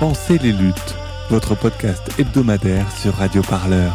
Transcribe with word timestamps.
Pensez 0.00 0.38
les 0.38 0.52
luttes, 0.52 0.94
votre 1.28 1.54
podcast 1.54 2.00
hebdomadaire 2.18 2.90
sur 2.90 3.12
Radio 3.16 3.42
Parleur. 3.42 3.94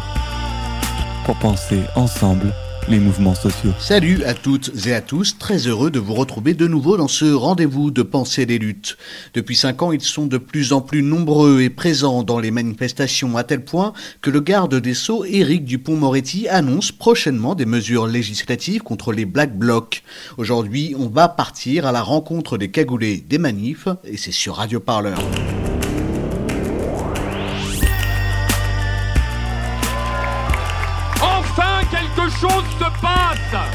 Pour 1.24 1.34
penser 1.34 1.80
ensemble 1.96 2.54
les 2.88 3.00
mouvements 3.00 3.34
sociaux. 3.34 3.72
Salut 3.80 4.22
à 4.22 4.32
toutes 4.32 4.86
et 4.86 4.94
à 4.94 5.00
tous, 5.00 5.36
très 5.36 5.66
heureux 5.66 5.90
de 5.90 5.98
vous 5.98 6.14
retrouver 6.14 6.54
de 6.54 6.68
nouveau 6.68 6.96
dans 6.96 7.08
ce 7.08 7.24
rendez-vous 7.24 7.90
de 7.90 8.02
penser 8.02 8.46
les 8.46 8.58
luttes. 8.58 8.96
Depuis 9.34 9.56
cinq 9.56 9.82
ans, 9.82 9.90
ils 9.90 10.00
sont 10.00 10.26
de 10.26 10.38
plus 10.38 10.72
en 10.72 10.80
plus 10.80 11.02
nombreux 11.02 11.62
et 11.62 11.70
présents 11.70 12.22
dans 12.22 12.38
les 12.38 12.52
manifestations 12.52 13.36
à 13.36 13.42
tel 13.42 13.64
point 13.64 13.92
que 14.22 14.30
le 14.30 14.38
garde 14.38 14.76
des 14.76 14.94
Sceaux, 14.94 15.24
Éric 15.24 15.64
Dupont-Moretti, 15.64 16.46
annonce 16.48 16.92
prochainement 16.92 17.56
des 17.56 17.66
mesures 17.66 18.06
législatives 18.06 18.82
contre 18.82 19.12
les 19.12 19.24
Black 19.24 19.58
Blocs. 19.58 20.04
Aujourd'hui, 20.38 20.94
on 20.96 21.08
va 21.08 21.26
partir 21.26 21.84
à 21.84 21.90
la 21.90 22.02
rencontre 22.02 22.58
des 22.58 22.70
cagoulés 22.70 23.16
des 23.16 23.38
manifs 23.38 23.88
et 24.04 24.16
c'est 24.16 24.30
sur 24.30 24.54
Radio 24.54 24.78
Parleur. 24.78 25.18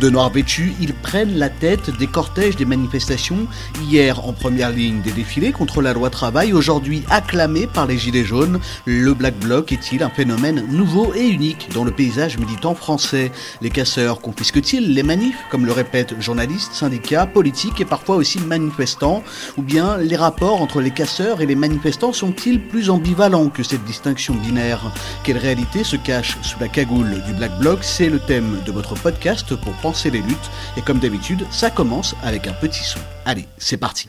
De 0.00 0.10
noir 0.10 0.30
vêtus, 0.30 0.74
ils 0.78 0.92
prennent 0.92 1.38
la 1.38 1.48
tête 1.48 1.90
des 1.96 2.06
cortèges 2.06 2.56
des 2.56 2.66
manifestations, 2.66 3.46
hier 3.82 4.26
en 4.26 4.34
première 4.34 4.70
ligne 4.70 5.00
des 5.00 5.10
défilés 5.10 5.52
contre 5.52 5.80
la 5.80 5.94
loi 5.94 6.10
travail, 6.10 6.52
aujourd'hui 6.52 7.02
acclamé 7.08 7.66
par 7.66 7.86
les 7.86 7.96
Gilets 7.96 8.24
jaunes. 8.24 8.60
Le 8.84 9.14
Black 9.14 9.38
Bloc 9.38 9.72
est-il 9.72 10.02
un 10.02 10.10
phénomène 10.10 10.66
nouveau 10.68 11.14
et 11.14 11.26
unique 11.26 11.70
dans 11.72 11.82
le 11.82 11.92
paysage 11.92 12.36
militant 12.36 12.74
français? 12.74 13.32
Les 13.62 13.70
casseurs 13.70 14.20
confisquent-ils 14.20 14.92
les 14.92 15.02
manifs, 15.02 15.38
comme 15.50 15.64
le 15.64 15.72
répètent 15.72 16.20
journalistes, 16.20 16.74
syndicats, 16.74 17.26
politiques 17.26 17.80
et 17.80 17.86
parfois 17.86 18.16
aussi 18.16 18.38
manifestants? 18.38 19.24
Ou 19.56 19.62
bien 19.62 19.96
les 19.96 20.16
rapports 20.16 20.60
entre 20.60 20.82
les 20.82 20.90
casseurs 20.90 21.40
et 21.40 21.46
les 21.46 21.54
manifestants 21.54 22.12
sont-ils 22.12 22.60
plus 22.60 22.90
ambivalents 22.90 23.48
que 23.48 23.62
cette 23.62 23.84
distinction 23.84 24.34
binaire? 24.34 24.92
Quelle 25.24 25.38
réalité 25.38 25.84
se 25.84 25.96
cache 25.96 26.36
sous 26.42 26.60
la 26.60 26.68
cagoule 26.68 27.22
du 27.26 27.32
Black 27.32 27.58
Bloc? 27.58 27.78
C'est 27.80 28.10
le 28.10 28.18
thème 28.18 28.58
de 28.66 28.72
votre 28.72 28.94
podcast 28.94 29.56
pour 29.56 29.72
penser 29.86 30.10
les 30.10 30.18
luttes. 30.20 30.50
Et 30.76 30.82
comme 30.82 30.98
d'habitude, 30.98 31.46
ça 31.52 31.70
commence 31.70 32.14
avec 32.24 32.48
un 32.48 32.52
petit 32.54 32.82
son. 32.82 32.98
Allez, 33.24 33.46
c'est 33.56 33.76
parti. 33.76 34.08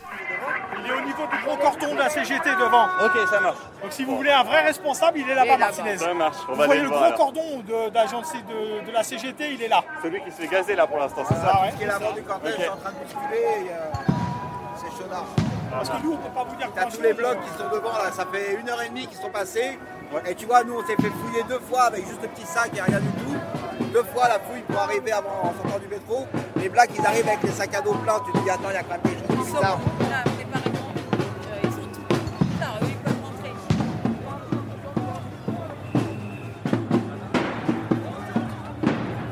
Il 0.83 0.89
est 0.89 0.93
au 0.93 1.01
niveau 1.01 1.23
du 1.31 1.37
gros 1.45 1.57
cordon 1.57 1.93
de 1.93 1.99
la 1.99 2.09
CGT 2.09 2.49
devant. 2.59 2.85
Ok, 3.05 3.15
ça 3.29 3.39
marche. 3.39 3.57
Donc 3.83 3.91
si 3.91 4.03
vous 4.03 4.15
voulez 4.17 4.31
un 4.31 4.43
vrai 4.43 4.61
responsable, 4.63 5.19
il 5.19 5.29
est 5.29 5.35
là-bas, 5.35 5.57
Martinez. 5.57 5.97
Ça 5.97 6.13
marche. 6.15 6.37
On 6.49 6.53
Vous 6.53 6.59
va 6.59 6.65
voyez 6.65 6.81
le 6.81 6.89
gros 6.89 7.11
cordon 7.15 7.59
de, 7.59 7.89
de, 7.89 8.87
de- 8.87 8.91
la 8.91 9.03
CGT, 9.03 9.53
il 9.53 9.61
est 9.61 9.67
là. 9.67 9.83
Celui 10.01 10.19
qui 10.23 10.31
se 10.31 10.37
fait 10.41 10.47
gazer 10.47 10.75
là 10.75 10.87
pour 10.87 10.97
l'instant, 10.97 11.23
c'est 11.29 11.35
Ah 11.43 11.45
ça 11.53 11.61
ouais. 11.61 11.73
qui 11.77 11.83
est 11.83 11.87
l'avant 11.87 12.11
du 12.13 12.23
cortège 12.23 12.55
Ok. 12.55 12.59
est 12.61 12.69
en 12.69 12.77
train 12.77 12.91
de 12.91 12.95
bousculer 13.03 13.45
et 13.67 13.69
euh, 13.71 14.11
c'est 14.81 15.03
chaudard. 15.03 15.25
Parce 15.71 15.89
que 15.89 15.97
nous, 16.03 16.13
on 16.13 16.17
peut 16.17 16.33
pas 16.33 16.43
vous 16.49 16.55
dire 16.55 16.69
T'as 16.73 16.85
tous 16.85 17.01
les 17.01 17.13
blocs 17.13 17.37
qui 17.43 17.49
sont 17.61 17.69
devant 17.69 17.93
là, 17.93 18.11
ça 18.11 18.25
fait 18.33 18.57
une 18.59 18.67
heure 18.69 18.81
et 18.81 18.89
demie 18.89 19.05
qu'ils 19.05 19.19
sont 19.19 19.29
passés. 19.29 19.77
Et 20.25 20.33
tu 20.35 20.45
vois, 20.47 20.63
nous 20.63 20.75
on 20.79 20.87
s'est 20.87 20.95
fait 20.95 21.11
fouiller 21.21 21.43
deux 21.49 21.59
fois 21.69 21.83
avec 21.83 22.07
juste 22.07 22.21
le 22.23 22.29
petit 22.29 22.45
sac 22.47 22.71
et 22.75 22.81
rien 22.81 22.99
du 22.99 23.09
tout. 23.21 23.35
Deux 23.93 24.03
fois 24.03 24.27
la 24.27 24.39
fouille 24.39 24.61
pour 24.67 24.79
arriver 24.79 25.11
avant 25.11 25.29
en 25.43 25.53
sortant 25.53 25.79
du 25.79 25.87
métro. 25.87 26.27
Les 26.57 26.69
blacks 26.69 26.91
ils 26.97 27.05
arrivent 27.05 27.27
avec 27.27 27.43
les 27.43 27.51
sacs 27.51 27.73
à 27.75 27.81
dos 27.81 27.93
pleins, 27.93 28.19
tu 28.25 28.31
te 28.31 28.43
dis 28.43 28.49
attends, 28.49 28.69
il 28.69 28.73
y 28.73 28.77
a 28.77 28.83
quand 28.83 28.89
même 28.91 29.01
quelque 29.01 29.27
chose 29.27 29.37
de 29.37 29.53
bizarre. 29.53 29.79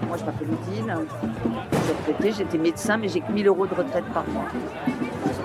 Moi, 0.08 0.18
je 0.18 0.24
m'appelle 0.24 0.48
Odile. 0.52 0.96
Je 1.72 1.78
suis 1.78 1.94
retraitée, 1.94 2.32
j'étais 2.32 2.58
médecin, 2.58 2.98
mais 2.98 3.10
j'ai 3.10 3.22
que 3.22 3.32
1000 3.32 3.48
euros 3.48 3.68
de 3.68 3.76
retraite 3.76 4.06
par 4.14 4.28
mois. 4.30 4.46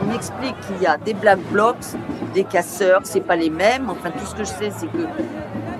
On 0.02 0.06
m'explique 0.06 0.58
qu'il 0.60 0.80
y 0.80 0.86
a 0.86 0.96
des 0.96 1.14
black 1.14 1.40
blocs, 1.50 1.76
des 2.34 2.44
casseurs, 2.44 3.00
c'est 3.04 3.20
pas 3.20 3.36
les 3.36 3.50
mêmes. 3.50 3.90
Enfin, 3.90 4.10
tout 4.10 4.24
ce 4.24 4.34
que 4.34 4.44
je 4.44 4.50
sais, 4.50 4.70
c'est 4.70 4.86
que 4.86 5.06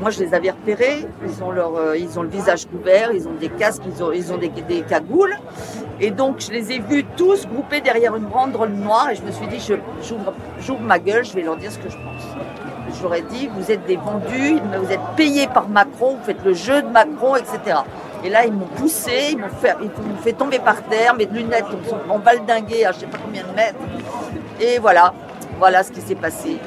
moi, 0.01 0.11
je 0.11 0.21
les 0.21 0.35
avais 0.35 0.51
repérés. 0.51 1.07
Ils 1.25 1.43
ont, 1.45 1.51
leur, 1.51 1.77
euh, 1.77 1.97
ils 1.97 2.19
ont 2.19 2.23
le 2.23 2.29
visage 2.29 2.67
couvert, 2.67 3.13
ils 3.13 3.29
ont 3.29 3.35
des 3.35 3.51
casques, 3.51 3.83
ils 3.87 4.03
ont, 4.03 4.13
ils 4.13 4.33
ont 4.33 4.39
des, 4.39 4.49
des 4.49 4.83
cagoules. 4.83 5.37
Et 6.01 6.11
donc, 6.11 6.41
je 6.41 6.51
les 6.51 6.73
ai 6.73 6.79
vus 6.79 7.05
tous 7.17 7.47
groupés 7.47 7.81
derrière 7.81 8.17
une 8.17 8.25
banderole 8.25 8.71
noire. 8.71 9.11
Et 9.11 9.15
je 9.17 9.23
me 9.23 9.31
suis 9.31 9.47
dit, 9.47 9.61
j'ouvre 10.01 10.81
ma 10.81 10.99
gueule, 10.99 11.25
je 11.25 11.35
vais 11.35 11.43
leur 11.43 11.57
dire 11.57 11.71
ce 11.71 11.79
que 11.79 11.91
je 11.91 11.97
pense. 11.97 13.15
Ai 13.15 13.23
dit, 13.23 13.49
vous 13.57 13.71
êtes 13.71 13.87
des 13.87 13.97
vendus, 13.97 14.61
vous 14.79 14.93
êtes 14.93 15.01
payés 15.17 15.47
par 15.47 15.69
Macron, 15.69 16.17
vous 16.17 16.25
faites 16.25 16.45
le 16.45 16.53
jeu 16.53 16.83
de 16.83 16.89
Macron, 16.89 17.35
etc. 17.37 17.79
Et 18.23 18.29
là, 18.29 18.45
ils 18.45 18.53
m'ont 18.53 18.67
poussé, 18.67 19.31
ils 19.33 19.39
m'ont 19.39 19.49
fait, 19.49 19.75
fait 20.23 20.33
tomber 20.35 20.59
par 20.59 20.83
terre, 20.83 21.15
mes 21.15 21.25
lunettes 21.25 21.65
ont, 22.11 22.19
valdingué 22.19 22.85
à 22.85 22.93
je 22.93 23.01
sais 23.01 23.07
pas 23.07 23.17
combien 23.25 23.43
de 23.43 23.57
mètres. 23.57 23.79
Et 24.61 24.79
voilà, 24.79 25.15
voilà 25.59 25.83
ce 25.83 25.93
qui 25.93 26.03
s'est 26.03 26.15
passé. 26.15 26.59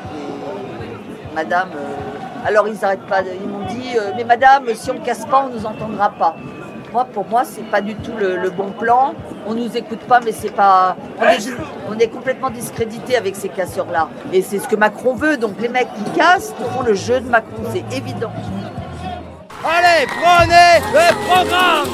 Madame, 1.35 1.69
euh, 1.75 2.22
alors 2.45 2.67
ils 2.67 2.79
n'arrêtent 2.79 3.07
pas, 3.07 3.21
ils 3.21 3.47
m'ont 3.47 3.65
dit, 3.67 3.97
euh, 3.97 4.11
mais 4.15 4.23
madame, 4.23 4.65
si 4.75 4.91
on 4.91 4.95
ne 4.95 4.99
casse 4.99 5.25
pas, 5.25 5.45
on 5.45 5.49
ne 5.49 5.57
nous 5.57 5.65
entendra 5.65 6.09
pas. 6.09 6.35
Moi, 6.91 7.05
pour 7.05 7.25
moi, 7.27 7.43
c'est 7.43 7.63
pas 7.71 7.81
du 7.81 7.95
tout 7.95 8.11
le, 8.19 8.37
le 8.37 8.51
bon 8.51 8.69
plan. 8.69 9.15
On 9.47 9.55
nous 9.55 9.75
écoute 9.75 10.01
pas, 10.01 10.19
mais 10.23 10.31
c'est 10.31 10.51
pas. 10.51 10.95
On 11.19 11.23
est, 11.23 11.39
on 11.89 11.97
est 11.97 12.07
complètement 12.07 12.51
discrédité 12.51 13.17
avec 13.17 13.35
ces 13.35 13.49
casseurs-là. 13.49 14.09
Et 14.31 14.43
c'est 14.43 14.59
ce 14.59 14.67
que 14.67 14.75
Macron 14.75 15.15
veut. 15.15 15.37
Donc 15.37 15.59
les 15.59 15.69
mecs 15.69 15.87
qui 15.95 16.11
cassent 16.11 16.53
font 16.75 16.83
le 16.83 16.93
jeu 16.93 17.19
de 17.19 17.27
Macron, 17.27 17.63
c'est 17.73 17.97
évident. 17.97 18.31
Allez, 19.65 20.05
prenez 20.05 20.85
le 20.93 21.25
programme 21.25 21.87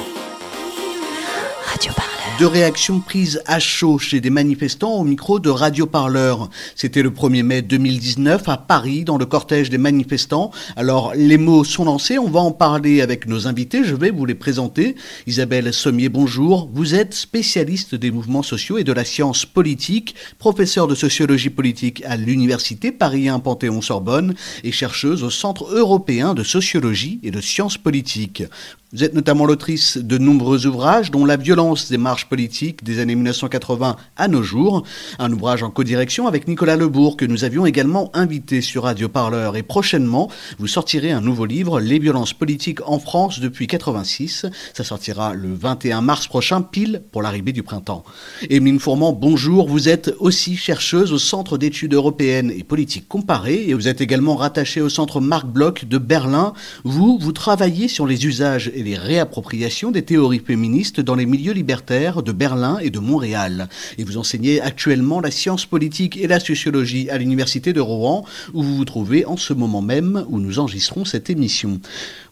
Radio 1.71 1.93
Parleur. 1.93 2.18
Deux 2.39 2.47
réactions 2.47 3.01
prises 3.01 3.41
à 3.47 3.59
chaud 3.59 3.97
chez 3.97 4.21
des 4.21 4.29
manifestants 4.29 4.93
au 4.93 5.03
micro 5.03 5.41
de 5.41 5.49
Radio 5.49 5.85
Parleur. 5.85 6.49
C'était 6.73 7.01
le 7.01 7.09
1er 7.09 7.43
mai 7.43 7.61
2019 7.61 8.47
à 8.47 8.55
Paris 8.55 9.03
dans 9.03 9.17
le 9.17 9.25
cortège 9.25 9.69
des 9.69 9.77
manifestants. 9.77 10.49
Alors 10.77 11.11
les 11.15 11.37
mots 11.37 11.65
sont 11.65 11.83
lancés, 11.83 12.17
on 12.17 12.29
va 12.29 12.39
en 12.39 12.53
parler 12.53 13.01
avec 13.01 13.27
nos 13.27 13.45
invités, 13.47 13.83
je 13.83 13.93
vais 13.93 14.09
vous 14.09 14.23
les 14.23 14.35
présenter. 14.35 14.95
Isabelle 15.27 15.73
Sommier, 15.73 16.07
bonjour. 16.07 16.69
Vous 16.73 16.95
êtes 16.95 17.13
spécialiste 17.13 17.93
des 17.93 18.09
mouvements 18.09 18.41
sociaux 18.41 18.77
et 18.77 18.85
de 18.85 18.93
la 18.93 19.03
science 19.03 19.45
politique, 19.45 20.15
professeur 20.37 20.87
de 20.87 20.95
sociologie 20.95 21.49
politique 21.49 22.01
à 22.05 22.15
l'université 22.15 22.93
Paris 22.93 23.27
1 23.27 23.39
Panthéon-Sorbonne 23.39 24.33
et 24.63 24.71
chercheuse 24.71 25.23
au 25.23 25.29
Centre 25.29 25.75
européen 25.75 26.33
de 26.33 26.43
sociologie 26.43 27.19
et 27.21 27.31
de 27.31 27.41
sciences 27.41 27.77
politiques. 27.77 28.43
Vous 28.91 29.03
êtes 29.03 29.13
notamment 29.13 29.45
l'autrice 29.45 29.99
de 29.99 30.17
nombreux 30.17 30.65
ouvrages, 30.65 31.11
dont 31.11 31.23
La 31.23 31.37
violence 31.37 31.91
des 31.91 31.99
marches 31.99 32.25
politiques 32.25 32.83
des 32.83 32.97
années 32.97 33.13
1980 33.13 33.97
à 34.17 34.27
nos 34.27 34.41
jours, 34.41 34.81
un 35.19 35.31
ouvrage 35.31 35.61
en 35.61 35.69
codirection 35.69 36.27
avec 36.27 36.47
Nicolas 36.47 36.75
Lebourg 36.75 37.15
que 37.15 37.25
nous 37.25 37.43
avions 37.43 37.67
également 37.67 38.09
invité 38.15 38.61
sur 38.61 38.85
Radio 38.85 39.07
Parleur. 39.07 39.57
Et 39.57 39.61
prochainement, 39.61 40.31
vous 40.57 40.65
sortirez 40.65 41.11
un 41.11 41.21
nouveau 41.21 41.45
livre, 41.45 41.79
Les 41.79 41.99
violences 41.99 42.33
politiques 42.33 42.79
en 42.87 42.97
France 42.97 43.39
depuis 43.39 43.67
86. 43.67 44.47
Ça 44.73 44.83
sortira 44.83 45.35
le 45.35 45.53
21 45.53 46.01
mars 46.01 46.25
prochain, 46.25 46.63
pile 46.63 47.03
pour 47.11 47.21
l'arrivée 47.21 47.51
du 47.51 47.61
printemps. 47.61 48.03
Émeline 48.49 48.79
Fourment, 48.79 49.13
bonjour. 49.13 49.69
Vous 49.69 49.87
êtes 49.87 50.15
aussi 50.17 50.57
chercheuse 50.57 51.13
au 51.13 51.19
Centre 51.19 51.59
d'études 51.59 51.93
européennes 51.93 52.49
et 52.49 52.63
politiques 52.63 53.07
comparées 53.07 53.65
et 53.67 53.75
vous 53.75 53.87
êtes 53.87 54.01
également 54.01 54.35
rattachée 54.35 54.81
au 54.81 54.89
Centre 54.89 55.21
Marc 55.21 55.45
Bloch 55.45 55.85
de 55.85 55.99
Berlin. 55.99 56.53
Vous, 56.83 57.19
vous 57.21 57.33
travaillez 57.33 57.87
sur 57.87 58.07
les 58.07 58.25
usages 58.25 58.71
et 58.79 58.83
les 58.83 58.97
réappropriations 58.97 59.91
des 59.91 60.03
théories 60.03 60.39
féministes 60.39 61.01
dans 61.01 61.15
les 61.15 61.25
milieux 61.25 61.51
libertaires 61.51 62.23
de 62.23 62.31
Berlin 62.31 62.77
et 62.81 62.89
de 62.89 62.99
Montréal. 62.99 63.67
Et 63.97 64.05
vous 64.05 64.17
enseignez 64.17 64.61
actuellement 64.61 65.19
la 65.19 65.31
science 65.31 65.65
politique 65.65 66.15
et 66.15 66.27
la 66.27 66.39
sociologie 66.39 67.09
à 67.09 67.17
l'Université 67.17 67.73
de 67.73 67.81
Rouen, 67.81 68.23
où 68.53 68.63
vous 68.63 68.77
vous 68.77 68.85
trouvez 68.85 69.25
en 69.25 69.35
ce 69.35 69.53
moment 69.53 69.81
même 69.81 70.25
où 70.29 70.39
nous 70.39 70.59
enregistrons 70.59 71.03
cette 71.03 71.29
émission. 71.29 71.81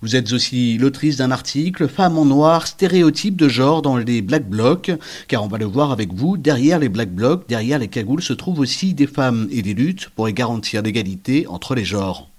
Vous 0.01 0.15
êtes 0.15 0.31
aussi 0.31 0.77
l'autrice 0.77 1.17
d'un 1.17 1.31
article 1.31 1.89
Femmes 1.89 2.17
en 2.17 2.25
noir, 2.25 2.65
stéréotypes 2.65 3.35
de 3.35 3.49
genre 3.49 3.81
dans 3.81 3.97
les 3.97 4.21
Black 4.21 4.49
Blocs, 4.49 4.91
car 5.27 5.43
on 5.43 5.47
va 5.47 5.57
le 5.57 5.65
voir 5.65 5.91
avec 5.91 6.13
vous, 6.13 6.37
derrière 6.37 6.79
les 6.79 6.89
Black 6.89 7.11
Blocs, 7.13 7.47
derrière 7.49 7.79
les 7.79 7.89
cagoules 7.89 8.21
se 8.21 8.33
trouvent 8.33 8.59
aussi 8.59 8.93
des 8.93 9.07
femmes 9.07 9.47
et 9.51 9.61
des 9.61 9.73
luttes 9.73 10.09
pour 10.15 10.29
y 10.29 10.33
garantir 10.33 10.81
l'égalité 10.81 11.45
entre 11.47 11.75
les 11.75 11.85
genres. 11.85 12.29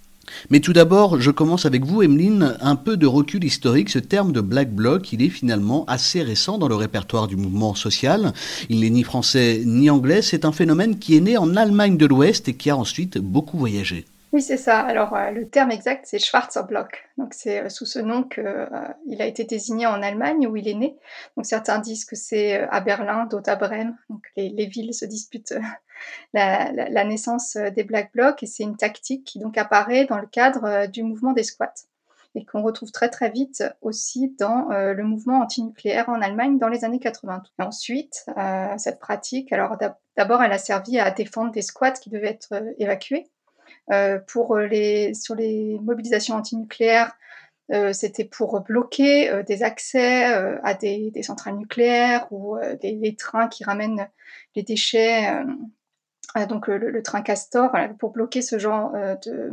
Mais 0.50 0.60
tout 0.60 0.72
d'abord, 0.72 1.20
je 1.20 1.30
commence 1.30 1.66
avec 1.66 1.84
vous, 1.84 2.02
Emeline. 2.02 2.56
Un 2.60 2.76
peu 2.76 2.96
de 2.96 3.06
recul 3.06 3.44
historique. 3.44 3.90
Ce 3.90 3.98
terme 3.98 4.32
de 4.32 4.40
Black 4.40 4.74
Bloc, 4.74 5.12
il 5.12 5.22
est 5.22 5.28
finalement 5.28 5.84
assez 5.86 6.22
récent 6.22 6.58
dans 6.58 6.68
le 6.68 6.74
répertoire 6.74 7.28
du 7.28 7.36
mouvement 7.36 7.74
social. 7.74 8.32
Il 8.68 8.80
n'est 8.80 8.90
ni 8.90 9.04
français 9.04 9.62
ni 9.64 9.90
anglais. 9.90 10.22
C'est 10.22 10.44
un 10.44 10.52
phénomène 10.52 10.98
qui 10.98 11.16
est 11.16 11.20
né 11.20 11.36
en 11.36 11.56
Allemagne 11.56 11.96
de 11.96 12.06
l'Ouest 12.06 12.48
et 12.48 12.54
qui 12.54 12.70
a 12.70 12.76
ensuite 12.76 13.18
beaucoup 13.18 13.58
voyagé. 13.58 14.04
Oui, 14.32 14.42
c'est 14.42 14.58
ça. 14.58 14.80
Alors, 14.80 15.14
euh, 15.14 15.30
le 15.30 15.48
terme 15.48 15.70
exact, 15.70 16.04
c'est 16.06 16.18
Schwarzer 16.18 16.62
Block. 16.66 17.08
Donc, 17.16 17.32
c'est 17.32 17.62
euh, 17.64 17.68
sous 17.70 17.86
ce 17.86 17.98
nom 17.98 18.24
qu'il 18.24 18.44
euh, 18.44 18.66
a 19.18 19.26
été 19.26 19.44
désigné 19.44 19.86
en 19.86 20.02
Allemagne 20.02 20.46
où 20.46 20.54
il 20.54 20.68
est 20.68 20.74
né. 20.74 20.98
Donc, 21.36 21.46
certains 21.46 21.78
disent 21.78 22.04
que 22.04 22.14
c'est 22.14 22.60
à 22.68 22.80
Berlin, 22.80 23.24
d'autres 23.24 23.50
à 23.50 23.56
Brême. 23.56 23.96
Donc, 24.10 24.26
les, 24.36 24.66
villes 24.66 24.92
se 24.92 25.06
disputent 25.06 25.54
la, 26.34 27.04
naissance 27.04 27.56
des 27.56 27.84
Black 27.84 28.12
Blocs 28.12 28.42
et 28.42 28.46
c'est 28.46 28.64
une 28.64 28.76
tactique 28.76 29.24
qui 29.24 29.38
donc 29.38 29.56
apparaît 29.56 30.04
dans 30.04 30.18
le 30.18 30.26
cadre 30.26 30.86
du 30.86 31.02
mouvement 31.02 31.32
des 31.32 31.42
squats 31.42 31.72
et 32.34 32.44
qu'on 32.44 32.62
retrouve 32.62 32.92
très 32.92 33.08
très 33.08 33.30
vite 33.30 33.64
aussi 33.80 34.34
dans 34.38 34.68
le 34.68 35.02
mouvement 35.02 35.40
antinucléaire 35.40 36.08
en 36.10 36.20
Allemagne 36.20 36.58
dans 36.58 36.68
les 36.68 36.84
années 36.84 37.00
80. 37.00 37.42
Et 37.58 37.62
ensuite, 37.62 38.26
cette 38.76 39.00
pratique, 39.00 39.52
alors 39.52 39.76
d'abord, 40.16 40.42
elle 40.42 40.52
a 40.52 40.58
servi 40.58 40.98
à 41.00 41.10
défendre 41.10 41.50
des 41.50 41.62
squats 41.62 41.92
qui 41.92 42.10
devaient 42.10 42.28
être 42.28 42.62
évacués 42.78 43.26
euh, 43.26 43.37
pour 44.26 44.56
les, 44.58 45.14
sur 45.14 45.34
les 45.34 45.78
mobilisations 45.80 46.36
antinucléaires, 46.36 47.16
euh, 47.70 47.92
c'était 47.92 48.24
pour 48.24 48.60
bloquer 48.62 49.30
euh, 49.30 49.42
des 49.42 49.62
accès 49.62 50.24
à 50.24 50.74
des, 50.74 51.10
des, 51.10 51.22
centrales 51.22 51.56
nucléaires 51.56 52.26
ou 52.30 52.56
des, 52.80 52.92
les 52.92 53.14
trains 53.14 53.48
qui 53.48 53.64
ramènent 53.64 54.08
les 54.56 54.62
déchets, 54.62 55.30
donc 56.48 56.68
le, 56.68 57.02
train 57.02 57.22
Castor, 57.22 57.70
pour 57.98 58.10
bloquer 58.10 58.42
ce 58.42 58.58
genre 58.58 58.92
de, 59.26 59.52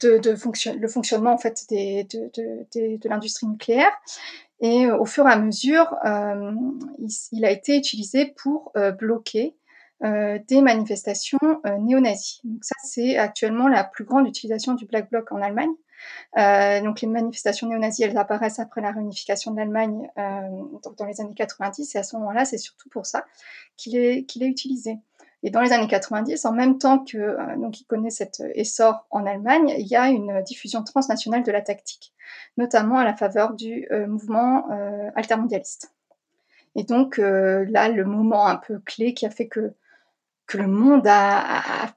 de, 0.00 0.18
de 0.18 0.34
fonction, 0.34 0.76
le 0.78 0.88
fonctionnement 0.88 1.32
en 1.32 1.38
fait 1.38 1.64
des, 1.68 2.04
de, 2.04 2.30
de, 2.34 2.96
de 2.96 3.08
l'industrie 3.08 3.46
nucléaire. 3.46 3.92
Et 4.60 4.90
au 4.90 5.06
fur 5.06 5.26
et 5.26 5.32
à 5.32 5.38
mesure, 5.38 5.96
il, 6.04 7.08
il, 7.32 7.44
a 7.44 7.50
été 7.50 7.76
utilisé 7.76 8.32
pour 8.36 8.72
bloquer 8.98 9.54
euh, 10.04 10.38
des 10.48 10.60
manifestations 10.60 11.38
euh, 11.66 11.78
néo-nazis. 11.78 12.40
Donc 12.44 12.64
ça, 12.64 12.74
c'est 12.84 13.16
actuellement 13.16 13.68
la 13.68 13.84
plus 13.84 14.04
grande 14.04 14.26
utilisation 14.26 14.74
du 14.74 14.86
Black 14.86 15.10
Bloc 15.10 15.30
en 15.32 15.40
Allemagne. 15.40 15.72
Euh, 16.38 16.80
donc 16.80 17.00
les 17.00 17.08
manifestations 17.08 17.68
néo-nazis, 17.68 18.06
elles 18.06 18.16
apparaissent 18.16 18.58
après 18.58 18.80
la 18.80 18.90
réunification 18.90 19.52
de 19.52 19.58
l'Allemagne 19.58 20.08
euh, 20.18 20.48
dans 20.96 21.06
les 21.06 21.20
années 21.20 21.34
90, 21.34 21.94
et 21.94 21.98
à 21.98 22.02
ce 22.02 22.16
moment-là, 22.16 22.44
c'est 22.44 22.58
surtout 22.58 22.88
pour 22.88 23.06
ça 23.06 23.24
qu'il 23.76 23.96
est, 23.96 24.24
qu'il 24.24 24.42
est 24.42 24.48
utilisé. 24.48 24.98
Et 25.44 25.50
dans 25.50 25.60
les 25.60 25.72
années 25.72 25.88
90, 25.88 26.44
en 26.44 26.52
même 26.52 26.78
temps 26.78 27.04
que 27.04 27.18
euh, 27.18 27.56
donc 27.56 27.80
il 27.80 27.84
connaît 27.84 28.10
cet 28.10 28.42
essor 28.54 29.06
en 29.10 29.26
Allemagne, 29.26 29.74
il 29.76 29.86
y 29.86 29.96
a 29.96 30.08
une 30.08 30.42
diffusion 30.42 30.84
transnationale 30.84 31.42
de 31.42 31.50
la 31.50 31.62
tactique, 31.62 32.14
notamment 32.56 32.98
à 32.98 33.04
la 33.04 33.14
faveur 33.14 33.54
du 33.54 33.88
mouvement 34.08 34.68
altermondialiste. 35.16 35.92
Et 36.76 36.84
donc 36.84 37.18
là, 37.18 37.88
le 37.88 38.04
moment 38.04 38.46
un 38.46 38.56
peu 38.56 38.78
clé 38.78 39.14
qui 39.14 39.26
a 39.26 39.30
fait 39.30 39.48
que 39.48 39.74
que 40.46 40.58
le 40.58 40.66
monde 40.66 41.06
a, 41.06 41.94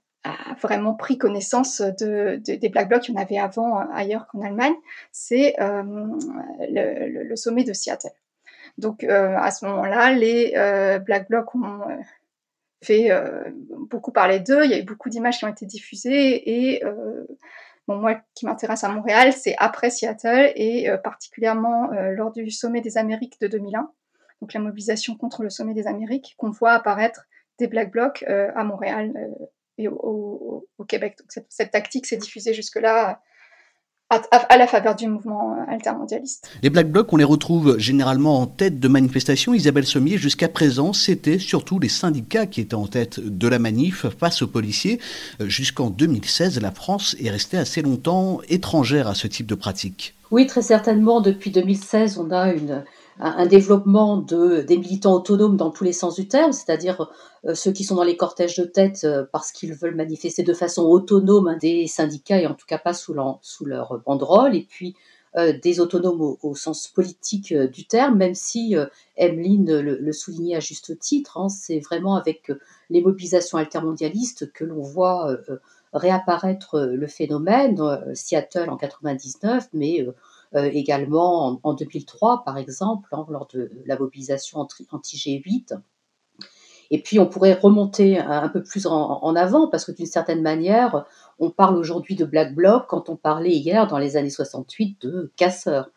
vraiment 0.62 0.94
pris 0.96 1.18
connaissance 1.18 1.82
de, 1.82 2.38
des 2.38 2.70
Black 2.70 2.90
Blocs. 2.90 3.08
Il 3.08 3.14
y 3.14 3.18
en 3.18 3.22
avait 3.22 3.38
avant 3.38 3.80
euh, 3.80 3.84
ailleurs 3.94 4.28
qu'en 4.28 4.42
Allemagne. 4.42 4.74
C'est 5.12 5.60
euh, 5.60 5.84
le, 6.70 7.36
sommet 7.36 7.64
de 7.64 7.74
Seattle. 7.74 8.10
Donc 8.78 9.04
euh, 9.04 9.36
à 9.38 9.52
ce 9.52 9.66
moment-là, 9.66 10.14
les 10.14 10.54
Black 11.06 11.30
Blocs 11.30 11.54
ont 11.56 11.82
fait 12.82 13.12
beaucoup 13.90 14.12
parler 14.12 14.40
d'eux. 14.40 14.66
Il 14.66 14.72
y 14.72 14.74
a 14.74 14.80
eu 14.80 14.84
beaucoup 14.84 15.10
d'images 15.10 15.40
qui 15.40 15.46
ont 15.46 15.50
été 15.50 15.66
diffusées 15.66 16.74
et 16.74 16.84
Bon, 17.88 17.98
moi, 17.98 18.20
qui 18.34 18.48
m'intéresse 18.48 18.84
à 18.84 18.90
Montréal, 18.90 19.32
c'est 19.32 19.54
après 19.60 19.92
Seattle 19.92 20.52
et 20.56 20.90
particulièrement 21.04 21.92
lors 22.16 22.32
du 22.32 22.50
sommet 22.50 22.82
des 22.82 22.98
Amériques 22.98 23.40
de 23.40 23.48
2001, 23.48 23.92
donc 24.42 24.54
la 24.54 24.60
mobilisation 24.60 25.16
contre 25.16 25.44
le 25.44 25.52
sommet 25.52 25.76
des 25.76 25.86
Amériques, 25.86 26.34
qu'on 26.40 26.50
voit 26.50 26.72
apparaître 26.72 27.28
des 27.60 27.68
Black 27.68 27.92
Blocs 27.92 28.24
euh, 28.28 28.50
à 28.56 28.64
Montréal 28.64 29.14
euh, 29.16 29.46
et 29.78 29.88
au, 29.88 30.68
Québec. 30.88 31.16
Donc 31.20 31.46
cette, 31.50 31.72
tactique 31.72 32.06
s'est 32.06 32.18
diffusée 32.18 32.54
jusque-là 32.54 33.20
à, 34.10 34.58
la 34.58 34.68
faveur 34.68 34.96
du 34.96 35.08
mouvement 35.08 35.58
altermondialiste. 35.68 36.48
Les 36.62 36.70
Black 36.70 36.92
Blocs, 36.92 37.12
on 37.12 37.18
les 37.18 37.24
retrouve 37.24 37.80
généralement 37.80 38.40
en 38.40 38.46
tête 38.46 38.80
de 38.80 38.88
manifestations. 38.88 39.56
Isabelle 39.56 39.86
Sommier, 39.86 40.18
jusqu'à 40.18 40.48
présent, 40.48 40.94
c'était 40.94 41.40
surtout 41.40 41.80
les 41.80 41.90
syndicats 41.90 42.46
qui 42.46 42.62
étaient 42.62 42.76
en 42.76 42.86
tête 42.86 43.20
de 43.20 43.48
la 43.48 43.58
manif 43.58 44.06
face 44.20 44.44
aux 44.44 44.48
policiers. 44.48 45.00
Euh, 45.42 45.50
jusqu'en 45.50 45.90
2016, 45.90 46.62
la 46.62 46.72
France 46.72 47.16
est 47.20 47.32
restée 47.32 47.58
assez 47.58 47.82
longtemps 47.82 48.42
étrangère 48.48 49.08
à 49.08 49.16
ce 49.16 49.28
type 49.28 49.48
de 49.48 49.56
pratique. 49.56 50.14
Oui, 50.30 50.46
très 50.46 50.62
certainement. 50.62 51.20
Depuis 51.20 51.50
2016, 51.50 52.20
on 52.20 52.30
a 52.30 52.54
une, 52.54 52.84
un, 53.20 53.46
développement 53.46 54.18
de, 54.18 54.62
des 54.62 54.78
militants 54.78 55.14
autonomes 55.14 55.58
dans 55.58 55.72
tous 55.72 55.84
les 55.84 55.94
sens 55.94 56.16
du 56.16 56.28
terme, 56.28 56.52
c'est-à-dire 56.52 57.10
euh, 57.46 57.56
ceux 57.56 57.72
qui 57.72 57.84
sont 57.84 57.96
dans 57.96 58.04
les 58.04 58.18
cortèges 58.18 58.58
de 58.58 58.66
tête 58.66 59.02
euh, 59.04 59.26
parce 59.32 59.52
qu'ils 59.52 59.74
veulent 59.74 59.96
manifester 59.96 60.44
de 60.44 60.54
façon 60.54 60.84
autonome 60.84 61.48
hein, 61.48 61.58
des 61.60 61.88
syndicats 61.88 62.40
et 62.40 62.48
en 62.48 62.54
tout 62.54 62.66
cas 62.68 62.78
pas 62.78 62.94
sous, 62.94 63.14
leur 63.14 64.02
banderole, 64.06 64.56
et 64.56 64.66
puis 64.70 64.96
euh, 65.38 65.54
des 65.62 65.80
autonomes 65.80 66.36
au, 66.42 66.56
sens 66.56 66.88
politique 66.88 67.54
du 67.54 67.86
terme, 67.86 68.18
même 68.18 68.36
si 68.36 68.76
Emeline 69.18 69.80
le, 69.80 70.12
soulignait 70.12 70.56
à 70.56 70.60
juste 70.60 71.00
titre, 71.00 71.38
hein, 71.38 71.50
c'est 71.50 71.80
vraiment 71.80 72.16
avec 72.16 72.52
les 72.90 73.02
mobilisations 73.02 73.58
altermondialistes 73.58 74.52
que 74.52 74.66
l'on 74.66 74.82
voit 74.82 75.38
réapparaître 75.96 76.80
le 76.80 77.08
phénomène, 77.08 77.80
Seattle 78.14 78.70
en 78.70 78.78
99, 78.78 79.70
mais 79.74 80.02
euh, 80.02 80.12
également 80.56 81.60
en, 81.64 81.74
2003, 81.74 82.44
par 82.46 82.58
exemple, 82.58 83.10
hein, 83.12 83.26
lors 83.30 83.48
de 83.54 83.72
la 83.86 83.98
mobilisation 83.98 84.60
anti-G8. 84.60 85.78
Et 86.92 87.02
puis 87.02 87.20
on 87.20 87.26
pourrait 87.26 87.54
remonter 87.54 88.20
un 88.20 88.48
peu 88.50 88.62
plus 88.62 88.86
en, 88.86 89.36
avant, 89.36 89.68
parce 89.68 89.86
que 89.86 89.92
d'une 89.92 90.06
certaine 90.06 90.42
manière, 90.42 91.06
on 91.40 91.50
parle 91.50 91.78
aujourd'hui 91.78 92.16
de 92.16 92.26
Black 92.26 92.54
Bloc 92.54 92.86
quand 92.88 93.10
on 93.10 93.16
parlait 93.16 93.56
hier, 93.56 93.88
dans 93.88 93.98
les 93.98 94.18
années 94.18 94.30
68, 94.30 95.02
de 95.02 95.32
casseurs. 95.36 95.90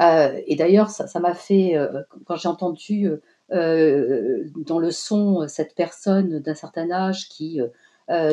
Euh, 0.00 0.40
et 0.46 0.56
d'ailleurs, 0.56 0.90
ça 0.90 1.20
m'a 1.20 1.34
fait, 1.34 1.76
euh, 1.76 2.02
quand 2.26 2.36
j'ai 2.36 2.48
entendu 2.48 3.10
dans 3.50 4.78
le 4.78 4.90
son 4.90 5.48
cette 5.48 5.74
personne 5.74 6.40
d'un 6.40 6.54
certain 6.54 6.90
âge 6.90 7.30
qui 7.30 7.60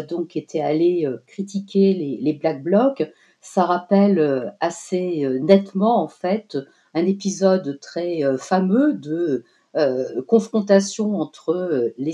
donc 0.10 0.36
était 0.36 0.62
allée 0.62 1.08
critiquer 1.26 1.94
les, 1.94 2.18
les 2.22 2.34
Black 2.34 2.64
Blocs, 2.64 3.04
ça 3.46 3.64
rappelle 3.64 4.18
euh, 4.18 4.50
assez 4.60 5.24
euh, 5.24 5.38
nettement 5.38 6.02
en 6.02 6.08
fait 6.08 6.58
un 6.96 7.06
épisode 7.06 7.80
très 7.80 8.24
euh, 8.24 8.38
fameux 8.38 8.94
de 8.94 9.44
confrontation 10.26 11.20
entre 11.20 11.94
les, 11.98 12.14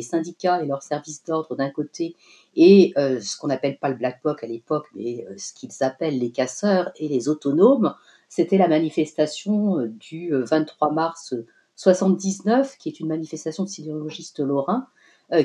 syndicats 0.00 0.62
et 0.62 0.66
leurs 0.66 0.84
services 0.84 1.24
d'ordre 1.24 1.56
d'un 1.56 1.68
côté 1.68 2.14
et 2.54 2.92
ce 2.96 3.36
qu'on 3.36 3.50
appelle 3.50 3.80
pas 3.80 3.88
le 3.88 3.96
black 3.96 4.22
bloc 4.22 4.44
à 4.44 4.46
l'époque, 4.46 4.86
mais 4.94 5.26
ce 5.36 5.52
qu'ils 5.52 5.72
appellent 5.80 6.20
les 6.20 6.30
casseurs 6.30 6.92
et 6.94 7.08
les 7.08 7.28
autonomes. 7.28 7.96
C'était 8.28 8.58
la 8.58 8.68
manifestation 8.68 9.86
du 9.86 10.30
23 10.32 10.92
mars 10.92 11.34
79, 11.74 12.76
qui 12.78 12.88
est 12.88 13.00
une 13.00 13.08
manifestation 13.08 13.64
de 13.64 13.68
sidérurgistes 13.68 14.38
lorrains, 14.38 14.86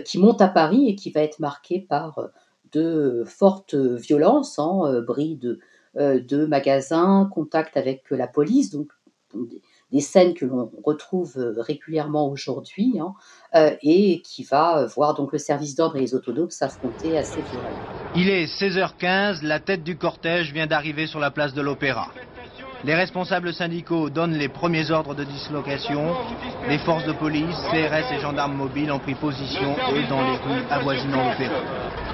qui 0.04 0.20
monte 0.20 0.42
à 0.42 0.50
Paris 0.50 0.88
et 0.88 0.94
qui 0.94 1.10
va 1.10 1.22
être 1.22 1.40
marquée 1.40 1.80
par 1.80 2.30
de 2.76 3.24
fortes 3.26 3.76
violences, 3.76 4.60
hein, 4.60 4.82
euh, 4.86 5.02
bris 5.02 5.36
de, 5.38 5.60
euh, 5.98 6.20
de 6.20 6.46
magasins, 6.46 7.30
contact 7.34 7.78
avec 7.78 8.04
la 8.12 8.28
police, 8.28 8.72
donc 8.72 8.90
des, 9.34 9.62
scènes 10.02 10.34
que 10.34 10.46
l'on 10.46 10.70
retrouve 10.84 11.38
régulièrement 11.56 12.30
aujourd'hui, 12.30 13.00
hein, 13.00 13.14
euh, 13.56 13.74
et 13.82 14.22
qui 14.22 14.44
va 14.44 14.86
voir 14.88 15.14
donc 15.14 15.32
le 15.32 15.38
service 15.38 15.74
d'ordre 15.76 15.96
et 15.96 16.02
les 16.02 16.14
autonomes 16.14 16.50
s'affronter 16.50 17.18
assez 17.18 17.42
violemment. 17.42 17.80
Il 18.14 18.30
est 18.30 18.46
16h15, 18.46 19.42
la 19.42 19.62
tête 19.62 19.84
du 19.84 19.98
cortège 19.98 20.52
vient 20.52 20.68
d'arriver 20.68 21.08
sur 21.08 21.22
la 21.22 21.32
place 21.32 21.54
de 21.54 21.62
l'Opéra. 21.62 22.10
Les 22.84 22.94
responsables 22.94 23.54
syndicaux 23.54 24.10
donnent 24.10 24.36
les 24.36 24.50
premiers 24.50 24.92
ordres 24.92 25.16
de 25.16 25.24
dislocation. 25.24 26.14
Les 26.68 26.78
forces 26.80 27.06
de 27.06 27.14
police, 27.14 27.56
CRS 27.72 28.14
et 28.14 28.20
gendarmes 28.20 28.56
mobiles 28.56 28.92
ont 28.92 29.00
pris 29.00 29.16
position, 29.16 29.76
eux, 29.94 30.08
dans 30.08 30.22
les 30.22 30.38
rues 30.38 30.64
avoisinant 30.70 31.32
l'Opéra. 31.32 32.05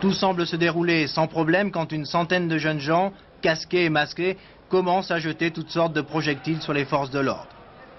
Tout 0.00 0.12
semble 0.12 0.46
se 0.46 0.56
dérouler 0.56 1.06
sans 1.06 1.26
problème 1.26 1.70
quand 1.70 1.92
une 1.92 2.04
centaine 2.04 2.48
de 2.48 2.58
jeunes 2.58 2.80
gens, 2.80 3.12
casqués 3.42 3.84
et 3.84 3.90
masqués, 3.90 4.36
commencent 4.68 5.10
à 5.10 5.18
jeter 5.18 5.50
toutes 5.50 5.70
sortes 5.70 5.94
de 5.94 6.00
projectiles 6.00 6.62
sur 6.62 6.72
les 6.72 6.84
forces 6.84 7.10
de 7.10 7.20
l'ordre. 7.20 7.48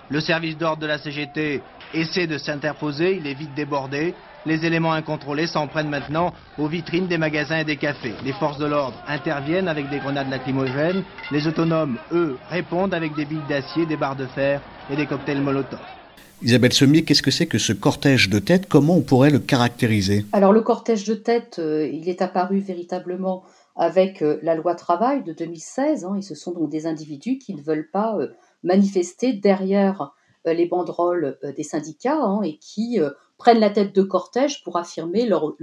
Le 0.09 0.19
service 0.19 0.57
d'ordre 0.57 0.81
de 0.81 0.87
la 0.87 0.97
CGT 0.97 1.63
essaie 1.93 2.27
de 2.27 2.37
s'interposer, 2.37 3.17
il 3.17 3.27
est 3.27 3.33
vite 3.33 3.53
débordé. 3.55 4.13
Les 4.45 4.65
éléments 4.65 4.93
incontrôlés 4.93 5.47
s'en 5.47 5.67
prennent 5.67 5.89
maintenant 5.89 6.33
aux 6.59 6.67
vitrines 6.67 7.07
des 7.07 7.17
magasins 7.17 7.59
et 7.59 7.63
des 7.63 7.77
cafés. 7.77 8.13
Les 8.23 8.33
forces 8.33 8.59
de 8.59 8.65
l'ordre 8.65 9.01
interviennent 9.07 9.67
avec 9.67 9.89
des 9.89 9.97
grenades 9.97 10.29
lacrymogènes. 10.29 11.03
Les 11.31 11.47
autonomes, 11.47 11.97
eux, 12.11 12.37
répondent 12.49 12.93
avec 12.93 13.15
des 13.15 13.25
billes 13.25 13.47
d'acier, 13.49 13.87
des 13.87 13.97
barres 13.97 14.15
de 14.15 14.27
fer 14.27 14.61
et 14.91 14.95
des 14.95 15.07
cocktails 15.07 15.41
Molotov. 15.41 15.94
Isabelle 16.41 16.73
Sommier, 16.73 17.03
qu'est-ce 17.03 17.23
que 17.23 17.31
c'est 17.31 17.47
que 17.47 17.57
ce 17.57 17.71
cortège 17.71 18.29
de 18.29 18.39
tête? 18.39 18.67
Comment 18.67 18.95
on 18.97 19.01
pourrait 19.01 19.29
le 19.29 19.39
caractériser? 19.39 20.25
Alors 20.33 20.51
le 20.51 20.61
cortège 20.61 21.05
de 21.05 21.15
tête, 21.15 21.59
euh, 21.59 21.87
il 21.87 22.09
est 22.09 22.21
apparu 22.21 22.59
véritablement 22.59 23.43
avec 23.75 24.21
euh, 24.21 24.37
la 24.41 24.55
loi 24.55 24.75
travail 24.75 25.23
de 25.23 25.31
2016, 25.31 26.05
hein, 26.05 26.15
et 26.17 26.21
ce 26.21 26.35
sont 26.35 26.51
donc 26.51 26.69
des 26.69 26.87
individus 26.87 27.37
qui 27.37 27.55
ne 27.55 27.61
veulent 27.61 27.89
pas 27.89 28.17
euh, 28.17 28.33
manifester 28.63 29.33
derrière 29.33 30.13
les 30.45 30.67
banderoles 30.67 31.39
des 31.57 31.63
syndicats 31.63 32.21
hein, 32.21 32.43
et 32.43 32.57
qui 32.57 32.99
prennent 33.39 33.59
la 33.59 33.71
tête 33.71 33.95
de 33.95 34.03
cortège 34.03 34.63
pour 34.63 34.77
affirmer 34.77 35.25
leur, 35.25 35.55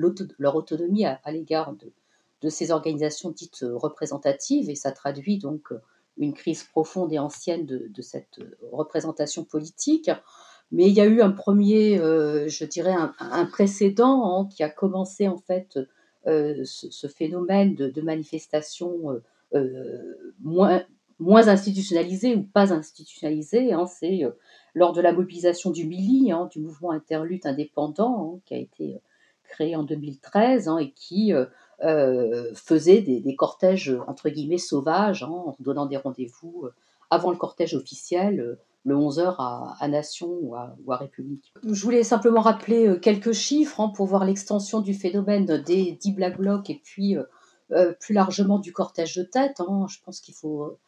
autonomie 0.56 1.04
à, 1.04 1.20
l'égard 1.28 1.72
de, 2.40 2.48
ces 2.48 2.72
organisations 2.72 3.30
dites 3.30 3.64
représentatives, 3.74 4.68
et 4.68 4.74
ça 4.74 4.90
traduit 4.90 5.38
donc 5.38 5.68
une 6.18 6.34
crise 6.34 6.64
profonde 6.64 7.12
et 7.12 7.20
ancienne 7.20 7.64
de 7.64 8.02
cette 8.02 8.40
représentation 8.72 9.44
politique. 9.44 10.10
Mais 10.72 10.88
il 10.88 10.94
y 10.94 11.02
a 11.02 11.04
eu 11.04 11.20
un 11.20 11.30
premier, 11.30 11.98
euh, 11.98 12.48
je 12.48 12.64
dirais, 12.64 12.94
un, 13.18 13.44
précédent 13.44 14.40
hein, 14.40 14.48
qui 14.50 14.62
a 14.62 14.70
commencé 14.70 15.28
en 15.28 15.36
fait 15.36 15.78
euh, 16.26 16.62
ce, 16.64 17.06
phénomène 17.08 17.74
de, 17.74 18.00
manifestation 18.00 19.20
euh, 19.54 20.16
moins, 20.40 20.82
moins 21.18 21.48
institutionnalisée 21.48 22.34
ou 22.34 22.42
pas 22.42 22.72
institutionnalisée. 22.72 23.74
Hein. 23.74 23.86
C'est 23.86 24.22
lors 24.74 24.94
de 24.94 25.02
la 25.02 25.12
mobilisation 25.12 25.70
du 25.70 25.86
MILI, 25.86 26.32
hein, 26.32 26.48
du 26.50 26.60
mouvement 26.60 26.90
interlutte 26.90 27.44
indépendant, 27.44 28.40
qui 28.46 28.54
a 28.54 28.58
été 28.58 28.98
créé 29.44 29.76
en 29.76 29.82
2013 29.82 30.70
et 30.80 30.92
qui 30.92 31.34
faisait 32.54 33.02
des, 33.02 33.20
des, 33.20 33.36
cortèges 33.36 33.94
entre 34.06 34.30
guillemets 34.30 34.56
sauvages, 34.56 35.22
en 35.22 35.54
donnant 35.60 35.84
des 35.84 35.98
rendez-vous 35.98 36.68
avant 37.10 37.30
le 37.30 37.36
cortège 37.36 37.74
officiel 37.74 38.56
le 38.84 38.96
11h 38.96 39.36
à, 39.38 39.88
Nation 39.88 40.28
ou 40.28 40.54
à, 40.56 40.96
République. 40.96 41.52
Je 41.64 41.82
voulais 41.82 42.02
simplement 42.02 42.40
rappeler 42.40 42.88
euh, 42.88 42.98
quelques 42.98 43.32
chiffres 43.32 43.80
hein, 43.80 43.92
pour 43.94 44.06
voir 44.06 44.24
l'extension 44.24 44.80
du 44.80 44.94
phénomène 44.94 45.46
des 45.46 45.92
10 45.92 46.12
Black 46.12 46.36
Blocs 46.36 46.68
et 46.68 46.80
puis 46.82 47.16
euh, 47.16 47.24
euh, 47.70 47.92
plus 48.00 48.14
largement 48.14 48.58
du 48.58 48.72
cortège 48.72 49.16
de 49.16 49.22
tête. 49.22 49.60
Hein. 49.60 49.86
Je 49.88 49.98
pense 50.04 50.20
qu'il 50.20 50.34
faut, 50.34 50.78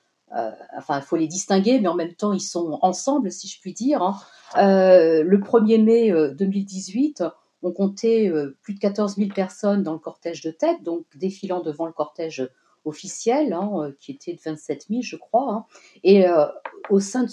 enfin, 0.76 1.00
faut 1.00 1.16
les 1.16 1.28
distinguer, 1.28 1.78
mais 1.78 1.88
en 1.88 1.94
même 1.94 2.14
temps, 2.14 2.32
ils 2.32 2.40
sont 2.40 2.78
ensemble, 2.82 3.30
si 3.30 3.46
je 3.46 3.60
puis 3.60 3.72
dire. 3.72 4.02
Hein. 4.02 4.16
le 4.56 5.38
1er 5.38 5.82
mai 5.82 6.12
2018, 6.34 7.22
on 7.62 7.72
comptait 7.72 8.30
plus 8.60 8.74
de 8.74 8.80
14 8.80 9.16
000 9.16 9.30
personnes 9.32 9.82
dans 9.82 9.92
le 9.92 9.98
cortège 9.98 10.42
de 10.42 10.50
tête, 10.50 10.82
donc 10.82 11.04
défilant 11.14 11.62
devant 11.62 11.86
le 11.86 11.92
cortège 11.92 12.50
officiel, 12.84 13.56
qui 14.00 14.12
était 14.12 14.34
de 14.34 14.40
27 14.44 14.86
000, 14.90 15.00
je 15.02 15.16
crois. 15.16 15.66
Et 16.02 16.26
au 16.90 17.00
sein 17.00 17.24
de 17.24 17.28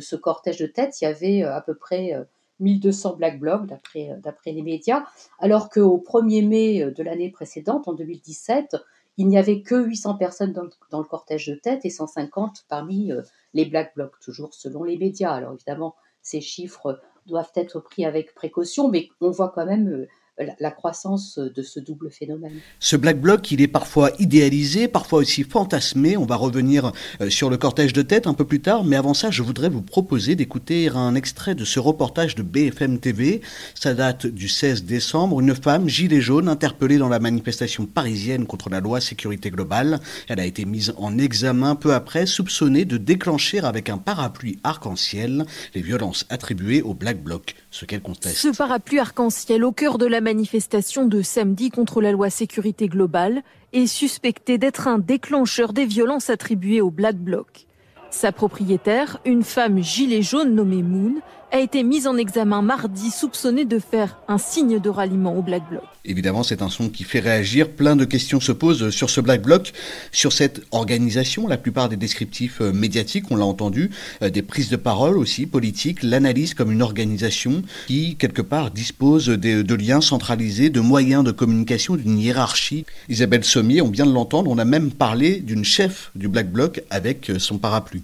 ce, 0.00 0.16
cortège 0.16 0.58
de 0.58 0.66
tête, 0.66 1.00
il 1.00 1.04
y 1.04 1.06
avait 1.06 1.44
euh, 1.44 1.54
à 1.54 1.60
peu 1.60 1.74
près 1.74 2.12
1200 2.60 3.16
Black 3.16 3.38
Blocs, 3.38 3.66
d'après 3.66 4.52
les 4.52 4.62
médias, 4.62 5.04
alors 5.38 5.70
qu'au 5.70 5.98
1er 5.98 6.46
mai 6.46 6.90
de 6.90 7.02
l'année 7.02 7.30
précédente, 7.30 7.88
en 7.88 7.92
2017, 7.92 8.76
il 9.16 9.28
n'y 9.28 9.38
avait 9.38 9.62
que 9.62 9.84
800 9.84 10.16
personnes 10.16 10.52
dans, 10.52 10.68
dans, 10.90 10.98
le 10.98 11.04
cortège 11.04 11.46
de 11.46 11.54
tête 11.54 11.84
et 11.84 11.90
150 11.90 12.64
parmi 12.68 13.12
les 13.52 13.64
Black 13.64 13.94
Blocs, 13.94 14.18
toujours 14.20 14.54
selon 14.54 14.82
les 14.82 14.96
médias. 14.96 15.32
Alors 15.32 15.52
évidemment, 15.52 15.94
ces 16.22 16.40
chiffres 16.40 17.00
doivent 17.26 17.52
être 17.54 17.80
pris 17.80 18.04
avec 18.04 18.34
précaution, 18.34 18.88
mais 18.88 19.08
on 19.20 19.30
voit 19.30 19.50
quand 19.50 19.66
même 19.66 20.06
la, 20.38 20.70
croissance 20.70 21.38
de 21.38 21.62
ce 21.62 21.78
double 21.78 22.10
phénomène. 22.10 22.52
Ce 22.80 22.96
Black 22.96 23.20
Bloc, 23.20 23.50
il 23.52 23.60
est 23.60 23.68
parfois 23.68 24.10
idéalisé, 24.18 24.88
parfois 24.88 25.20
aussi 25.20 25.44
fantasmé. 25.44 26.16
On 26.16 26.26
va 26.26 26.36
revenir 26.36 26.92
euh, 27.20 27.30
sur 27.30 27.50
le 27.50 27.56
cortège 27.56 27.92
de 27.92 28.02
tête 28.02 28.26
un 28.26 28.34
peu 28.34 28.44
plus 28.44 28.60
tard, 28.60 28.84
mais 28.84 28.96
avant 28.96 29.14
ça, 29.14 29.30
je 29.30 29.42
voudrais 29.42 29.68
vous 29.68 29.82
proposer 29.82 30.34
d'écouter 30.34 30.88
un 30.94 31.14
extrait 31.14 31.54
de 31.54 31.64
ce 31.64 31.78
reportage 31.78 32.34
de 32.34 32.42
BFM 32.42 32.98
TV. 32.98 33.42
Ça 33.74 33.94
date 33.94 34.26
du 34.26 34.48
16 34.48 34.84
décembre. 34.84 35.40
Une 35.40 35.54
femme, 35.54 35.88
gilet 35.88 36.20
jaune, 36.20 36.48
interpellée 36.48 36.98
dans 36.98 37.08
la 37.08 37.20
manifestation 37.20 37.86
parisienne 37.86 38.46
contre 38.46 38.70
la 38.70 38.80
loi 38.80 39.00
sécurité 39.00 39.50
globale. 39.50 40.00
Elle 40.28 40.40
a 40.40 40.46
été 40.46 40.64
mise 40.64 40.94
en 40.98 41.16
examen 41.18 41.76
peu 41.76 41.94
après, 41.94 42.26
soupçonnée 42.26 42.84
de 42.84 42.96
déclencher 42.96 43.60
avec 43.60 43.88
un 43.88 43.98
parapluie 43.98 44.58
arc-en-ciel 44.64 45.44
les 45.74 45.82
violences 45.82 46.26
attribuées 46.28 46.82
au 46.82 46.94
Black 46.94 47.22
Bloc, 47.22 47.54
ce 47.70 47.84
qu'elle 47.84 48.02
conteste. 48.02 48.36
Ce 48.36 48.56
parapluie 48.56 48.98
arc-en-ciel 48.98 49.64
au 49.64 49.72
cœur 49.72 49.98
de 49.98 50.06
la 50.06 50.20
manifestation 50.24 51.04
de 51.04 51.20
samedi 51.20 51.70
contre 51.70 52.00
la 52.00 52.10
loi 52.10 52.30
sécurité 52.30 52.88
globale 52.88 53.42
est 53.74 53.86
suspecté 53.86 54.56
d'être 54.56 54.88
un 54.88 54.98
déclencheur 54.98 55.72
des 55.74 55.84
violences 55.84 56.30
attribuées 56.30 56.80
au 56.80 56.90
Black 56.90 57.16
Bloc. 57.16 57.66
Sa 58.10 58.32
propriétaire, 58.32 59.20
une 59.26 59.42
femme 59.42 59.82
gilet 59.82 60.22
jaune 60.22 60.54
nommée 60.54 60.82
Moon, 60.82 61.16
a 61.54 61.60
été 61.60 61.84
mise 61.84 62.08
en 62.08 62.16
examen 62.16 62.62
mardi 62.62 63.12
soupçonnée 63.12 63.64
de 63.64 63.78
faire 63.78 64.18
un 64.26 64.38
signe 64.38 64.80
de 64.80 64.88
ralliement 64.88 65.38
au 65.38 65.42
Black 65.42 65.62
Bloc. 65.70 65.84
Évidemment, 66.04 66.42
c'est 66.42 66.62
un 66.62 66.68
son 66.68 66.88
qui 66.88 67.04
fait 67.04 67.20
réagir. 67.20 67.70
Plein 67.70 67.94
de 67.94 68.04
questions 68.04 68.40
se 68.40 68.50
posent 68.50 68.90
sur 68.90 69.08
ce 69.08 69.20
Black 69.20 69.42
Bloc, 69.42 69.72
sur 70.10 70.32
cette 70.32 70.62
organisation. 70.72 71.46
La 71.46 71.56
plupart 71.56 71.88
des 71.88 71.96
descriptifs 71.96 72.60
euh, 72.60 72.72
médiatiques, 72.72 73.30
on 73.30 73.36
l'a 73.36 73.44
entendu, 73.44 73.90
euh, 74.22 74.30
des 74.30 74.42
prises 74.42 74.68
de 74.68 74.74
parole 74.74 75.16
aussi 75.16 75.46
politiques, 75.46 76.02
l'analyse 76.02 76.54
comme 76.54 76.72
une 76.72 76.82
organisation 76.82 77.62
qui, 77.86 78.16
quelque 78.16 78.42
part, 78.42 78.72
dispose 78.72 79.26
de, 79.26 79.62
de 79.62 79.74
liens 79.76 80.00
centralisés, 80.00 80.70
de 80.70 80.80
moyens 80.80 81.22
de 81.22 81.30
communication, 81.30 81.94
d'une 81.94 82.18
hiérarchie. 82.18 82.84
Isabelle 83.08 83.44
Sommier, 83.44 83.80
on 83.80 83.90
vient 83.90 84.06
de 84.06 84.12
l'entendre, 84.12 84.50
on 84.50 84.58
a 84.58 84.64
même 84.64 84.90
parlé 84.90 85.38
d'une 85.38 85.64
chef 85.64 86.10
du 86.16 86.26
Black 86.26 86.50
Bloc 86.50 86.82
avec 86.90 87.30
euh, 87.30 87.38
son 87.38 87.58
parapluie. 87.58 88.02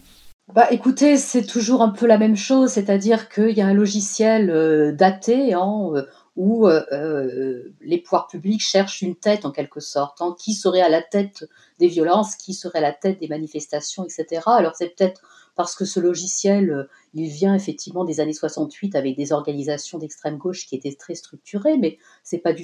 Bah, 0.55 0.67
écoutez, 0.73 1.17
c'est 1.17 1.47
toujours 1.47 1.81
un 1.81 1.91
peu 1.91 2.07
la 2.07 2.19
même 2.19 2.35
chose, 2.35 2.71
c'est-à-dire 2.71 3.29
qu'il 3.29 3.51
y 3.51 3.61
a 3.61 3.67
un 3.67 3.75
logiciel 3.75 4.51
euh, 4.51 4.91
daté 4.91 5.55
hein, 5.55 5.91
euh, 5.95 6.03
où 6.35 6.67
euh, 6.67 7.63
les 7.81 7.99
pouvoirs 7.99 8.27
publics 8.27 8.61
cherchent 8.61 9.01
une 9.01 9.15
tête 9.15 9.45
en 9.45 9.53
quelque 9.53 9.79
sorte, 9.79 10.21
hein, 10.21 10.35
qui 10.39 10.55
serait 10.55 10.81
à 10.81 10.89
la 10.89 11.03
tête 11.03 11.49
des 11.79 11.87
violences, 11.87 12.35
qui 12.35 12.55
serait 12.55 12.79
à 12.79 12.83
la 12.83 12.93
tête 12.93 13.21
des 13.21 13.29
manifestations, 13.29 14.05
etc. 14.05 14.43
Alors 14.47 14.75
c'est 14.75 14.89
peut-être 14.97 15.23
parce 15.55 15.77
que 15.77 15.85
ce 15.85 16.01
logiciel, 16.01 16.89
il 17.15 17.29
vient 17.29 17.55
effectivement 17.55 18.05
des 18.05 18.19
années 18.19 18.33
68 18.33 18.97
avec 18.97 19.17
des 19.17 19.33
organisations 19.33 19.99
d'extrême 19.99 20.39
gauche 20.39 20.67
qui 20.67 20.75
étaient 20.75 20.95
très 20.95 21.15
structurées, 21.15 21.77
mais 21.77 21.99
c'est 22.25 22.39
pas 22.39 22.55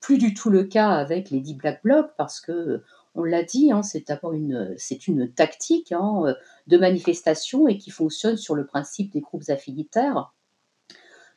plus 0.00 0.18
du 0.18 0.34
tout 0.34 0.50
le 0.50 0.64
cas 0.64 0.88
avec 0.88 1.30
les 1.30 1.40
dix 1.40 1.54
Black 1.54 1.82
Blocs 1.84 2.10
parce 2.16 2.40
que 2.40 2.82
on 3.14 3.24
l'a 3.24 3.42
dit, 3.42 3.72
hein, 3.72 3.82
c'est 3.82 4.06
d'abord 4.06 4.32
une, 4.32 4.74
c'est 4.78 5.08
une 5.08 5.32
tactique 5.32 5.92
hein, 5.92 6.22
euh, 6.26 6.34
de 6.66 6.78
manifestation 6.78 7.66
et 7.68 7.76
qui 7.76 7.90
fonctionne 7.90 8.36
sur 8.36 8.54
le 8.54 8.66
principe 8.66 9.12
des 9.12 9.20
groupes 9.20 9.48
affinitaires, 9.48 10.32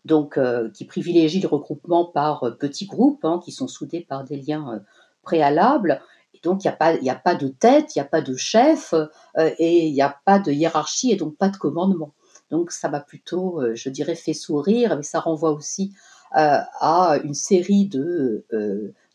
donc 0.06 0.38
euh, 0.38 0.70
qui 0.70 0.86
privilégie 0.86 1.42
le 1.42 1.48
regroupement 1.48 2.06
par 2.06 2.44
euh, 2.44 2.51
petits 2.51 2.86
groupes 2.86 3.25
hein, 3.25 3.39
qui 3.44 3.51
sont 3.51 3.68
soudés 3.68 4.01
par 4.01 4.24
des 4.24 4.38
liens 4.38 4.84
préalables. 5.24 6.01
Et 6.36 6.39
donc 6.44 6.63
il 6.63 6.68
n'y 6.68 6.74
a, 6.74 6.75
pas, 6.75 6.94
a 6.94 7.15
pas 7.15 7.36
de 7.36 7.48
tête, 7.48 7.96
il 7.96 8.00
n'y 8.00 8.06
a 8.06 8.10
pas 8.10 8.22
de 8.22 8.36
chef 8.36 8.94
et 9.38 9.88
il 9.88 9.94
n'y 9.94 10.01
a 10.01 10.18
pas 10.25 10.39
de 10.39 10.51
hiérarchie 10.51 11.12
et 11.12 11.15
donc 11.15 11.38
pas 11.38 11.50
de 11.50 11.58
commandement. 11.58 12.13
Donc 12.50 12.72
ça 12.72 12.89
m'a 12.89 13.00
plutôt, 13.00 13.62
je 13.74 13.89
dirais, 13.89 14.15
fait 14.15 14.34
sourire, 14.34 14.98
mais 14.98 15.03
ça 15.03 15.20
renvoie 15.20 15.51
aussi 15.51 15.94
à 16.34 17.20
une 17.24 17.34
série 17.36 17.86
de 17.86 18.46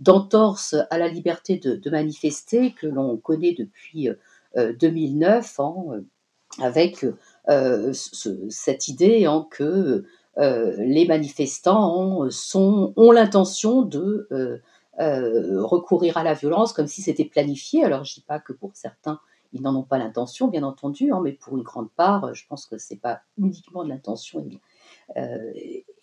d'entorse 0.01 0.77
à 0.91 0.99
la 0.99 1.09
liberté 1.09 1.57
de, 1.59 1.91
manifester 1.91 2.73
que 2.73 2.87
l'on 2.87 3.17
connaît 3.17 3.55
depuis 3.55 4.09
2009, 4.57 5.59
euh, 5.59 5.63
hein, 5.63 5.75
euh, 5.91 6.01
avec 6.63 7.05
euh, 7.49 7.93
cette 7.93 8.89
idée 8.89 9.27
que 9.51 10.05
les 10.37 11.07
manifestants 11.07 12.23
ont 12.57 13.13
l'intention 13.13 13.83
de 13.83 14.61
recourir 14.99 16.17
à 16.17 16.23
la 16.23 16.35
violence 16.35 16.73
comme 16.73 16.87
si 16.87 17.03
c'était 17.03 17.25
planifié. 17.25 17.85
Alors 17.85 18.05
je 18.05 18.13
ne 18.13 18.15
dis 18.17 18.25
pas 18.27 18.39
que 18.39 18.53
pour 18.53 18.71
certains, 18.75 19.21
ils 19.53 19.63
n'en 19.63 19.75
ont 19.75 19.83
pas 19.83 19.99
l'intention, 19.99 20.49
bien 20.49 20.63
entendu, 20.63 21.11
hein, 21.11 21.21
mais 21.25 21.33
pour 21.33 21.57
une 21.57 21.63
grande 21.63 21.91
part, 21.91 22.35
je 22.35 22.47
pense 22.47 22.67
que 22.67 22.79
ce 22.79 22.95
n'est 22.95 23.01
pas 23.01 23.21
uniquement 23.39 23.83
de 23.83 23.89
l'intention 23.89 24.47
euh, 25.17 25.53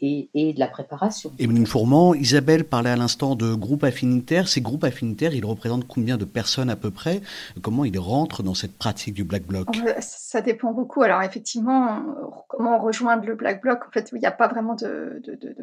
et, 0.01 0.53
de 0.53 0.59
la 0.59 0.67
préparation. 0.67 1.31
Emeline 1.39 1.65
Fourment, 1.65 2.13
Isabelle 2.13 2.63
parlait 2.63 2.91
à 2.91 2.95
l'instant 2.95 3.35
de 3.35 3.53
groupes 3.53 3.83
affinitaires. 3.83 4.47
Ces 4.47 4.62
groupes 4.62 4.83
affinitaires, 4.83 5.33
ils 5.33 5.45
représentent 5.45 5.88
combien 5.88 6.17
de 6.17 6.25
personnes 6.25 6.69
à 6.69 6.75
peu 6.75 6.91
près? 6.91 7.21
Comment 7.62 7.85
ils 7.85 7.97
rentrent 7.97 8.43
dans 8.43 8.53
cette 8.53 8.77
pratique 8.77 9.13
du 9.13 9.24
Black 9.24 9.43
Bloc? 9.43 9.67
Ça 10.00 10.41
dépend 10.41 10.74
beaucoup. 10.74 11.01
Alors 11.01 11.21
effectivement, 11.24 12.03
comment 12.47 12.77
rejoindre 12.79 13.25
le 13.25 13.35
Black 13.35 13.62
Bloc? 13.62 13.79
En 13.88 13.91
fait, 13.91 14.09
il 14.12 14.19
n'y 14.19 14.25
a 14.25 14.31
pas 14.31 14.47
vraiment 14.47 14.75
de, 14.75 15.21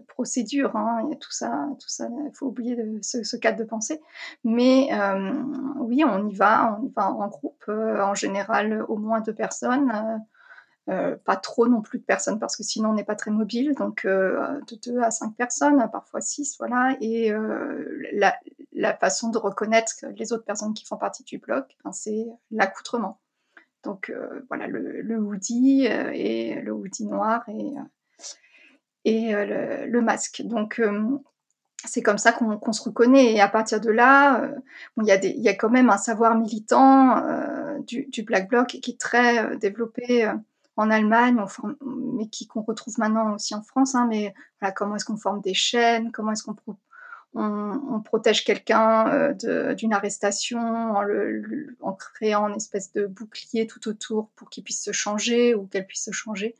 procédure. 0.08 0.74
Hein. 0.76 1.02
Il 1.04 1.10
y 1.10 1.12
a 1.12 1.16
tout 1.16 1.32
ça, 1.32 1.68
tout 1.78 1.88
ça. 1.88 2.08
Il 2.26 2.34
faut 2.34 2.46
oublier 2.46 2.76
ce, 3.02 3.36
cadre 3.36 3.58
de 3.58 3.64
pensée. 3.64 4.00
Mais 4.44 4.88
euh, 4.92 5.32
oui, 5.78 6.04
on 6.04 6.28
y 6.28 6.34
va, 6.34 6.78
on 6.80 6.86
y 6.86 6.90
va 6.90 7.10
en 7.10 7.28
groupe. 7.28 7.62
Euh, 7.68 8.02
en 8.02 8.14
général, 8.14 8.84
au 8.88 8.96
moins 8.96 9.20
deux 9.20 9.34
personnes. 9.34 9.90
Euh, 9.94 10.18
pas 10.86 11.36
trop 11.36 11.68
non 11.68 11.80
plus 11.80 11.98
de 11.98 12.04
personnes 12.04 12.38
parce 12.38 12.56
que 12.56 12.62
sinon 12.62 12.90
on 12.90 12.94
n'est 12.94 13.04
pas 13.04 13.14
très 13.14 13.30
mobile, 13.30 13.74
donc 13.74 14.04
euh, 14.04 14.60
de 14.68 14.76
2 14.92 15.00
à 15.00 15.10
5 15.10 15.36
personnes, 15.36 15.88
parfois 15.92 16.20
6, 16.20 16.56
voilà. 16.58 16.96
Et 17.00 17.32
euh, 17.32 18.08
la, 18.12 18.36
la, 18.72 18.96
façon 18.96 19.30
de 19.30 19.38
reconnaître 19.38 19.92
les 20.16 20.32
autres 20.32 20.44
personnes 20.44 20.74
qui 20.74 20.84
font 20.84 20.96
partie 20.96 21.24
du 21.24 21.38
bloc, 21.38 21.76
ben, 21.84 21.92
c'est 21.92 22.26
l'accoutrement. 22.50 23.20
donc 23.84 24.12
voilà 24.48 24.66
le, 24.66 25.02
le 25.02 25.18
hoodie 25.18 25.86
et 25.86 26.60
le 26.60 26.72
hoodie 26.72 27.06
noir 27.06 27.44
et 27.48 27.74
et 29.04 29.32
le, 29.32 29.86
le, 29.86 30.00
masque. 30.00 30.42
Donc 30.42 30.80
c'est 31.84 32.02
comme 32.02 32.18
ça 32.18 32.32
qu'on 32.32 32.72
se 32.72 32.82
reconnaît. 32.82 33.32
Et 33.32 33.40
à 33.40 33.48
partir 33.48 33.80
de 33.80 33.90
là, 33.90 34.42
euh, 34.42 34.54
il 34.98 35.06
y, 35.06 35.10
a 35.10 35.24
y 35.24 35.48
a 35.48 35.54
quand 35.54 35.70
même 35.70 35.90
un 35.90 35.96
savoir 35.96 36.36
militant 36.36 37.16
euh, 37.16 37.78
du, 37.80 38.06
du, 38.06 38.22
Black 38.22 38.48
Bloc 38.48 38.68
qui 38.68 38.92
est 38.92 39.00
très 39.00 39.44
euh, 39.44 39.56
développé 39.56 40.24
euh, 40.24 40.34
en 40.76 40.90
Allemagne, 40.90 41.36
mais 42.14 42.28
qui 42.28 42.46
qu'on 42.46 42.62
retrouve 42.62 42.98
maintenant 42.98 43.34
aussi 43.34 43.54
en 43.54 43.62
France. 43.62 43.94
Hein, 43.94 44.06
mais 44.08 44.34
comment 44.74 44.96
est-ce 44.96 45.04
qu'on 45.04 45.16
forme 45.16 45.40
des 45.40 45.54
chaînes 45.54 46.12
Comment 46.12 46.32
est-ce 46.32 46.42
qu'on 46.42 46.56
on, 47.34 47.80
on, 47.90 48.00
protège 48.00 48.44
quelqu'un 48.44 49.08
euh, 49.08 49.74
d'une 49.74 49.94
arrestation 49.94 50.60
en, 51.80 51.92
créant 51.92 52.48
une 52.48 52.56
espèce 52.56 52.92
de 52.92 53.06
bouclier 53.06 53.66
tout 53.66 53.88
autour 53.88 54.30
pour 54.36 54.50
qu'il 54.50 54.64
puisse 54.64 54.82
se 54.84 54.92
changer 54.92 55.54
ou 55.54 55.66
qu'elle 55.66 55.86
puisse 55.86 56.04
se 56.04 56.10
changer. 56.10 56.54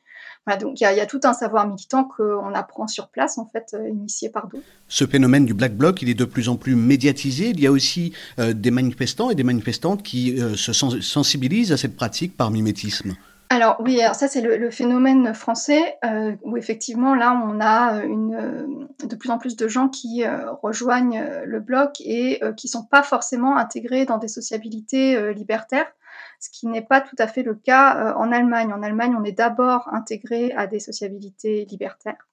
Donc 0.60 0.80
il 0.80 0.84
y, 0.84 0.86
a 0.86 1.06
tout 1.06 1.20
un 1.24 1.32
savoir 1.34 1.68
militant 1.68 2.04
qu'on 2.04 2.54
apprend 2.54 2.86
sur 2.86 3.08
place, 3.08 3.38
en 3.38 3.46
fait, 3.46 3.74
euh, 3.74 3.88
initié 3.88 4.30
par 4.30 4.48
d'autres. 4.48 4.64
Ce 4.88 5.06
phénomène 5.06 5.44
du 5.44 5.52
Black 5.52 5.76
Bloc, 5.76 6.00
il 6.00 6.08
est 6.08 6.14
de 6.14 6.24
plus 6.24 6.48
en 6.48 6.56
plus 6.56 6.74
médiatisé. 6.74 7.50
Il 7.50 7.60
y 7.60 7.66
a 7.66 7.72
aussi 7.72 8.12
euh, 8.38 8.52
des 8.52 8.70
manifestants 8.70 9.30
et 9.30 9.34
des 9.34 9.44
manifestantes 9.44 10.02
qui 10.02 10.38
se 10.56 10.72
sensibilisent 10.72 11.72
à 11.72 11.76
cette 11.76 11.96
pratique 11.96 12.36
par 12.36 12.50
mimétisme. 12.50 13.14
Alors 13.52 13.76
oui, 13.80 14.00
ça 14.14 14.28
c'est 14.28 14.40
le, 14.40 14.70
phénomène 14.70 15.34
français 15.34 15.98
euh, 16.06 16.34
où 16.40 16.56
effectivement 16.56 17.14
là 17.14 17.38
on 17.46 17.60
a 17.60 18.02
une, 18.02 18.34
euh, 18.34 19.06
de 19.06 19.14
plus 19.14 19.28
en 19.28 19.36
plus 19.36 19.56
de 19.56 19.68
gens 19.68 19.90
qui 19.90 20.24
euh, 20.24 20.50
rejoignent 20.62 21.20
euh, 21.20 21.44
le 21.44 21.60
bloc 21.60 22.00
et 22.00 22.42
euh, 22.42 22.54
qui 22.54 22.66
sont 22.68 22.82
pas 22.82 23.02
forcément 23.02 23.58
intégrés 23.58 24.06
dans 24.06 24.16
des 24.16 24.28
sociabilités 24.28 25.16
euh, 25.16 25.34
libertaires, 25.34 25.92
ce 26.40 26.48
qui 26.48 26.66
n'est 26.66 26.80
pas 26.80 27.02
tout 27.02 27.16
à 27.18 27.26
fait 27.26 27.42
le 27.42 27.54
cas 27.54 28.14
en 28.16 28.32
Allemagne. 28.32 28.72
En 28.72 28.82
Allemagne, 28.82 29.14
on 29.20 29.22
est 29.22 29.32
d'abord 29.32 29.86
intégré 29.92 30.52
à 30.52 30.66
des 30.66 30.80
sociabilités 30.80 31.66
libertaires, 31.66 32.26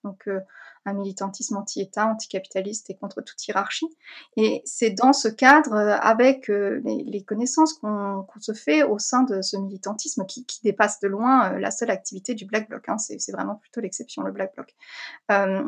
un 0.90 0.94
militantisme 0.94 1.58
anti-État, 1.58 2.08
anticapitaliste 2.08 2.90
et 2.90 2.96
contre 2.96 3.22
toute 3.22 3.48
hiérarchie. 3.48 3.90
Et 4.38 4.62
c'est 4.66 4.92
dans 4.92 5.14
ce 5.14 5.28
cadre, 5.28 5.74
euh, 5.74 5.98
avec 6.02 6.50
euh, 6.50 6.82
les, 6.84 7.24
connaissances 7.24 7.74
qu'on 7.74 8.26
qu 8.34 8.42
se 8.42 8.54
fait 8.54 8.84
au 8.84 8.98
sein 8.98 9.24
de 9.24 9.42
ce 9.42 9.58
militantisme 9.58 10.26
qui, 10.26 10.46
dépasse 10.64 11.00
de 11.00 11.08
loin 11.08 11.54
euh, 11.54 11.60
la 11.60 11.72
seule 11.72 11.92
activité 11.92 12.34
du 12.34 12.46
Black 12.46 12.70
Bloc, 12.70 12.88
hein, 12.88 12.98
c'est 12.98 13.32
vraiment 13.32 13.56
plutôt 13.56 13.82
l'exception, 13.82 14.24
le 14.24 14.32
Black 14.32 14.54
Bloc, 14.56 14.76
euh, 15.32 15.62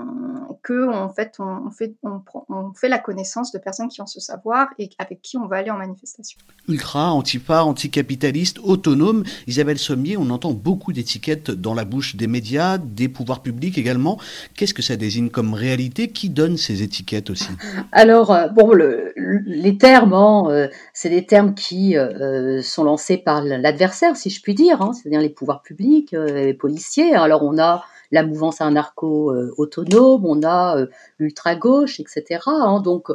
que 0.64 0.90
en 0.92 1.10
fait, 1.10 1.38
on, 1.40 1.70
fait, 1.72 2.90
la 2.90 3.00
connaissance 3.00 3.52
de 3.52 3.60
personnes 3.60 3.90
qui 3.90 4.02
ont 4.02 4.08
ce 4.08 4.20
savoir 4.20 4.68
et 4.80 4.90
avec 4.98 5.22
qui 5.22 5.38
on 5.38 5.48
va 5.48 5.58
aller 5.58 5.72
en 5.72 5.78
manifestation. 5.78 6.40
Ultra, 6.68 7.12
antifa, 7.12 7.64
anticapitaliste, 7.64 8.60
autonome, 8.60 9.24
Isabelle 9.48 9.78
Sommier, 9.78 10.18
on 10.18 10.30
entend 10.30 10.52
beaucoup 10.52 10.94
d'étiquettes 10.94 11.52
dans 11.52 11.74
la 11.74 11.86
bouche 11.86 12.16
des 12.16 12.28
médias, 12.28 12.78
des 12.78 13.10
pouvoirs 13.10 13.42
publics 13.42 13.78
également. 13.78 14.20
Qu'est-ce 14.56 14.74
que 14.74 14.82
ça 14.82 14.98
comme 15.32 15.54
réalité 15.54 16.10
Qui 16.10 16.30
donne 16.30 16.58
ces 16.58 16.84
étiquettes 16.84 17.30
aussi? 17.30 17.50
Alors, 17.92 18.32
euh, 18.32 18.48
bon, 18.48 18.74
le, 18.74 19.14
les 19.16 19.78
termes, 19.78 20.14
hein, 20.14 20.44
euh, 20.50 20.68
c'est 20.94 21.10
des 21.10 21.26
termes 21.26 21.54
qui 21.54 21.98
euh, 21.98 22.62
sont 22.62 22.84
lancés 22.84 23.18
par 23.18 23.44
l'adversaire, 23.44 24.16
si 24.16 24.30
je 24.30 24.42
puis 24.42 24.56
dire, 24.56 24.82
hein, 24.82 24.94
c'est-à-dire 24.94 25.22
les 25.22 25.30
pouvoirs 25.30 25.62
publics, 25.62 26.12
les 26.12 26.54
policiers. 26.54 27.14
Alors, 27.14 27.44
on 27.44 27.58
a 27.60 27.84
la 28.12 28.24
mouvance 28.24 28.62
anarcho-autonome, 28.62 30.26
on 30.26 30.44
a 30.44 30.86
l'ultra-gauche, 31.18 32.00
etc. 32.00 32.42
Hein, 32.48 32.82
donc, 32.82 33.08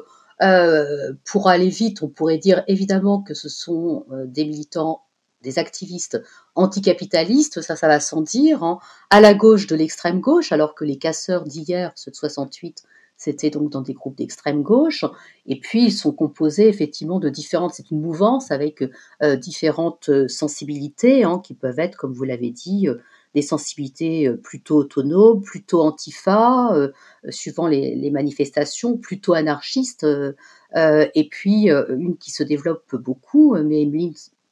pour 1.24 1.48
aller 1.48 1.68
vite, 1.68 2.02
on 2.02 2.08
pourrait 2.08 2.38
dire 2.38 2.62
évidemment 2.68 3.22
que 3.22 3.34
ce 3.34 3.48
sont 3.48 4.06
des 4.26 4.44
militants 4.44 5.02
des 5.46 5.58
activistes 5.60 6.20
anticapitalistes, 6.56 7.62
ça, 7.62 7.76
ça 7.76 7.86
va 7.86 8.00
sans 8.00 8.20
dire, 8.20 8.64
hein, 8.64 8.78
à 9.10 9.20
la 9.20 9.32
gauche 9.32 9.68
de 9.68 9.76
l'extrême 9.76 10.20
gauche, 10.20 10.50
alors 10.50 10.74
que 10.74 10.84
les 10.84 10.96
casseurs 10.96 11.44
d'hier, 11.44 11.92
ceux 11.94 12.10
de 12.10 12.16
68, 12.16 12.82
c'était 13.16 13.50
donc 13.50 13.70
dans 13.70 13.80
des 13.80 13.94
groupes 13.94 14.16
d'extrême 14.16 14.62
gauche, 14.62 15.04
et 15.46 15.58
puis 15.58 15.84
ils 15.84 15.92
sont 15.92 16.12
composés 16.12 16.68
effectivement 16.68 17.18
de 17.18 17.28
différentes, 17.28 17.72
c'est 17.74 17.90
une 17.90 18.00
mouvance 18.00 18.50
avec 18.50 18.84
euh, 19.22 19.36
différentes 19.36 20.10
sensibilités 20.28 21.24
hein, 21.24 21.40
qui 21.42 21.54
peuvent 21.54 21.78
être, 21.78 21.96
comme 21.96 22.12
vous 22.12 22.24
l'avez 22.24 22.50
dit, 22.50 22.88
euh, 22.88 22.96
des 23.34 23.42
sensibilités 23.42 24.30
plutôt 24.42 24.76
autonomes, 24.76 25.42
plutôt 25.42 25.82
antifa, 25.82 26.74
euh, 26.74 26.90
suivant 27.28 27.68
les, 27.68 28.10
manifestations, 28.10 28.96
plutôt 28.96 29.34
anarchistes, 29.34 30.04
euh, 30.04 30.32
et 30.74 31.28
puis 31.28 31.68
une 31.68 32.16
qui 32.16 32.30
se 32.30 32.42
développe 32.42 32.96
beaucoup, 32.96 33.54
mais 33.56 33.84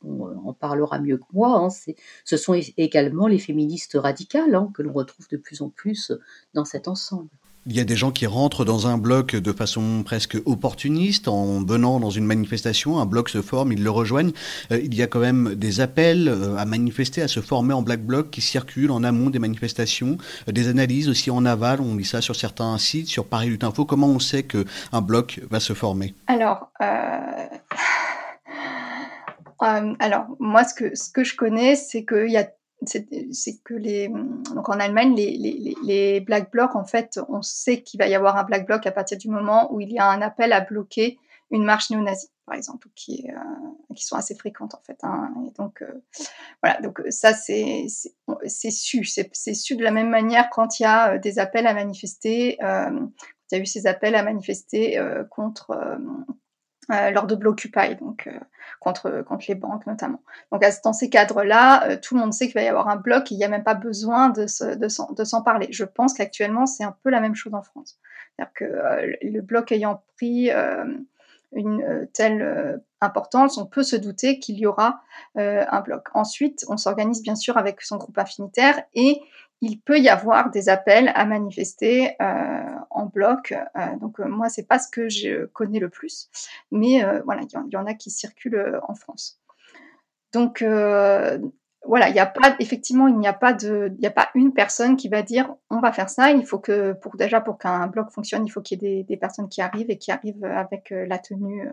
on 0.07 0.49
en 0.49 0.53
parlera 0.53 0.99
mieux 0.99 1.19
que 1.19 1.25
moi, 1.33 1.59
hein, 1.59 1.69
ce 2.25 2.37
sont 2.37 2.55
également 2.77 3.27
les 3.27 3.39
féministes 3.39 3.97
radicales 4.01 4.55
hein, 4.55 4.71
que 4.75 4.83
l'on 4.83 4.93
retrouve 4.93 5.29
de 5.29 5.37
plus 5.37 5.63
en 5.63 5.69
plus 5.69 6.13
dans 6.55 6.65
cet 6.65 6.89
ensemble. 6.89 7.29
Il 7.67 7.75
y 7.75 7.81
a 7.81 7.85
des 7.85 7.97
gens 7.97 8.11
qui 8.11 8.27
rentrent 8.27 8.67
dans 8.67 8.89
un 8.89 8.99
bloc 8.99 9.37
de 9.37 9.53
façon 9.53 10.03
presque 10.05 10.37
opportuniste, 10.45 11.29
en 11.29 11.65
venant 11.65 11.99
dans 11.99 12.11
une 12.11 12.27
manifestation, 12.27 13.01
un 13.01 13.07
bloc 13.07 13.31
se 13.31 13.41
forme, 13.41 13.73
ils 13.73 13.83
le 13.83 13.89
rejoignent. 13.89 14.33
Euh, 14.71 14.79
il 14.85 14.95
y 14.95 15.01
a 15.01 15.07
quand 15.07 15.21
même 15.21 15.55
des 15.55 15.81
appels 15.81 16.29
euh, 16.29 16.59
à 16.59 16.67
manifester, 16.67 17.23
à 17.23 17.29
se 17.29 17.41
former 17.41 17.73
en 17.73 17.81
black 17.81 18.05
bloc 18.05 18.31
qui 18.31 18.43
circulent 18.43 18.91
en 18.91 19.03
amont 19.03 19.31
des 19.31 19.39
manifestations, 19.39 20.19
euh, 20.47 20.53
des 20.53 20.69
analyses 20.69 21.09
aussi 21.09 21.31
en 21.31 21.47
aval, 21.47 21.81
on 21.81 21.97
lit 21.97 22.05
ça 22.05 22.21
sur 22.21 22.37
certains 22.37 22.77
sites, 22.77 23.09
sur 23.09 23.25
Paris 23.25 23.49
Lutte 23.49 23.65
Info. 23.65 23.87
Comment 23.87 24.09
on 24.09 24.19
sait 24.19 24.43
qu'un 24.43 25.01
bloc 25.01 25.41
va 25.51 25.59
se 25.59 25.73
former? 25.73 26.15
Alors, 26.27 26.69
euh... 29.65 29.95
Alors, 29.99 30.27
moi, 30.39 30.65
ce 30.65 30.75
que, 30.75 31.13
que 31.13 31.25
je 31.25 31.37
connais, 31.37 31.77
c'est 31.77 32.05
qu'il 32.05 32.31
y 32.31 32.37
a 32.37 32.49
que 33.65 33.75
les 33.75 34.09
donc 34.09 34.69
en 34.69 34.79
Allemagne 34.79 35.15
les, 35.15 36.21
black 36.21 36.51
blocs 36.51 36.77
en 36.77 36.85
fait 36.85 37.19
on 37.29 37.43
sait 37.43 37.83
qu'il 37.83 37.99
va 37.99 38.07
y 38.07 38.15
avoir 38.15 38.37
un 38.37 38.45
black 38.45 38.67
bloc 38.67 38.87
à 38.87 38.93
partir 38.93 39.19
du 39.19 39.29
moment 39.29 39.73
où 39.73 39.81
il 39.81 39.91
y 39.93 39.99
a 39.99 40.07
un 40.07 40.23
appel 40.23 40.53
à 40.53 40.61
bloquer 40.61 41.19
une 41.51 41.65
marche 41.65 41.91
néo-nazie 41.91 42.31
par 42.47 42.57
exemple 42.57 42.89
qui 42.95 43.27
euh, 43.31 43.95
sont 43.97 44.17
assez 44.17 44.35
fréquentes 44.35 44.75
en 44.75 44.83
fait 44.85 44.99
hein, 45.03 45.33
et 45.47 45.51
donc 45.53 45.83
euh, 45.83 46.03
voilà. 46.63 46.81
Donc 46.81 47.01
ça 47.09 47.33
c'est 47.33 47.87
c'est 48.47 48.71
su. 48.71 49.05
C'est 49.05 49.55
su 49.55 49.77
de 49.77 49.83
la 49.83 49.91
même 49.91 50.11
manière 50.11 50.51
quand 50.51 50.79
il 50.79 50.83
y 50.83 50.87
a 50.87 51.19
des 51.19 51.39
appels 51.39 51.67
à 51.67 51.75
manifester 51.75 52.59
euh, 52.63 52.91
il 53.51 53.57
y 53.57 53.61
a 53.61 53.63
eu 53.63 53.67
ces 53.67 53.87
appels 53.87 54.15
à 54.15 54.23
manifester 54.23 55.01
contre 55.31 55.99
euh, 56.91 57.11
lors 57.11 57.27
de 57.27 57.35
Blockupy, 57.35 57.97
donc 58.01 58.27
euh, 58.27 58.39
contre, 58.81 59.23
contre 59.23 59.45
les 59.49 59.55
banques 59.55 59.87
notamment. 59.87 60.21
Donc 60.53 60.63
dans 60.85 60.93
ces 60.93 61.09
cadres-là, 61.09 61.89
euh, 61.89 61.97
tout 62.01 62.15
le 62.15 62.21
monde 62.21 62.33
sait 62.33 62.47
qu'il 62.47 62.55
va 62.55 62.63
y 62.63 62.69
avoir 62.69 62.89
un 62.89 62.97
bloc, 62.97 63.31
il 63.31 63.39
n'y 63.39 63.45
a 63.45 63.49
même 63.49 63.65
pas 63.65 63.75
besoin 63.75 64.29
de, 64.29 64.45
de, 64.75 64.89
s'en, 65.25 65.43
parler. 65.43 65.69
Je 65.71 65.85
pense 65.85 66.15
qu'actuellement, 66.15 66.67
c'est 66.67 66.85
un 66.85 66.95
peu 67.03 67.11
la 67.11 67.21
même 67.21 67.35
chose 67.35 67.55
en 67.55 67.63
France. 67.63 67.99
C'est-à-dire 68.37 68.53
que 68.55 68.65
euh, 68.65 69.17
le 69.23 69.41
bloc 69.41 69.73
ayant 69.73 70.03
pris 70.17 70.51
euh, 70.51 70.85
une 71.53 72.09
telle 72.13 72.83
importance, 73.01 73.59
on 73.59 73.67
peut 73.67 73.85
se 73.85 73.97
douter 73.97 74.41
qu'il 74.41 74.59
y 74.59 74.67
aura 74.67 75.01
un 75.37 75.81
bloc. 75.83 76.09
Ensuite, 76.13 76.65
on 76.69 76.77
s'organise 76.77 77.23
bien 77.23 77.37
sûr 77.37 77.57
avec 77.57 77.81
son 77.81 77.97
groupe 77.97 78.19
affinitaire 78.19 78.83
et 78.95 79.21
il 79.65 79.81
peut 79.81 79.99
y 79.99 80.09
avoir 80.09 80.51
des 80.51 80.69
appels 80.69 81.11
à 81.15 81.25
manifester 81.25 82.17
euh, 82.21 82.79
en 82.91 83.07
bloc. 83.07 83.53
Euh, 83.53 83.97
donc 84.01 84.21
euh, 84.21 84.29
moi, 84.29 84.49
c'est 84.49 84.69
pas 84.69 84.79
ce 84.79 84.89
que 84.89 85.09
je 85.09 85.47
connais 85.47 85.79
le 85.79 85.89
plus, 85.89 86.29
mais 86.71 87.03
voilà, 87.25 87.43
il 87.43 87.73
y, 87.73 87.77
en 87.77 87.87
a 87.87 87.95
qui 87.95 88.11
circulent 88.11 88.81
en 88.87 88.95
France. 88.95 89.41
Donc 90.33 90.63
voilà, 91.87 92.09
il 92.09 92.13
n'y 92.13 92.21
a 92.21 92.27
pas 92.27 92.57
effectivement, 92.59 93.09
il 93.09 93.19
n'y 93.19 93.29
a 93.29 93.33
pas 93.33 93.53
de, 93.53 93.91
il 93.95 94.01
n'y 94.01 94.07
a 94.07 94.11
pas 94.11 94.31
une 94.35 94.53
personne 94.53 94.97
qui 94.97 95.09
va 95.09 95.23
dire 95.23 95.55
on 95.71 95.81
va 95.81 95.93
faire 95.93 96.11
ça. 96.11 96.31
Il 96.31 96.45
faut 96.47 96.59
que 96.59 96.93
pour 96.93 97.17
déjà 97.17 97.41
pour 97.41 97.59
qu'un 97.59 97.87
bloc 97.87 98.11
fonctionne, 98.11 98.47
il 98.47 98.51
faut 98.51 98.61
qu'il 98.61 98.83
y 98.83 98.87
ait 98.87 98.97
des, 98.97 99.05
des, 99.05 99.17
personnes 99.17 99.49
qui 99.49 99.63
arrivent 99.63 99.91
et 99.91 99.99
qui 99.99 100.11
arrivent 100.11 100.45
avec 100.45 100.91
la 100.91 101.19
tenue 101.19 101.71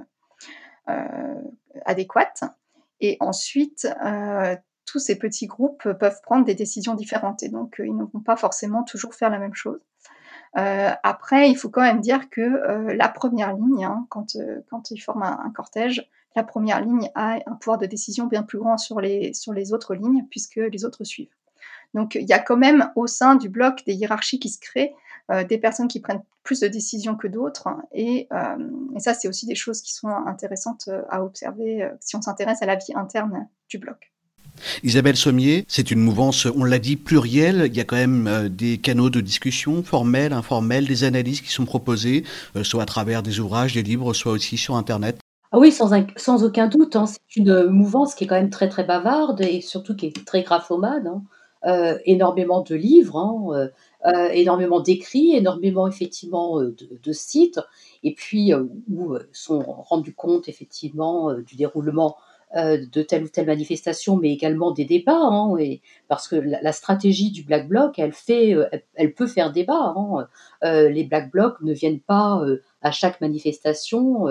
adéquate. 1.85 2.43
Et 2.99 3.17
ensuite, 3.19 3.87
tous 4.85 4.99
ces 4.99 5.17
petits 5.17 5.47
groupes 5.47 5.87
peuvent 5.99 6.21
prendre 6.23 6.45
des 6.45 6.55
décisions 6.55 6.95
différentes 6.95 7.43
et 7.43 7.49
donc 7.49 7.79
euh, 7.79 7.87
ils 7.87 7.95
ne 7.95 8.03
vont 8.03 8.19
pas 8.19 8.35
forcément 8.35 8.83
toujours 8.83 9.13
faire 9.13 9.29
la 9.29 9.39
même 9.39 9.53
chose. 9.53 9.79
Euh, 10.57 10.91
après, 11.03 11.49
il 11.49 11.55
faut 11.55 11.69
quand 11.69 11.81
même 11.81 12.01
dire 12.01 12.29
que 12.29 12.41
euh, 12.41 12.93
la 12.93 13.07
première 13.07 13.55
ligne, 13.55 13.85
hein, 13.85 14.05
quand, 14.09 14.35
euh, 14.35 14.61
quand 14.69 14.91
ils 14.91 14.99
forment 14.99 15.23
un, 15.23 15.51
cortège, 15.51 16.09
la 16.35 16.43
première 16.43 16.81
ligne 16.81 17.09
a 17.15 17.39
un 17.45 17.55
pouvoir 17.55 17.77
de 17.77 17.85
décision 17.85 18.27
bien 18.27 18.43
plus 18.43 18.57
grand 18.57 18.77
sur 18.77 18.99
les, 18.99 19.31
autres 19.73 19.95
lignes 19.95 20.25
puisque 20.29 20.57
les 20.57 20.85
autres 20.85 21.03
suivent. 21.03 21.33
Donc 21.93 22.15
il 22.15 22.27
y 22.27 22.33
a 22.33 22.39
quand 22.39 22.57
même 22.57 22.91
au 22.95 23.07
sein 23.07 23.35
du 23.35 23.49
bloc 23.49 23.83
des 23.85 23.93
hiérarchies 23.93 24.39
qui 24.39 24.49
se 24.49 24.59
créent, 24.59 24.93
euh, 25.29 25.43
des 25.43 25.57
personnes 25.57 25.87
qui 25.87 25.99
prennent 25.99 26.23
plus 26.43 26.61
de 26.61 26.67
décisions 26.67 27.15
que 27.15 27.27
d'autres 27.27 27.69
et 27.91 28.27
ça 28.97 29.13
c'est 29.13 29.27
aussi 29.27 29.45
des 29.45 29.53
choses 29.53 29.81
qui 29.81 29.93
sont 29.93 30.07
intéressantes 30.07 30.89
à 31.09 31.23
observer 31.23 31.87
si 31.99 32.15
on 32.15 32.21
s'intéresse 32.21 32.63
à 32.63 32.65
la 32.65 32.77
vie 32.77 32.93
interne 32.95 33.47
du 33.69 33.77
bloc. 33.77 34.11
Isabelle 34.83 35.17
Sommier, 35.17 35.65
c'est 35.67 35.91
une 35.91 35.99
mouvance, 35.99 36.45
on 36.45 36.63
l'a 36.63 36.79
dit, 36.79 36.95
plurielle. 36.95 37.63
Il 37.67 37.75
y 37.75 37.79
a 37.79 37.83
quand 37.83 37.95
même 37.95 38.27
euh, 38.27 38.49
des 38.49 38.77
canaux 38.77 39.09
de 39.09 39.21
discussion 39.21 39.83
formels, 39.83 40.33
informels, 40.33 40.87
des 40.87 41.03
analyses 41.03 41.41
qui 41.41 41.51
sont 41.51 41.65
proposées, 41.65 42.23
euh, 42.55 42.63
soit 42.63 42.83
à 42.83 42.85
travers 42.85 43.23
des 43.23 43.39
ouvrages, 43.39 43.73
des 43.73 43.83
livres, 43.83 44.13
soit 44.13 44.31
aussi 44.31 44.57
sur 44.57 44.75
Internet. 44.75 45.17
Ah 45.51 45.59
oui, 45.59 45.71
sans, 45.71 46.43
aucun 46.43 46.67
doute. 46.67 46.95
Hein. 46.95 47.05
C'est 47.07 47.35
une 47.35 47.65
mouvance 47.65 48.15
qui 48.15 48.23
est 48.23 48.27
quand 48.27 48.35
même 48.35 48.49
très 48.49 48.69
très 48.69 48.85
bavarde 48.85 49.41
et 49.41 49.61
surtout 49.61 49.95
qui 49.95 50.07
est 50.07 50.25
très 50.25 50.43
graphomane. 50.43 51.07
Hein. 51.07 51.23
Euh, 51.63 51.99
énormément 52.05 52.61
de 52.61 52.73
livres, 52.73 53.17
hein, 53.17 53.69
énormément 54.33 54.79
d'écrits, 54.79 55.35
énormément 55.35 55.87
effectivement 55.87 56.59
de, 56.59 57.11
sites, 57.11 57.59
et 58.01 58.15
puis 58.15 58.51
où 58.91 59.15
sont 59.31 59.61
rendus 59.61 60.15
compte 60.15 60.49
effectivement 60.49 61.31
du 61.35 61.57
déroulement 61.57 62.17
de 62.55 63.01
telle 63.01 63.23
ou 63.23 63.27
telle 63.29 63.45
manifestation, 63.45 64.17
mais 64.17 64.31
également 64.31 64.71
des 64.71 64.85
débats, 64.85 65.13
hein, 65.15 65.55
parce 66.07 66.27
que 66.27 66.35
la, 66.35 66.71
stratégie 66.73 67.31
du 67.31 67.43
Black 67.43 67.67
Bloc, 67.67 67.97
elle, 67.97 68.11
fait, 68.11 68.55
elle, 68.95 69.13
peut 69.13 69.27
faire 69.27 69.51
débat. 69.51 69.93
Hein. 69.95 70.27
les 70.61 71.05
Black 71.05 71.31
Blocs 71.31 71.61
ne 71.61 71.73
viennent 71.73 72.01
pas 72.01 72.43
à 72.81 72.91
chaque 72.91 73.21
manifestation 73.21 74.25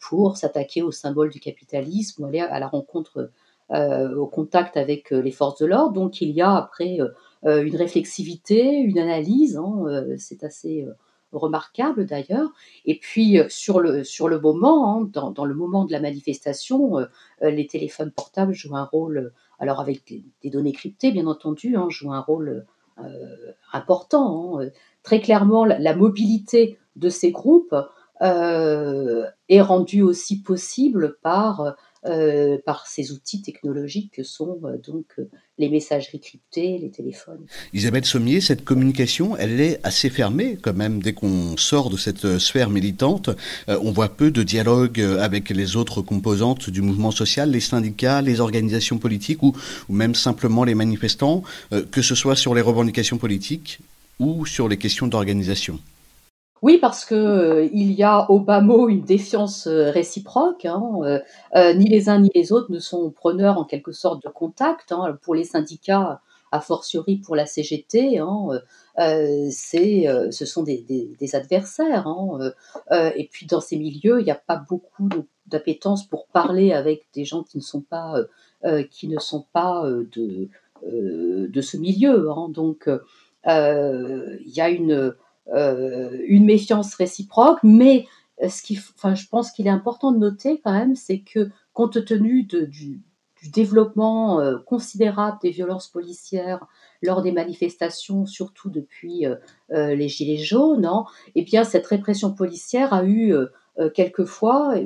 pour 0.00 0.36
s'attaquer 0.38 0.82
au 0.82 0.90
symbole 0.90 1.30
du 1.30 1.40
capitalisme 1.40 2.22
ou 2.22 2.26
aller 2.26 2.40
à 2.40 2.58
la 2.58 2.68
rencontre 2.68 3.30
euh, 3.72 4.14
au 4.16 4.26
contact 4.26 4.76
avec 4.76 5.14
euh, 5.14 5.22
les 5.22 5.30
forces 5.30 5.58
de 5.60 5.64
l'ordre. 5.64 5.94
Donc 5.94 6.20
il 6.20 6.30
y 6.30 6.42
a 6.42 6.56
après 6.56 6.98
euh, 7.00 7.64
une 7.64 7.74
réflexivité, 7.74 8.76
une 8.76 8.98
analyse, 8.98 9.56
hein, 9.56 9.84
c'est 10.18 10.44
assez 10.44 10.86
remarquable 11.32 12.06
d'ailleurs. 12.06 12.50
Et 12.84 12.98
puis 12.98 13.38
sur 13.48 13.80
le, 13.80 14.04
sur 14.04 14.28
le 14.28 14.40
moment, 14.40 15.00
hein, 15.00 15.10
dans, 15.12 15.44
le 15.44 15.54
moment 15.54 15.84
de 15.84 15.92
la 15.92 16.00
manifestation, 16.00 17.06
les 17.40 17.66
téléphones 17.66 18.10
portables 18.10 18.52
jouent 18.52 18.76
un 18.76 18.84
rôle, 18.84 19.32
alors 19.58 19.80
avec 19.80 20.02
des, 20.06 20.50
données 20.50 20.72
cryptées 20.72 21.12
bien 21.12 21.26
entendu, 21.26 21.76
hein, 21.76 21.86
jouent 21.88 22.12
un 22.12 22.20
rôle 22.20 22.66
important. 23.72 24.60
Très 25.02 25.20
clairement, 25.20 25.64
la, 25.64 25.96
mobilité 25.96 26.78
de 26.96 27.08
ces 27.08 27.32
groupes 27.32 27.74
est 28.20 29.60
rendue 29.60 30.02
aussi 30.02 30.42
possible 30.42 31.16
par 31.22 31.76
euh, 32.04 32.58
par 32.66 32.88
ces 32.88 33.12
outils 33.12 33.42
technologiques 33.42 34.14
que 34.16 34.24
sont 34.24 34.58
euh, 34.64 34.76
donc 34.76 35.06
euh, 35.20 35.30
les 35.56 35.68
messageries 35.68 36.18
cryptées, 36.18 36.76
les 36.78 36.90
téléphones. 36.90 37.46
Isabelle 37.72 38.04
Sommier, 38.04 38.40
cette 38.40 38.64
communication, 38.64 39.36
elle 39.36 39.60
est 39.60 39.78
assez 39.84 40.10
fermée 40.10 40.58
quand 40.60 40.74
même. 40.74 41.00
Dès 41.00 41.12
qu'on 41.12 41.56
sort 41.56 41.90
de 41.90 41.96
cette 41.96 42.38
sphère 42.38 42.70
militante, 42.70 43.30
on 43.68 43.92
voit 43.92 44.08
peu 44.08 44.32
de 44.32 44.42
dialogue 44.42 45.00
avec 45.00 45.50
les 45.50 45.76
autres 45.76 46.02
composantes 46.02 46.70
du 46.70 46.82
mouvement 46.82 47.12
social, 47.12 47.52
les 47.52 47.60
syndicats, 47.60 48.20
les 48.20 48.40
organisations 48.40 48.98
politiques 48.98 49.44
ou, 49.44 49.54
ou 49.88 49.92
même 49.94 50.16
simplement 50.16 50.64
les 50.64 50.74
manifestants, 50.74 51.44
que 51.92 52.02
ce 52.02 52.16
soit 52.16 52.34
sur 52.34 52.52
les 52.54 52.62
revendications 52.62 53.18
politiques 53.18 53.78
ou 54.18 54.44
sur 54.44 54.68
les 54.68 54.76
questions 54.76 55.06
d'organisation. 55.06 55.78
Oui, 56.62 56.78
parce 56.78 57.04
que 57.04 57.14
euh, 57.16 57.68
il 57.72 57.90
y 57.92 58.04
a 58.04 58.30
au 58.30 58.38
bas 58.38 58.60
mot 58.60 58.88
une 58.88 59.02
défiance 59.02 59.66
euh, 59.66 59.90
réciproque. 59.90 60.64
Hein, 60.64 61.20
euh, 61.56 61.74
ni 61.74 61.86
les 61.86 62.08
uns 62.08 62.20
ni 62.20 62.30
les 62.36 62.52
autres 62.52 62.70
ne 62.70 62.78
sont 62.78 63.10
preneurs 63.10 63.58
en 63.58 63.64
quelque 63.64 63.90
sorte 63.90 64.22
de 64.22 64.28
contact. 64.28 64.92
Hein, 64.92 65.18
pour 65.22 65.34
les 65.34 65.42
syndicats, 65.42 66.20
a 66.52 66.60
fortiori 66.60 67.16
pour 67.16 67.34
la 67.34 67.46
CGT, 67.46 68.18
hein, 68.18 68.60
c'est, 69.50 70.06
ce 70.30 70.44
sont 70.44 70.62
des, 70.62 70.84
des, 71.18 71.34
adversaires. 71.34 72.06
Hein, 72.06 72.52
et 73.16 73.26
puis 73.32 73.46
dans 73.46 73.62
ces 73.62 73.78
milieux, 73.78 74.20
il 74.20 74.24
n'y 74.24 74.30
a 74.30 74.34
pas 74.34 74.62
beaucoup 74.68 75.08
d'appétence 75.46 76.06
pour 76.06 76.26
parler 76.26 76.74
avec 76.74 77.06
des 77.14 77.24
gens 77.24 77.42
qui 77.42 77.56
ne 77.56 77.62
sont 77.62 77.80
pas, 77.80 78.16
qui 78.90 79.08
ne 79.08 79.18
sont 79.18 79.46
pas 79.54 79.86
de, 79.86 80.50
de 80.86 81.60
ce 81.62 81.78
milieu. 81.78 82.30
Hein. 82.30 82.50
Donc 82.50 82.86
il 83.46 84.52
y 84.54 84.60
a 84.60 84.68
une 84.68 84.92
euh, 84.92 85.16
une 85.48 86.44
méfiance 86.44 86.94
réciproque, 86.94 87.58
mais 87.62 88.06
euh, 88.42 88.48
ce 88.48 88.62
qui, 88.62 88.78
enfin, 88.96 89.14
je 89.14 89.26
pense 89.28 89.52
qu'il 89.52 89.66
est 89.66 89.70
important 89.70 90.12
de 90.12 90.18
noter 90.18 90.60
quand 90.62 90.72
même, 90.72 90.96
c'est 90.96 91.20
que 91.20 91.50
compte 91.72 92.04
tenu 92.04 92.44
du, 92.44 93.00
développement 93.52 94.40
euh, 94.40 94.58
considérable 94.58 95.38
des 95.42 95.50
violences 95.50 95.88
policières 95.88 96.64
lors 97.02 97.22
des 97.22 97.32
manifestations, 97.32 98.24
surtout 98.24 98.70
depuis 98.70 99.24
les 99.68 100.08
Gilets 100.08 100.36
jaunes, 100.36 100.84
hein, 100.84 101.06
eh 101.34 101.42
bien, 101.42 101.64
cette 101.64 101.86
répression 101.88 102.32
policière 102.32 102.92
a 102.94 103.04
eu 103.04 103.34
quelquefois 103.94 104.76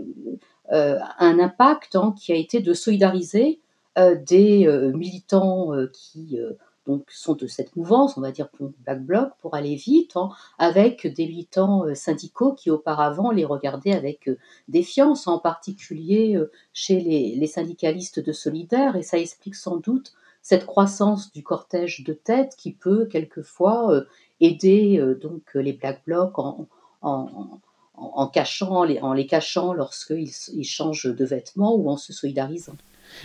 un 0.71 1.39
impact 1.39 1.97
hein, 1.97 2.15
qui 2.19 2.33
a 2.33 2.37
été 2.37 2.61
de 2.61 2.73
solidariser 2.73 3.61
des 3.99 4.67
militants 4.95 5.73
qui 5.93 6.39
donc 6.87 7.11
sont 7.11 7.35
de 7.35 7.47
cette 7.47 7.75
mouvance, 7.77 8.17
on 8.17 8.21
va 8.21 8.31
dire 8.31 8.49
Black 8.85 9.05
Bloc, 9.05 9.33
pour 9.41 9.55
aller 9.55 9.75
vite, 9.75 10.17
hein, 10.17 10.31
avec 10.59 11.07
des 11.07 11.27
militants 11.27 11.85
euh, 11.85 11.95
syndicaux 11.95 12.53
qui 12.53 12.71
auparavant 12.71 13.31
les 13.31 13.45
regardaient 13.45 13.93
avec 13.93 14.29
euh, 14.29 14.39
défiance, 14.69 15.27
en 15.27 15.39
particulier 15.39 16.37
euh, 16.37 16.51
chez 16.73 17.01
les, 17.01 17.47
syndicalistes 17.47 18.21
de 18.21 18.33
Solidaire, 18.33 18.97
et 18.97 19.03
ça 19.03 19.19
explique 19.19 19.55
sans 19.55 19.77
doute 19.77 20.15
cette 20.43 20.67
croissance 20.67 21.33
du 21.33 21.43
cortège 21.43 22.05
de 22.05 22.13
tête 22.13 22.55
qui 22.57 22.73
peut 22.73 23.07
quelquefois 23.07 24.05
aider 24.41 25.03
donc 25.21 25.43
les 25.55 25.73
Black 25.73 26.05
Blocs 26.07 26.39
en, 26.39 26.69
en, 27.03 28.27
cachant, 28.29 28.87
en 28.87 29.13
les 29.13 29.27
cachant 29.27 29.73
lorsqu'ils 29.73 30.31
ils 30.53 30.65
changent 30.65 31.13
de 31.13 31.25
vêtements 31.25 31.75
ou 31.75 31.91
en 31.91 31.97
se 31.97 32.13
solidarisant. 32.13 32.77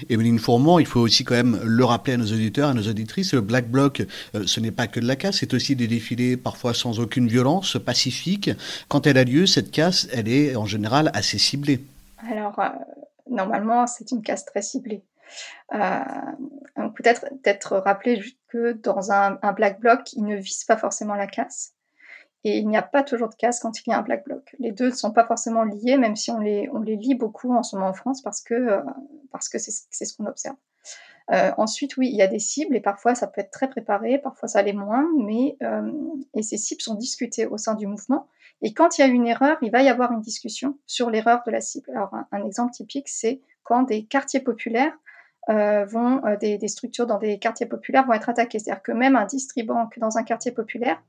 Evelyne 0.10 0.40
Fourmont, 0.40 0.80
il 0.80 0.86
faut 0.86 1.00
aussi 1.00 1.24
quand 1.24 1.36
même 1.36 1.60
le 1.64 1.86
rappeler 1.86 2.14
à 2.14 2.18
nos 2.18 2.26
auditeurs, 2.26 2.70
à 2.70 2.74
nos 2.74 2.88
auditrices, 2.88 3.34
le 3.34 3.42
Black 3.42 3.68
Bloc, 3.68 4.04
euh, 4.36 4.44
ce 4.46 4.60
n'est 4.60 4.72
pas 4.72 4.88
que 4.88 5.00
de 5.00 5.08
la 5.08 5.16
casse, 5.16 5.38
c'est 5.40 5.54
aussi 5.54 5.76
des 5.76 5.88
défilés 5.88 6.38
parfois 6.38 6.74
sans 6.74 7.00
aucune 7.00 7.28
violence, 7.28 7.78
pacifique. 7.84 8.52
Quand 8.88 9.08
elle 9.08 9.18
a 9.18 9.24
lieu, 9.24 9.46
cette 9.46 9.72
casse, 9.72 10.08
elle 10.12 10.28
est 10.28 10.56
en 10.56 10.66
général 10.66 11.12
assez 11.14 11.38
ciblée. 11.38 11.82
Alors, 12.30 12.60
euh, 12.60 12.70
normalement, 13.30 13.88
c'est 13.88 14.12
une 14.12 14.22
casse 14.22 14.46
très 14.46 14.62
ciblée. 14.62 15.04
Euh, 15.74 16.00
peut-être 16.96 17.22
peut-être 17.22 17.78
rappeler 17.78 18.22
que 18.50 18.74
dans 18.74 19.12
un, 19.12 19.40
un, 19.42 19.54
Black 19.54 19.80
Bloc, 19.80 20.12
il 20.14 20.26
ne 20.26 20.36
vise 20.36 20.66
pas 20.66 20.78
forcément 20.78 21.16
la 21.16 21.28
casse. 21.28 21.74
Et 22.44 22.58
il 22.58 22.68
n'y 22.68 22.78
a 22.78 22.82
pas 22.82 23.04
toujours 23.04 23.30
de 23.30 23.36
casse 23.36 23.60
quand 23.60 23.80
il 23.80 23.90
y 23.92 23.94
a 23.94 24.00
un 24.00 24.02
black 24.02 24.26
bloc. 24.26 24.56
Les 24.60 24.72
deux 24.72 24.88
ne 24.88 24.96
sont 24.96 25.12
pas 25.12 25.26
forcément 25.26 25.64
liés, 25.64 25.98
même 25.98 26.16
si 26.16 26.32
on 26.32 26.40
les, 26.40 26.70
on 26.74 26.80
les 26.80 26.96
lit 26.96 27.14
beaucoup 27.14 27.54
en 27.54 27.62
ce 27.62 27.76
moment 27.76 27.90
en 27.90 27.94
France 27.94 28.22
parce 28.22 28.42
que 28.42 28.56
euh, 28.56 28.82
parce 29.32 29.48
que 29.48 29.60
c'est 29.60 30.06
ce 30.06 30.18
qu'on 30.18 30.26
observe. 30.26 30.56
Euh, 31.32 31.52
ensuite, 31.58 31.98
oui, 31.98 32.10
il 32.10 32.16
y 32.16 32.22
a 32.24 32.28
des 32.28 32.40
cibles 32.40 32.76
et 32.76 32.82
parfois 32.82 33.14
ça 33.14 33.28
peut 33.28 33.42
être 33.42 33.52
très 33.52 33.70
préparé, 33.70 34.18
parfois 34.18 34.50
ça 34.50 34.62
l'est 34.64 34.74
moins, 34.74 35.08
mais 35.18 35.56
euh, 35.62 35.92
et 36.34 36.42
ces 36.42 36.58
cibles 36.58 36.82
sont 36.82 36.96
discutées 36.96 37.46
au 37.46 37.58
sein 37.58 37.76
du 37.76 37.86
mouvement. 37.86 38.28
Et 38.64 38.74
quand 38.74 38.98
il 38.98 39.02
y 39.02 39.04
a 39.04 39.08
une 39.08 39.28
erreur, 39.28 39.58
il 39.62 39.72
va 39.72 39.84
y 39.84 39.88
avoir 39.88 40.12
une 40.12 40.22
discussion 40.22 40.78
sur 40.88 41.10
l'erreur 41.10 41.44
de 41.46 41.52
la 41.52 41.62
cible. 41.62 41.92
Alors 41.92 42.14
un, 42.32 42.44
exemple 42.44 42.72
typique, 42.72 43.08
c'est 43.08 43.40
quand 43.64 43.84
des 43.84 44.04
quartiers 44.04 44.40
populaires 44.42 44.94
vont 45.48 46.22
des, 46.40 46.58
des, 46.58 46.68
structures 46.68 47.08
dans 47.08 47.18
des 47.18 47.40
quartiers 47.40 47.66
populaires 47.66 48.06
vont 48.06 48.14
être 48.14 48.30
attaquées. 48.30 48.60
C'est-à-dire 48.60 48.84
que 48.84 48.92
même 48.92 49.16
un 49.16 49.26
distribank 49.26 49.98
dans 50.00 50.18
un 50.18 50.24
quartier 50.24 50.52
populaire 50.52 51.02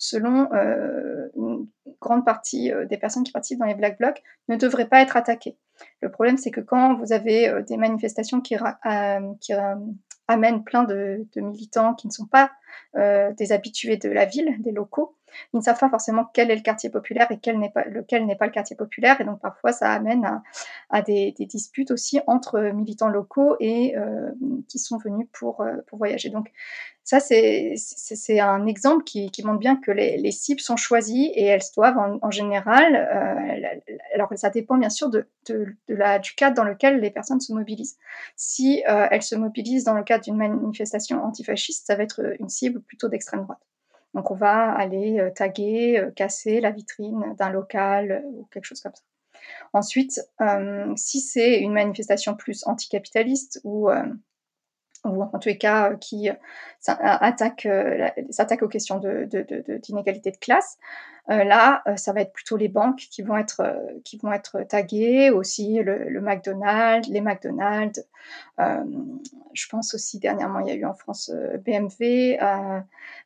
selon 0.00 0.50
euh, 0.54 1.28
une 1.36 1.68
grande 2.00 2.24
partie 2.24 2.72
euh, 2.72 2.86
des 2.86 2.96
personnes 2.96 3.22
qui 3.22 3.32
participent 3.32 3.60
dans 3.60 3.66
les 3.66 3.74
Black 3.74 3.98
Blocs, 3.98 4.22
ne 4.48 4.56
devraient 4.56 4.88
pas 4.88 5.02
être 5.02 5.16
attaquées. 5.16 5.58
Le 6.00 6.10
problème, 6.10 6.38
c'est 6.38 6.50
que 6.50 6.62
quand 6.62 6.94
vous 6.94 7.12
avez 7.12 7.48
euh, 7.48 7.62
des 7.62 7.76
manifestations 7.76 8.40
qui, 8.40 8.56
qui 9.40 9.52
amènent 10.30 10.64
plein 10.64 10.84
de, 10.84 11.26
militants 11.36 11.94
qui 11.94 12.06
ne 12.06 12.12
sont 12.12 12.26
pas 12.26 12.50
des 12.94 13.52
habitués 13.52 13.96
de 13.96 14.08
la 14.08 14.24
ville, 14.24 14.56
des 14.60 14.72
locaux, 14.72 15.16
ils 15.52 15.56
ne 15.56 15.62
savent 15.62 15.78
pas 15.78 15.88
forcément 15.88 16.26
quel 16.32 16.50
est 16.50 16.56
le 16.56 16.62
quartier 16.62 16.90
populaire 16.90 17.30
et 17.30 17.34
lequel 17.34 18.26
n'est 18.26 18.36
pas 18.36 18.46
le 18.46 18.52
quartier 18.52 18.76
populaire. 18.76 19.20
Et 19.20 19.24
donc 19.24 19.40
parfois, 19.40 19.72
ça 19.72 19.90
amène 19.90 20.42
à, 20.90 21.02
des, 21.02 21.32
disputes 21.38 21.90
aussi 21.90 22.20
entre 22.26 22.60
militants 22.60 23.08
locaux 23.08 23.56
et 23.60 23.96
euh, 23.96 24.30
qui 24.68 24.78
sont 24.78 24.98
venus 24.98 25.26
pour, 25.32 25.60
euh, 25.60 25.76
pour 25.86 25.98
voyager. 25.98 26.30
Donc 26.30 26.50
ça, 27.04 27.18
c'est 27.20 27.74
un 28.40 28.66
exemple 28.66 29.04
qui, 29.04 29.30
montre 29.44 29.58
bien 29.58 29.76
que 29.76 29.90
les, 29.90 30.16
les, 30.18 30.32
cibles 30.32 30.60
sont 30.60 30.76
choisies 30.76 31.32
et 31.34 31.44
elles 31.44 31.62
doivent 31.74 31.98
en, 32.22 32.30
général, 32.30 32.94
euh, 32.94 33.80
alors 34.14 34.30
ça 34.36 34.50
dépend 34.50 34.76
bien 34.78 34.90
sûr 34.90 35.10
de, 35.10 35.26
du 35.48 36.34
cadre 36.36 36.56
dans 36.56 36.64
lequel 36.64 37.00
les 37.00 37.10
personnes 37.10 37.40
se 37.40 37.52
mobilisent. 37.52 37.98
Si 38.36 38.82
euh, 38.88 39.06
elles 39.10 39.22
se 39.22 39.34
mobilisent 39.34 39.84
dans 39.84 39.94
le 39.94 40.04
cadre 40.04 40.24
d'une 40.24 40.36
manifestation 40.36 41.22
antifasciste, 41.22 41.86
ça 41.86 41.96
va 41.96 42.02
être 42.02 42.20
une 42.40 42.48
cible 42.48 42.80
plutôt 42.80 43.08
d'extrême 43.08 43.42
droite. 43.42 43.60
Donc 44.14 44.30
on 44.30 44.34
va 44.34 44.72
aller 44.72 45.20
euh, 45.20 45.30
taguer, 45.30 45.98
euh, 45.98 46.10
casser 46.10 46.60
la 46.60 46.70
vitrine 46.70 47.34
d'un 47.38 47.50
local 47.50 48.10
euh, 48.10 48.20
ou 48.24 48.48
quelque 48.50 48.64
chose 48.64 48.80
comme 48.80 48.94
ça. 48.94 49.02
Ensuite, 49.72 50.20
si 50.96 51.20
c'est 51.20 51.60
une 51.60 51.72
manifestation 51.72 52.36
plus 52.36 52.62
anticapitaliste 52.66 53.60
ou 53.64 53.90
en 55.02 55.38
tous 55.38 55.48
les 55.48 55.56
cas 55.56 55.94
qui 55.94 56.28
s'attaque, 56.80 57.68
s'attaque 58.30 58.62
aux 58.62 58.68
questions 58.68 58.98
d'inégalité 58.98 60.30
de, 60.30 60.34
de, 60.34 60.36
de, 60.36 60.40
classe, 60.40 60.78
Euh, 61.30 61.44
là, 61.44 61.82
euh, 61.86 61.96
ça 61.96 62.12
va 62.12 62.22
être 62.22 62.32
plutôt 62.32 62.56
les 62.56 62.68
banques 62.68 63.06
qui 63.10 63.22
vont 63.22 63.36
être, 63.36 63.60
euh, 63.60 64.00
qui 64.04 64.16
vont 64.16 64.32
être 64.32 64.62
taguées, 64.62 65.30
aussi 65.30 65.74
le, 65.74 66.08
le 66.08 66.20
McDonald's, 66.20 67.08
les 67.08 67.20
McDonald's. 67.20 68.04
je 69.52 69.66
pense 69.68 69.94
aussi 69.94 70.18
dernièrement, 70.18 70.60
il 70.60 70.68
y 70.68 70.70
a 70.70 70.74
eu 70.74 70.84
en 70.84 70.94
France 70.94 71.30
BMW. 71.64 72.36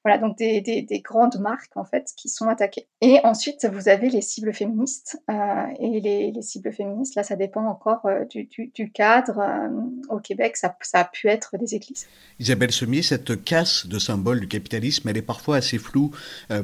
voilà, 0.04 0.18
donc 0.18 0.36
des, 0.38 0.60
des, 0.60 0.82
des, 0.82 1.00
grandes 1.00 1.38
marques 1.38 1.76
en 1.76 1.84
fait 1.84 2.12
qui 2.16 2.28
sont 2.28 2.48
attaquées. 2.48 2.86
Et 3.00 3.20
ensuite, 3.24 3.66
vous 3.66 3.88
avez 3.88 4.08
les 4.08 4.22
cibles 4.22 4.52
féministes. 4.52 5.20
et 5.28 6.00
les, 6.00 6.30
les, 6.30 6.42
cibles 6.42 6.72
féministes, 6.72 7.14
là, 7.14 7.22
ça 7.22 7.36
dépend 7.36 7.66
encore 7.66 8.08
du, 8.30 8.92
cadre. 8.92 9.70
au 10.08 10.18
Québec, 10.18 10.56
ça, 10.56 10.76
ça, 10.82 11.00
a 11.00 11.04
pu 11.04 11.28
être 11.28 11.56
des 11.58 11.74
églises. 11.74 12.06
Isabelle 12.38 12.72
Semier, 12.72 13.02
cette 13.02 13.43
casse 13.44 13.86
de 13.86 13.98
symbole 13.98 14.40
du 14.40 14.48
capitalisme, 14.48 15.08
elle 15.08 15.16
est 15.16 15.22
parfois 15.22 15.56
assez 15.56 15.78
floue 15.78 16.10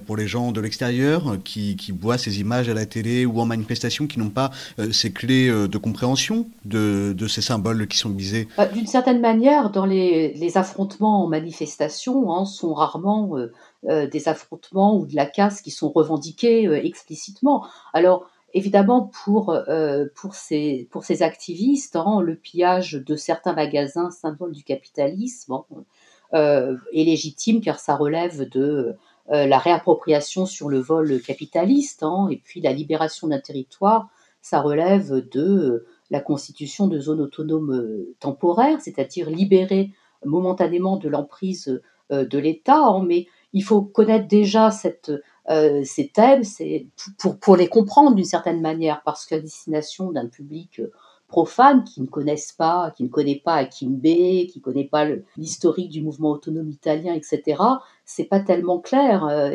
pour 0.06 0.16
les 0.16 0.26
gens 0.26 0.52
de 0.52 0.60
l'extérieur 0.60 1.36
qui, 1.44 1.76
voient 2.00 2.18
ces 2.18 2.40
images 2.40 2.68
à 2.68 2.74
la 2.74 2.86
télé 2.86 3.26
ou 3.26 3.40
en 3.40 3.46
manifestation 3.46 4.06
qui 4.06 4.18
n'ont 4.18 4.30
pas 4.30 4.50
euh, 4.78 4.92
ces 4.92 5.12
clés 5.12 5.48
euh, 5.48 5.68
de 5.68 5.78
compréhension 5.78 6.46
de, 6.64 7.14
ces 7.28 7.42
symboles 7.42 7.86
qui 7.86 7.98
sont 7.98 8.10
visés 8.10 8.48
bah, 8.56 8.66
D'une 8.66 8.86
certaine 8.86 9.20
manière, 9.20 9.70
dans 9.70 9.86
les, 9.86 10.56
affrontements 10.56 11.24
en 11.24 11.28
manifestation, 11.28 12.32
hein, 12.32 12.44
sont 12.44 12.74
rarement 12.74 13.36
euh, 13.36 14.06
des 14.08 14.28
affrontements 14.28 14.96
ou 14.96 15.06
de 15.06 15.14
la 15.14 15.26
casse 15.26 15.62
qui 15.62 15.70
sont 15.70 15.90
revendiqués 15.90 16.64
explicitement. 16.84 17.66
Alors, 17.92 18.26
Évidemment, 18.52 19.08
pour, 19.22 19.54
ces, 20.32 20.88
activistes, 21.20 21.94
hein, 21.94 22.20
le 22.20 22.34
pillage 22.34 22.94
de 22.94 23.14
certains 23.14 23.52
magasins 23.52 24.10
symboles 24.10 24.50
du 24.50 24.64
capitalisme 24.64 25.54
est 26.32 27.04
légitime 27.04 27.60
car 27.60 27.78
ça 27.80 27.96
relève 27.96 28.48
de 28.48 28.96
euh, 29.32 29.46
la 29.46 29.58
réappropriation 29.58 30.44
sur 30.44 30.68
le 30.68 30.80
vol 30.80 31.20
capitaliste 31.22 32.02
hein, 32.02 32.28
et 32.32 32.36
puis 32.36 32.60
la 32.60 32.72
libération 32.72 33.28
d'un 33.28 33.38
territoire, 33.38 34.08
ça 34.42 34.60
relève 34.60 35.28
de 35.28 35.40
euh, 35.40 35.86
la 36.10 36.20
constitution 36.20 36.88
de 36.88 36.98
zones 36.98 37.20
autonomes 37.20 37.72
euh, 37.72 38.16
temporaires, 38.18 38.80
c'est-à-dire 38.80 39.30
libérées 39.30 39.92
momentanément 40.24 40.96
de 40.96 41.08
l'emprise 41.08 41.80
de 42.10 42.38
l'État. 42.38 42.76
Hein, 42.76 43.04
mais 43.06 43.26
il 43.52 43.62
faut 43.62 43.82
connaître 43.82 44.26
déjà 44.26 44.70
ces 44.70 46.08
thèmes 46.12 46.42
pour, 47.18 47.38
pour 47.38 47.56
les 47.56 47.68
comprendre 47.68 48.16
d'une 48.16 48.24
certaine 48.24 48.60
manière, 48.60 49.00
parce 49.04 49.24
qu'à 49.24 49.38
destination 49.38 50.10
d'un 50.10 50.26
public 50.26 50.82
profanes 51.30 51.84
qui 51.84 52.02
ne 52.02 52.06
connaissent 52.06 52.52
pas, 52.52 52.90
qui 52.90 53.04
ne 53.04 53.08
connaît 53.08 53.40
pas 53.42 53.54
Akimbe, 53.54 54.02
qui 54.02 54.52
ne 54.56 54.60
connaît 54.60 54.88
pas 54.88 55.06
l'historique 55.36 55.88
du 55.88 56.02
mouvement 56.02 56.30
autonome 56.30 56.68
italien, 56.68 57.14
etc., 57.14 57.62
c'est 58.04 58.24
pas 58.24 58.40
tellement 58.40 58.80
clair. 58.80 59.24
Euh, 59.24 59.50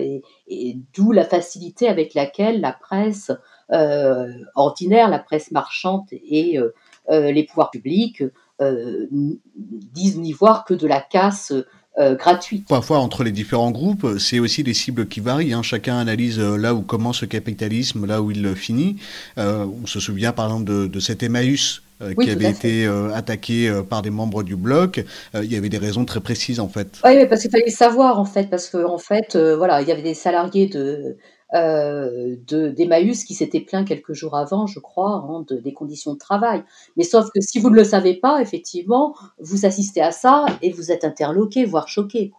et, 0.47 0.77
d'où 0.95 1.11
la 1.11 1.25
facilité 1.25 1.87
avec 1.87 2.13
laquelle 2.13 2.61
la 2.61 2.71
presse 2.71 3.31
euh, 3.71 4.27
ordinaire, 4.55 5.09
la 5.09 5.19
presse 5.19 5.51
marchande 5.51 6.05
et 6.11 6.57
euh, 6.57 7.31
les 7.31 7.43
pouvoirs 7.43 7.69
publics 7.69 8.23
disent 8.57 10.17
n'y 10.17 10.31
voir 10.31 10.63
que 10.63 10.73
de 10.73 10.87
la 10.87 11.01
casse 11.01 11.53
gratuite. 11.97 12.67
Parfois, 12.67 12.99
entre 12.99 13.23
les 13.23 13.31
différents 13.31 13.71
groupes, 13.71 14.17
c'est 14.19 14.39
aussi 14.39 14.63
des 14.63 14.73
cibles 14.73 15.07
qui 15.07 15.19
varient. 15.19 15.53
Hein. 15.53 15.63
Chacun 15.63 15.97
analyse 15.97 16.39
là 16.39 16.73
où 16.73 16.81
commence 16.81 17.21
le 17.21 17.27
capitalisme, 17.27 18.05
là 18.05 18.21
où 18.21 18.31
il 18.31 18.55
finit. 18.55 18.97
on 19.37 19.85
se 19.85 19.99
souvient 19.99 20.31
par 20.31 20.45
exemple 20.47 20.65
de, 20.65 20.87
de 20.87 20.99
cet 20.99 21.23
Emmaüs 21.23 21.81
euh, 22.01 22.13
qui 22.13 22.29
avait 22.29 22.49
été 22.49 22.85
euh, 22.85 23.13
attaqué 23.13 23.69
euh, 23.69 23.81
par 23.81 24.01
des 24.01 24.09
membres 24.09 24.43
du 24.43 24.57
bloc. 24.57 25.01
il 25.33 25.49
y 25.49 25.55
avait 25.55 25.69
des 25.69 25.77
raisons 25.77 26.03
très 26.03 26.19
précises 26.19 26.59
en 26.59 26.67
fait. 26.67 26.99
Oui, 27.05 27.25
parce 27.25 27.41
qu'il 27.41 27.51
fallait 27.51 27.69
savoir 27.69 28.19
en 28.19 28.25
fait, 28.25 28.49
parce 28.49 28.69
qu'en 28.69 28.95
en 28.95 28.97
fait, 28.97 29.37
voilà, 29.37 29.81
il 29.81 29.87
y 29.87 29.93
avait 29.93 30.01
des 30.01 30.13
salariés 30.13 30.67
de 30.67 31.15
d'Emmaüs 31.53 33.23
qui 33.23 33.33
s'étaient 33.33 33.61
plaints 33.61 33.85
quelques 33.85 34.13
jours 34.13 34.35
avant, 34.35 34.67
je 34.67 34.79
crois, 34.79 35.25
hein, 35.29 35.45
de, 35.47 35.57
des 35.57 35.73
conditions 35.73 36.13
de 36.13 36.17
travail. 36.19 36.63
Mais 36.97 37.03
sauf 37.03 37.29
que 37.31 37.41
si 37.41 37.59
vous 37.59 37.69
ne 37.69 37.75
le 37.75 37.83
savez 37.83 38.15
pas, 38.15 38.41
effectivement, 38.41 39.15
vous 39.39 39.65
assistez 39.65 40.01
à 40.01 40.11
ça 40.11 40.45
et 40.61 40.71
vous 40.71 40.91
êtes 40.91 41.03
interloqué, 41.05 41.65
voire 41.65 41.87
choqué. 41.87 42.31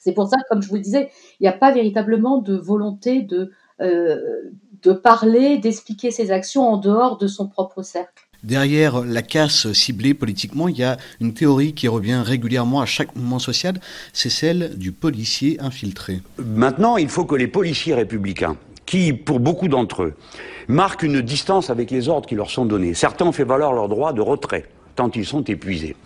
C'est 0.00 0.12
pour 0.12 0.28
ça, 0.28 0.36
comme 0.48 0.62
je 0.62 0.68
vous 0.68 0.76
le 0.76 0.80
disais, 0.80 1.10
il 1.40 1.44
n'y 1.44 1.48
a 1.48 1.52
pas 1.52 1.72
véritablement 1.72 2.38
de 2.38 2.56
volonté 2.56 3.22
de, 3.22 3.50
de 3.80 4.92
parler, 4.92 5.58
d'expliquer 5.58 6.10
ses 6.10 6.30
actions 6.30 6.62
en 6.62 6.76
dehors 6.76 7.18
de 7.18 7.26
son 7.26 7.48
propre 7.48 7.82
cercle. 7.82 8.25
Derrière 8.42 9.04
la 9.04 9.22
casse 9.22 9.72
ciblée 9.72 10.14
politiquement, 10.14 10.68
il 10.68 10.78
y 10.78 10.84
a 10.84 10.96
une 11.20 11.34
théorie 11.34 11.72
qui 11.74 11.88
revient 11.88 12.22
régulièrement 12.24 12.80
à 12.80 12.86
chaque 12.86 13.14
mouvement 13.16 13.38
social, 13.38 13.80
c'est 14.12 14.30
celle 14.30 14.76
du 14.76 14.92
policier 14.92 15.58
infiltré. 15.60 16.20
Maintenant, 16.38 16.96
il 16.96 17.08
faut 17.08 17.24
que 17.24 17.34
les 17.34 17.48
policiers 17.48 17.94
républicains, 17.94 18.56
qui, 18.84 19.12
pour 19.12 19.40
beaucoup 19.40 19.68
d'entre 19.68 20.04
eux, 20.04 20.14
marquent 20.68 21.02
une 21.02 21.20
distance 21.20 21.70
avec 21.70 21.90
les 21.90 22.08
ordres 22.08 22.28
qui 22.28 22.34
leur 22.34 22.50
sont 22.50 22.66
donnés, 22.66 22.94
certains 22.94 23.26
ont 23.26 23.32
fait 23.32 23.44
valoir 23.44 23.72
leur 23.72 23.88
droit 23.88 24.12
de 24.12 24.20
retrait, 24.20 24.66
tant 24.94 25.10
ils 25.10 25.26
sont 25.26 25.42
épuisés, 25.42 25.96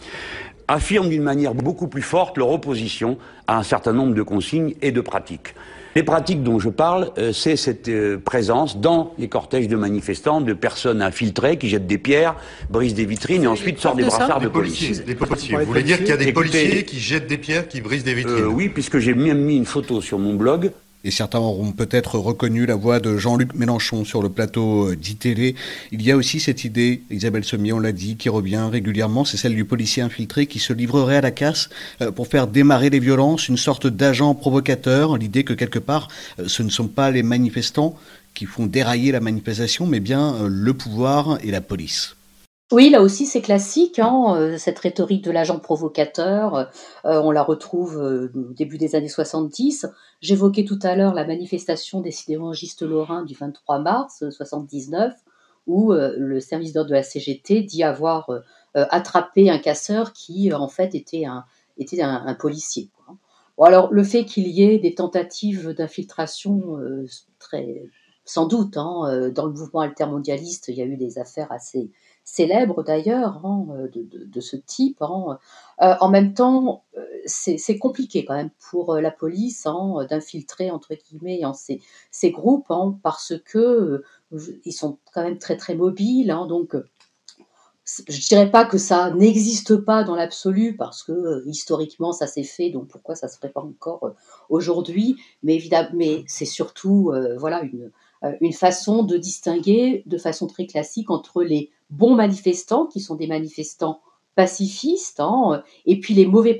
affirment 0.68 1.08
d'une 1.08 1.22
manière 1.22 1.54
beaucoup 1.54 1.88
plus 1.88 2.02
forte 2.02 2.38
leur 2.38 2.50
opposition 2.50 3.18
à 3.46 3.58
un 3.58 3.62
certain 3.62 3.92
nombre 3.92 4.14
de 4.14 4.22
consignes 4.22 4.74
et 4.82 4.92
de 4.92 5.00
pratiques. 5.00 5.54
Les 5.96 6.04
pratiques 6.04 6.42
dont 6.44 6.60
je 6.60 6.68
parle, 6.68 7.10
euh, 7.18 7.32
c'est 7.32 7.56
cette 7.56 7.88
euh, 7.88 8.16
présence 8.16 8.78
dans 8.78 9.12
les 9.18 9.28
cortèges 9.28 9.66
de 9.66 9.76
manifestants 9.76 10.40
de 10.40 10.52
personnes 10.52 11.02
infiltrées 11.02 11.58
qui 11.58 11.68
jettent 11.68 11.88
des 11.88 11.98
pierres, 11.98 12.36
brisent 12.70 12.94
des 12.94 13.04
vitrines 13.04 13.42
et 13.42 13.46
ensuite 13.48 13.80
sortent 13.80 13.96
des 13.96 14.04
brassards 14.04 14.40
de 14.40 14.48
police. 14.48 15.04
Des 15.04 15.16
policiers. 15.16 15.56
Vous 15.56 15.64
voulez 15.64 15.82
dire 15.82 15.98
qu'il 15.98 16.08
y 16.08 16.12
a 16.12 16.16
des 16.16 16.32
policiers 16.32 16.84
qui 16.84 17.00
jettent 17.00 17.26
des 17.26 17.38
pierres, 17.38 17.66
qui 17.66 17.80
brisent 17.80 18.04
des 18.04 18.14
vitrines 18.14 18.44
euh, 18.44 18.46
Oui, 18.46 18.68
puisque 18.68 18.98
j'ai 18.98 19.14
même 19.14 19.40
mis 19.40 19.56
une 19.56 19.64
photo 19.64 20.00
sur 20.00 20.18
mon 20.18 20.34
blog 20.34 20.70
et 21.04 21.10
certains 21.10 21.38
auront 21.38 21.72
peut-être 21.72 22.18
reconnu 22.18 22.66
la 22.66 22.74
voix 22.74 23.00
de 23.00 23.16
Jean-Luc 23.16 23.54
Mélenchon 23.54 24.04
sur 24.04 24.22
le 24.22 24.28
plateau 24.28 24.90
euh, 24.90 24.96
d'ITélé. 24.96 25.54
Il 25.92 26.02
y 26.02 26.10
a 26.10 26.16
aussi 26.16 26.40
cette 26.40 26.64
idée, 26.64 27.02
Isabelle 27.10 27.44
Semier, 27.44 27.72
on 27.72 27.78
l'a 27.78 27.92
dit, 27.92 28.16
qui 28.16 28.28
revient 28.28 28.68
régulièrement, 28.70 29.24
c'est 29.24 29.36
celle 29.36 29.54
du 29.54 29.64
policier 29.64 30.02
infiltré 30.02 30.46
qui 30.46 30.58
se 30.58 30.72
livrerait 30.72 31.16
à 31.16 31.20
la 31.20 31.30
casse 31.30 31.70
euh, 32.02 32.10
pour 32.10 32.26
faire 32.26 32.46
démarrer 32.46 32.90
les 32.90 33.00
violences, 33.00 33.48
une 33.48 33.56
sorte 33.56 33.86
d'agent 33.86 34.34
provocateur, 34.34 35.16
l'idée 35.16 35.44
que 35.44 35.54
quelque 35.54 35.78
part, 35.78 36.08
euh, 36.38 36.44
ce 36.46 36.62
ne 36.62 36.70
sont 36.70 36.88
pas 36.88 37.10
les 37.10 37.22
manifestants 37.22 37.96
qui 38.34 38.44
font 38.44 38.66
dérailler 38.66 39.10
la 39.10 39.20
manifestation, 39.20 39.86
mais 39.86 40.00
bien 40.00 40.46
le 40.46 40.72
pouvoir 40.72 41.38
et 41.42 41.50
la 41.50 41.60
police. 41.60 42.14
Oui, 42.72 42.88
là 42.88 43.02
aussi 43.02 43.26
c'est 43.26 43.40
classique, 43.40 43.98
hein, 43.98 44.36
euh, 44.36 44.56
cette 44.56 44.78
rhétorique 44.78 45.24
de 45.24 45.32
l'agent 45.32 45.58
provocateur, 45.58 46.70
euh, 47.04 47.20
on 47.20 47.32
la 47.32 47.42
retrouve 47.42 47.98
euh, 48.00 48.30
au 48.32 48.52
début 48.52 48.78
des 48.78 48.94
années 48.94 49.08
70. 49.08 49.86
J'évoquais 50.20 50.64
tout 50.64 50.78
à 50.82 50.94
l'heure 50.94 51.12
la 51.12 51.26
manifestation 51.26 52.00
des 52.00 52.12
sidérurgistes 52.12 52.82
lorrains 52.82 53.24
du 53.24 53.34
23 53.34 53.80
mars 53.80 54.24
79, 54.30 55.14
où 55.66 55.92
le 55.92 56.40
service 56.40 56.72
d'ordre 56.72 56.90
de 56.90 56.94
la 56.94 57.02
CGT 57.02 57.62
dit 57.62 57.82
avoir 57.82 58.28
attrapé 58.74 59.50
un 59.50 59.58
casseur 59.58 60.12
qui 60.12 60.52
en 60.52 60.68
fait 60.68 60.94
était 60.94 61.24
un, 61.26 61.44
policier. 62.34 62.90
Alors 63.60 63.92
le 63.92 64.02
fait 64.02 64.24
qu'il 64.24 64.48
y 64.48 64.62
ait 64.62 64.78
des 64.78 64.94
tentatives 64.94 65.70
d'infiltration 65.74 66.78
sans 68.24 68.46
doute, 68.46 68.76
hein, 68.76 69.30
dans 69.32 69.46
le 69.46 69.52
mouvement 69.52 69.80
altermondialiste, 69.80 70.68
il 70.68 70.76
y 70.76 70.82
a 70.82 70.86
eu 70.86 70.96
des 70.96 71.18
affaires 71.18 71.52
assez 71.52 71.90
célèbre 72.32 72.84
d'ailleurs 72.84 73.44
hein, 73.44 73.66
euh, 73.72 73.88
de, 73.92 74.40
ce 74.40 74.56
type. 74.56 75.02
Hein. 75.02 75.38
Euh, 75.82 75.94
en 76.00 76.08
même 76.08 76.32
temps, 76.32 76.84
euh, 76.96 77.04
c'est 77.26 77.78
compliqué 77.78 78.24
quand 78.24 78.36
même 78.36 78.50
pour 78.70 78.94
la 78.94 79.10
police 79.10 79.66
hein, 79.66 80.06
d'infiltrer 80.08 80.70
entre 80.70 80.94
guillemets 80.94 81.42
ces, 82.10 82.30
groupes 82.30 82.72
parce 83.02 83.34
que 83.44 84.02
ils 84.64 84.72
sont 84.72 84.98
quand 85.12 85.22
même 85.22 85.38
très 85.38 85.56
très 85.56 85.74
mobiles. 85.74 86.34
donc 86.48 86.76
je 87.84 88.28
dirais 88.28 88.50
pas 88.50 88.64
que 88.64 88.78
ça 88.78 89.10
n'existe 89.10 89.76
pas 89.76 90.04
dans 90.04 90.14
l'absolu 90.14 90.76
parce 90.76 91.02
que 91.02 91.42
historiquement 91.46 92.12
ça 92.12 92.28
s'est 92.28 92.44
fait, 92.44 92.70
donc 92.70 92.86
pourquoi 92.86 93.16
ça 93.16 93.26
se 93.26 93.36
ferait 93.36 93.50
pas 93.50 93.62
encore 93.62 94.14
aujourd'hui? 94.48 95.16
Mais 95.42 95.56
évidemment, 95.56 95.90
mais 95.94 96.22
c'est 96.28 96.44
surtout 96.44 97.12
voilà 97.38 97.62
une 98.40 98.52
façon 98.52 99.02
de 99.02 99.16
distinguer 99.16 100.04
de 100.06 100.18
façon 100.18 100.46
très 100.46 100.66
classique 100.66 101.10
entre 101.10 101.42
les 101.42 101.72
bons 101.90 102.14
manifestants, 102.14 102.86
qui 102.86 103.00
sont 103.00 103.14
des 103.14 103.26
manifestants 103.26 104.00
pacifistes, 104.36 105.20
hein, 105.20 105.62
et 105.86 105.98
puis 105.98 106.14
les 106.14 106.24
mauvais 106.24 106.56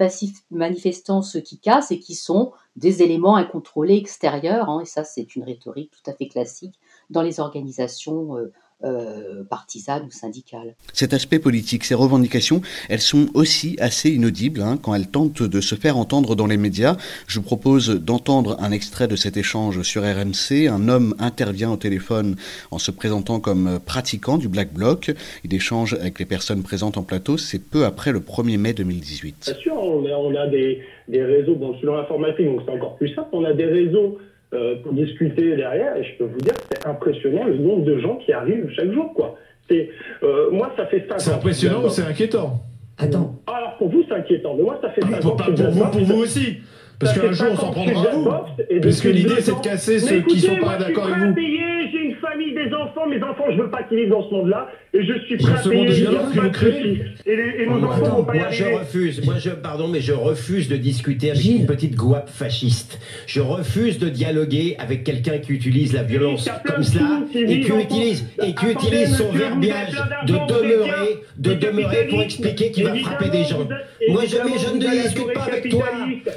manifestants, 0.51 1.23
ceux 1.23 1.41
qui 1.41 1.59
cassent 1.59 1.93
et 1.93 1.99
qui 1.99 2.15
sont 2.15 2.53
des 2.77 3.03
éléments 3.03 3.37
incontrôlés 3.37 3.97
extérieurs. 3.97 4.69
Hein, 4.69 4.81
et 4.81 4.87
ça, 4.87 5.05
c'est 5.05 5.37
une 5.37 5.45
rhétorique 5.45 5.91
tout 5.91 6.11
à 6.11 6.15
fait 6.15 6.29
classique 6.29 6.79
dans 7.11 7.23
les 7.23 7.41
organisations 7.41 8.37
euh, 8.37 8.53
euh, 8.83 9.45
partisane 9.49 10.05
ou 10.07 10.11
syndicale. 10.11 10.75
Cet 10.93 11.13
aspect 11.13 11.39
politique, 11.39 11.85
ces 11.85 11.95
revendications, 11.95 12.63
elles 12.89 13.01
sont 13.01 13.29
aussi 13.35 13.77
assez 13.79 14.11
inaudibles 14.11 14.63
hein, 14.63 14.79
quand 14.81 14.95
elles 14.95 15.09
tentent 15.09 15.43
de 15.43 15.61
se 15.61 15.75
faire 15.75 15.97
entendre 15.97 16.35
dans 16.35 16.47
les 16.47 16.57
médias. 16.57 16.97
Je 17.27 17.39
vous 17.39 17.45
propose 17.45 17.91
d'entendre 17.91 18.57
un 18.61 18.73
extrait 18.73 19.09
de 19.09 19.17
cet 19.17 19.37
échange 19.37 19.83
sur 19.83 20.03
RMC. 20.03 20.69
Un 20.69 20.89
homme 20.89 21.15
intervient 21.19 21.71
au 21.71 21.77
téléphone 21.77 22.37
en 22.71 22.79
se 22.79 22.91
présentant 22.91 23.39
comme 23.39 23.81
pratiquant 23.85 24.39
du 24.39 24.49
Black 24.49 24.73
Bloc. 24.73 25.13
Il 25.45 25.53
échange 25.55 25.95
avec 25.95 26.19
les 26.19 26.27
personnes 26.27 26.63
présentes 26.63 26.97
en 26.97 27.03
plateau. 27.03 27.37
C'est 27.37 27.63
peu 27.63 27.85
après 27.85 28.13
le 28.13 28.21
1er 28.21 28.57
mai 28.57 28.73
2018. 28.73 29.53
Bien 29.53 29.63
sûr, 29.63 29.75
on 29.75 30.35
a, 30.35 30.47
des, 30.47 30.83
réseaux, 31.13 31.55
bon, 31.55 31.75
sur 31.79 31.95
l'informatique, 31.95 32.47
donc 32.47 32.63
c'est 32.65 32.73
encore 32.73 32.97
plus 32.97 33.15
simple. 33.15 33.29
On 33.33 33.45
a 33.45 33.53
des 33.53 33.67
réseaux 33.67 34.19
euh, 34.53 34.77
pour 34.83 34.93
discuter 34.93 35.57
derrière, 35.57 35.97
et 35.97 36.03
je 36.05 36.19
peux 36.19 36.25
vous 36.25 36.41
dire 36.41 36.55
que 36.55 36.63
c'est 36.73 36.87
impressionnant 36.87 37.45
le 37.45 37.57
nombre 37.59 37.85
de 37.85 37.99
gens 37.99 38.17
qui 38.17 38.33
arrivent 38.33 38.69
chaque 38.77 38.91
jour, 38.93 39.13
quoi. 39.15 39.37
C'est, 39.69 39.91
euh, 40.25 40.51
moi, 40.51 40.73
ça 40.77 40.87
fait 40.87 41.07
5 41.09 41.13
ans. 41.15 41.19
C'est 41.19 41.33
impressionnant 41.33 41.85
ou 41.85 41.89
c'est 41.89 42.03
inquiétant 42.03 42.61
Attends. 42.99 43.37
Alors 43.47 43.77
pour 43.79 43.89
vous, 43.89 44.05
c'est 44.09 44.15
inquiétant, 44.15 44.55
mais 44.57 44.65
moi, 44.65 44.79
ça 44.83 44.91
fait 44.91 45.01
5 45.03 45.21
Pour, 45.21 45.33
ans. 45.33 45.37
pas 45.37 45.45
que 45.47 45.53
pour 45.53 45.71
vous, 45.71 45.91
pour 45.91 46.01
vous 46.01 46.23
aussi. 46.23 46.59
Parce 46.99 47.19
qu'un 47.19 47.33
jour, 47.33 47.49
on 47.53 47.57
5 47.57 47.61
s'en 47.63 47.71
prendra 47.71 48.03
à 48.11 48.13
vous. 48.13 48.29
Parce 48.83 49.01
que 49.01 49.09
l'idée, 49.09 49.41
c'est 49.41 49.57
de 49.57 49.61
casser 49.63 49.93
Mais 49.95 49.99
ceux 50.01 50.21
qui 50.23 50.39
écoutez, 50.39 50.61
sont 50.61 50.67
pas 50.67 50.77
d'accord 50.77 51.07
avec 51.07 51.29
vous. 51.29 51.35
j'ai 51.93 52.05
une 52.05 52.17
famille, 52.17 52.53
des 52.53 52.75
enfants, 52.75 53.07
mes 53.07 53.23
enfants, 53.23 53.45
je 53.51 53.63
veux 53.63 53.71
pas 53.71 53.85
qu'ils 53.85 53.99
vivent 54.01 54.11
dans 54.11 54.29
ce 54.29 54.35
monde-là, 54.35 54.69
et 54.93 55.05
je 55.07 55.13
suis 55.27 55.37
prêt 55.37 55.53
à 55.53 55.69
payer. 55.69 55.87
de 55.87 55.93
violence 55.93 56.23
pas 56.25 56.31
que 56.35 56.41
vous 56.41 56.49
de 56.49 56.53
créez 56.55 56.73
souci. 56.73 57.01
Et, 57.27 57.37
les- 57.37 57.63
et 57.63 57.67
nos 57.67 57.79
Bon, 57.81 57.87
enfants 57.87 58.05
attends, 58.05 58.17
vont 58.17 58.25
pas 58.25 58.35
y 58.35 58.39
moi 58.39 58.51
je 58.51 58.65
refuse, 58.65 59.25
moi 59.25 59.35
je, 59.39 59.51
pardon, 59.51 59.89
mais 59.89 60.01
je 60.01 60.13
refuse 60.13 60.69
de 60.69 60.77
discuter 60.77 61.31
avec 61.31 61.45
une 61.45 61.67
petite 61.67 61.95
guape 61.95 62.29
fasciste. 62.31 62.99
Je 63.27 63.41
refuse 63.41 63.99
de 63.99 64.09
dialoguer 64.09 64.77
avec 64.79 65.05
quelqu'un 65.05 65.39
qui 65.39 65.53
utilise 65.53 65.93
la 65.93 66.03
violence 66.03 66.49
comme 66.67 66.83
cela 66.83 67.21
et 67.35 67.61
qui 67.61 67.71
utilise, 67.73 68.25
et 68.47 68.55
qui 68.55 68.67
utilise 68.67 69.17
son 69.17 69.31
verbiage 69.33 69.93
de 70.27 70.33
demeurer, 70.33 71.19
de 71.39 71.55
demeurer 71.55 72.07
pour 72.09 72.23
expliquer 72.23 72.71
qu'il 72.71 72.85
va 72.85 72.95
frapper 72.97 73.29
des 73.31 73.45
gens. 73.45 73.69
Moi 74.09 74.23
je 74.27 74.37
ne 74.77 75.03
discute 75.03 75.33
pas 75.35 75.43
avec 75.45 75.69
toi. 75.69 75.87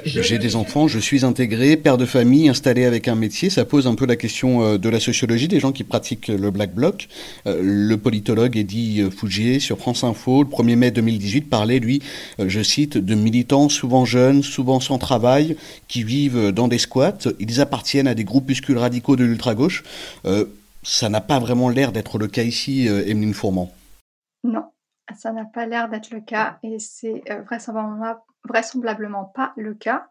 J'ai 0.04 0.38
des 0.38 0.54
enfants, 0.56 0.86
je 0.86 0.98
suis 0.98 1.24
intégré, 1.24 1.76
père 1.76 1.96
de 1.98 2.04
famille, 2.06 2.48
installé 2.48 2.84
avec 2.84 3.08
un 3.08 3.14
métier. 3.14 3.50
Ça 3.50 3.64
pose 3.64 3.86
un 3.86 3.94
peu 3.94 4.06
la 4.06 4.16
question 4.16 4.62
euh, 4.62 4.78
de 4.78 4.88
la 4.88 5.00
sociologie 5.00 5.48
des 5.48 5.60
gens 5.60 5.72
qui 5.72 5.82
pratiquent 5.84 6.28
le 6.28 6.50
Black 6.50 6.74
Bloc. 6.74 7.08
Euh, 7.46 7.58
Le 7.62 7.96
politologue 7.96 8.43
Eddy 8.52 9.00
euh, 9.00 9.10
Fougier 9.10 9.60
sur 9.60 9.78
France 9.78 10.04
Info, 10.04 10.42
le 10.42 10.48
1er 10.48 10.76
mai 10.76 10.90
2018, 10.90 11.42
parlait, 11.42 11.78
lui, 11.78 12.02
euh, 12.38 12.48
je 12.48 12.62
cite, 12.62 12.98
de 12.98 13.14
militants 13.14 13.68
souvent 13.68 14.04
jeunes, 14.04 14.42
souvent 14.42 14.80
sans 14.80 14.98
travail, 14.98 15.56
qui 15.88 16.04
vivent 16.04 16.52
dans 16.52 16.68
des 16.68 16.78
squats. 16.78 17.28
Ils 17.38 17.60
appartiennent 17.60 18.06
à 18.06 18.14
des 18.14 18.24
groupuscules 18.24 18.78
radicaux 18.78 19.16
de 19.16 19.24
l'ultra-gauche. 19.24 19.82
Euh, 20.24 20.46
ça 20.82 21.08
n'a 21.08 21.20
pas 21.20 21.38
vraiment 21.38 21.68
l'air 21.68 21.92
d'être 21.92 22.18
le 22.18 22.28
cas 22.28 22.42
ici, 22.42 22.86
Emeline 22.86 23.32
Fourment. 23.32 23.72
Non, 24.44 24.64
ça 25.16 25.32
n'a 25.32 25.46
pas 25.46 25.64
l'air 25.64 25.88
d'être 25.88 26.10
le 26.10 26.20
cas 26.20 26.58
et 26.62 26.78
c'est 26.78 27.22
vraisemblablement, 27.46 28.16
vraisemblablement 28.46 29.24
pas 29.24 29.52
le 29.56 29.74
cas. 29.74 30.06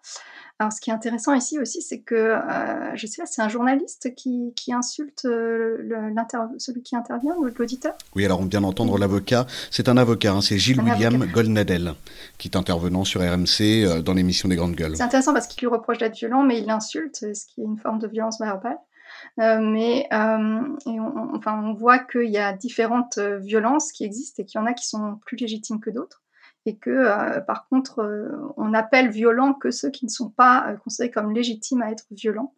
Alors, 0.60 0.72
ce 0.72 0.80
qui 0.80 0.92
est 0.92 0.94
intéressant 0.94 1.34
ici 1.34 1.60
aussi, 1.60 1.82
c'est 1.82 2.02
que, 2.02 2.16
euh, 2.16 2.92
je 2.96 3.08
sais 3.08 3.22
pas, 3.22 3.26
c'est 3.26 3.42
un 3.42 3.50
journaliste 3.50 4.14
qui, 4.16 4.54
qui 4.56 4.72
insulte 4.74 5.26
euh, 5.26 5.78
le- 5.80 6.14
celui 6.60 6.84
qui 6.84 6.96
intervient, 6.96 7.34
ou 7.38 7.46
l'auditeur? 7.46 7.94
Oui, 8.16 8.24
alors 8.26 8.40
on 8.40 8.46
vient 8.46 8.62
d'entendre 8.62 8.98
l'avocat. 8.98 9.46
C'est 9.72 9.90
un 9.90 9.98
avocat, 9.98 10.32
hein, 10.34 10.42
c'est 10.42 10.58
Gilles 10.58 10.80
Un 10.80 10.86
William 10.92 11.16
avocat. 11.16 11.32
Goldnadel, 11.34 11.94
qui 12.38 12.48
est 12.50 12.56
intervenant 12.58 13.04
sur 13.04 13.22
RMC 13.22 13.62
euh, 13.86 14.02
dans 14.02 14.14
l'émission 14.14 14.48
des 14.50 14.56
Grandes 14.56 14.76
Gueules. 14.76 14.96
C'est 14.96 15.04
intéressant 15.04 15.34
parce 15.34 15.48
qu'il 15.48 15.62
lui 15.68 15.74
reproche 15.74 15.98
d'être 15.98 16.16
violent, 16.16 16.44
mais 16.44 16.60
il 16.60 16.66
l'insulte, 16.66 17.16
ce 17.36 17.46
qui 17.48 17.62
est 17.62 17.66
une 17.66 17.78
forme 17.78 18.00
de 18.00 18.08
violence 18.08 18.40
verbale. 18.40 18.78
Euh, 19.40 19.60
mais 19.60 20.08
euh, 20.12 20.62
et 20.86 21.00
on, 21.00 21.14
on- 21.18 21.36
enfin, 21.36 21.62
on 21.64 21.74
voit 21.74 22.00
qu'il 22.00 22.30
y 22.30 22.38
a 22.38 22.52
différentes 22.54 23.18
euh, 23.20 23.38
violences 23.38 23.92
qui 23.92 24.04
existent 24.06 24.42
et 24.42 24.46
qu'il 24.46 24.60
y 24.60 24.64
en 24.64 24.66
a 24.66 24.74
qui 24.74 24.88
sont 24.88 25.20
plus 25.26 25.38
légitimes 25.38 25.80
que 25.80 25.90
d'autres. 25.92 26.22
Et 26.66 26.78
que, 26.78 26.90
euh, 26.90 27.42
par 27.42 27.68
contre, 27.68 28.00
euh, 28.00 28.54
on 28.56 28.74
appelle 28.74 29.10
violents 29.10 29.54
que 29.54 29.70
ceux 29.70 29.90
qui 29.90 30.06
ne 30.06 30.10
sont 30.10 30.30
pas 30.30 30.70
euh, 30.70 30.78
considérés 30.78 31.12
comme 31.12 31.34
légitimes 31.34 31.82
à 31.82 31.92
être 31.92 32.06
violents. 32.12 32.54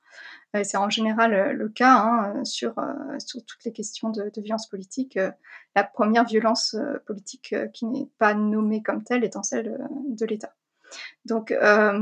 Euh, 0.56 0.62
c'est 0.64 0.78
en 0.78 0.90
général 0.90 1.34
euh, 1.34 1.54
le 1.54 1.70
cas 1.70 1.98
hein, 1.98 2.44
sur, 2.46 2.78
euh, 2.78 3.18
sur 3.18 3.44
toutes 3.44 3.64
les 3.66 3.72
questions 3.72 4.10
de, 4.10 4.32
de 4.34 4.42
violence 4.42 4.68
politique. 4.68 5.18
La 5.76 5.84
première 5.84 6.26
violence 6.26 6.76
politique 7.06 7.56
qui 7.74 7.86
n'est 7.86 8.10
pas 8.18 8.34
nommée 8.34 8.84
comme 8.84 9.04
telle 9.04 9.24
étant 9.24 9.44
celle 9.44 9.78
de 10.08 10.26
l'État. 10.26 10.54
Donc 11.26 11.54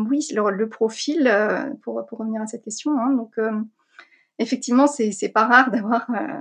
oui, 0.09 0.27
le, 0.35 0.51
le 0.51 0.69
profil, 0.69 1.31
pour, 1.81 2.05
pour 2.05 2.19
revenir 2.19 2.41
à 2.41 2.47
cette 2.47 2.63
question, 2.63 2.91
hein, 2.99 3.11
donc 3.11 3.39
effectivement, 4.43 4.88
c'est 4.88 5.29
pas 5.29 5.47
rare 5.47 5.71
d'avoir 5.71 6.08
euh, 6.12 6.39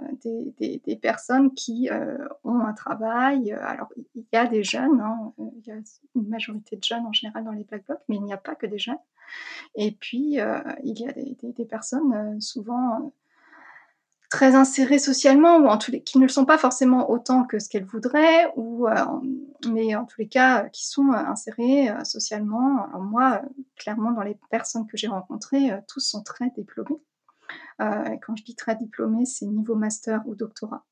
des, 0.61 0.97
personnes 1.01 1.55
qui 1.55 1.89
euh, 1.91 2.19
ont 2.45 2.61
un 2.61 2.73
travail. 2.73 3.53
Alors 3.53 3.89
il 4.15 4.25
y 4.33 4.37
a 4.37 4.47
des 4.47 4.63
jeunes, 4.63 5.01
hein, 5.01 5.33
euh, 5.39 5.45
il 5.57 5.67
y 5.67 5.73
a 5.73 5.77
une 6.15 6.29
majorité 6.29 6.77
de 6.77 6.85
jeunes 6.85 7.07
en 7.07 7.13
général 7.13 7.45
dans 7.45 7.53
les 7.53 7.65
Black 7.65 7.85
Blocs, 7.87 8.01
mais 8.09 8.17
il 8.17 8.23
n'y 8.23 8.33
a 8.33 8.39
pas 8.39 8.55
que 8.55 8.67
des 8.67 8.79
jeunes. 8.79 8.99
Et 9.75 9.93
puis 9.93 10.41
euh, 10.41 10.61
il 10.85 10.99
y 11.01 11.09
a 11.09 11.13
des, 11.13 11.65
personnes 11.65 12.13
euh, 12.13 12.41
souvent 12.41 12.97
euh, 12.97 13.09
très 14.33 14.55
insérées 14.55 14.99
socialement 14.99 15.59
ou 15.59 15.79
qui 15.79 16.19
ne 16.19 16.23
le 16.23 16.31
sont 16.31 16.47
pas 16.47 16.57
forcément 16.57 17.11
autant 17.11 17.45
que 17.45 17.59
ce 17.59 17.69
qu'elles 17.69 17.85
voudraient 17.85 18.51
ou 18.57 18.89
euh, 18.89 18.95
mais 19.71 19.95
en 19.95 20.07
tous 20.07 20.21
les 20.21 20.29
cas 20.29 20.65
euh, 20.65 20.69
qui 20.69 20.87
sont 20.87 21.13
euh, 21.13 21.17
insérées 21.17 21.91
euh, 21.91 22.03
socialement 22.05 22.85
alors 22.87 23.03
moi 23.03 23.43
euh, 23.45 23.49
clairement 23.77 24.11
dans 24.13 24.23
les 24.23 24.39
personnes 24.51 24.87
que 24.87 24.97
j'ai 24.97 25.09
rencontrées 25.09 25.71
euh, 25.71 25.81
tous 25.87 26.01
sont 26.01 26.23
très 26.23 26.49
diplômés 26.49 26.97
Euh, 26.97 27.12
quand 27.79 28.37
je 28.37 28.45
dis 28.45 28.55
très 28.57 28.77
diplômés 28.77 29.27
c'est 29.27 29.47
niveau 29.47 29.75
master 29.75 30.23
ou 30.27 30.35
doctorat. 30.35 30.85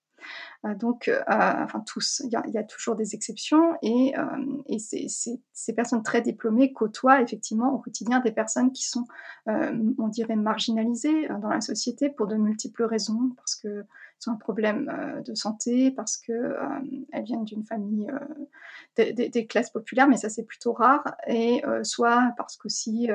Euh, 0.67 0.75
donc, 0.75 1.09
euh, 1.09 1.21
enfin 1.29 1.81
tous, 1.81 2.23
il 2.25 2.31
y, 2.31 2.59
a, 2.59 2.65
toujours 2.65 2.97
des 2.97 3.15
exceptions 3.15 3.77
et, 3.83 4.15
euh, 4.19 4.79
ces, 4.79 5.73
personnes 5.73 6.03
très 6.03 6.21
diplômées 6.21 6.73
côtoient 6.73 7.23
effectivement 7.23 7.73
au 7.73 7.79
quotidien 7.79 8.21
des 8.21 8.33
personnes 8.33 8.73
qui 8.73 8.85
sont, 8.85 9.05
euh, 9.49 9.93
on 9.99 10.09
dirait, 10.09 10.37
marginalisées 10.37 11.31
euh, 11.31 11.39
dans 11.39 11.49
la 11.49 11.61
société 11.61 12.11
pour 12.11 12.27
de 12.27 12.37
multiples 12.37 12.85
raisons, 12.85 13.31
parce 13.37 13.55
que 13.55 13.85
ont 14.27 14.33
un 14.33 14.37
problème 14.37 14.93
euh, 14.95 15.23
de 15.23 15.35
santé, 15.35 15.91
parce 15.91 16.19
que 16.19 16.33
euh, 16.33 16.59
elles 17.11 17.25
viennent 17.25 17.45
d'une 17.45 17.65
famille 17.65 18.11
euh, 18.11 19.13
des, 19.13 19.31
des- 19.31 19.47
classes 19.47 19.71
populaires, 19.71 20.09
mais 20.09 20.19
ça 20.19 20.29
c'est 20.29 20.45
plutôt 20.45 20.75
rare, 20.75 21.17
et 21.27 21.65
euh, 21.65 21.83
soit 21.85 22.35
parce 22.37 22.59
qu'aussi 22.59 23.09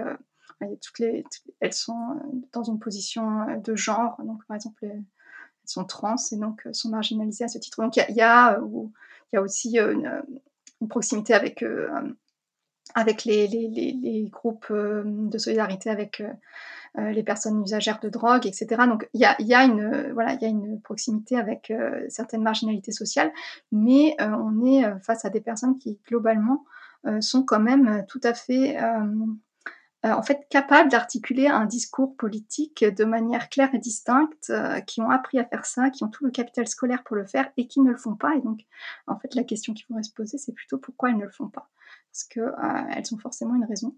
euh, 0.64 1.22
elles 1.60 1.74
sont 1.74 1.94
euh, 2.12 2.40
dans 2.54 2.64
une 2.64 2.80
position 2.80 3.42
euh, 3.42 3.58
de 3.58 3.76
genre, 3.76 4.18
donc 4.24 4.46
par 4.48 4.56
exemple 4.56 4.78
les- 4.84 4.90
elles 4.90 5.04
sont 5.70 5.86
trans 5.86 6.16
et 6.32 6.38
donc 6.38 6.66
euh, 6.66 6.74
sont 6.74 6.90
marginalisées 6.90 7.46
à 7.46 7.48
ce 7.48 7.58
titre. 7.58 7.82
Donc 7.82 7.98
il 7.98 8.16
y 8.16 8.22
a, 8.22 8.60
euh, 8.60 9.40
aussi 9.40 9.80
euh, 9.80 9.94
une, 10.82 10.88
proximité 10.88 11.34
avec, 11.34 11.64
euh, 11.64 11.90
les, 13.26 14.30
groupes 14.32 14.68
euh, 14.72 15.04
de 15.06 15.38
solidarité 15.38 15.90
avec 15.90 16.22
euh, 16.22 16.32
euh, 17.00 17.12
les 17.12 17.24
personnes 17.24 17.62
usagères 17.62 18.00
de 18.00 18.10
drogue, 18.10 18.46
etc. 18.46 18.88
Donc 18.88 19.10
il 19.14 19.22
y 19.22 19.26
a, 19.54 19.64
une, 19.66 19.82
euh, 19.82 20.78
proximité 20.84 21.38
avec 21.38 21.72
euh, 21.72 22.06
certaines 22.10 22.44
marginalités 22.44 22.92
sociales, 22.92 23.32
mais 23.72 24.16
euh, 24.22 24.30
on 24.30 24.66
est 24.66 24.86
euh, 24.86 24.98
face 25.00 25.26
à 25.26 25.30
des 25.30 25.42
personnes 25.42 25.78
qui 25.78 26.00
globalement 26.08 26.64
euh, 27.06 27.20
sont 27.22 27.44
quand 27.44 27.60
même 27.60 27.88
euh, 27.88 28.02
tout 28.08 28.22
à 28.24 28.34
fait 28.34 28.78
euh, 28.82 28.84
euh, 28.84 29.26
en 30.14 30.22
fait 30.22 30.48
capables 30.50 30.90
d'articuler 30.90 31.48
un 31.48 31.66
discours 31.66 32.16
politique 32.16 32.84
de 32.84 33.06
manière 33.06 33.50
claire 33.50 33.74
et 33.74 33.80
distincte, 33.80 34.50
euh, 34.50 34.80
qui 34.82 35.02
ont 35.02 35.10
appris 35.10 35.40
à 35.40 35.46
faire 35.46 35.66
ça, 35.66 35.90
qui 35.90 36.04
ont 36.04 36.10
tout 36.10 36.26
le 36.26 36.32
capital 36.32 36.68
scolaire 36.68 37.04
pour 37.04 37.16
le 37.16 37.26
faire 37.26 37.50
et 37.58 37.68
qui 37.68 37.80
ne 37.82 37.90
le 37.90 37.98
font 37.98 38.16
pas. 38.16 38.36
Et 38.36 38.42
donc, 38.42 38.62
en 39.08 39.18
fait, 39.18 39.36
la 39.36 39.44
question 39.44 39.74
qu'il 39.74 39.86
faudrait 39.86 40.04
se 40.04 40.14
poser, 40.14 40.38
c'est 40.38 40.54
plutôt 40.54 40.78
pourquoi 40.78 41.10
elles 41.10 41.18
ne 41.18 41.26
le 41.26 41.32
font 41.32 41.48
pas, 41.48 41.70
parce 42.12 42.24
que 42.26 42.40
euh, 42.40 42.92
elles 42.96 43.14
ont 43.14 43.18
forcément 43.18 43.56
une 43.56 43.66
raison. 43.66 43.96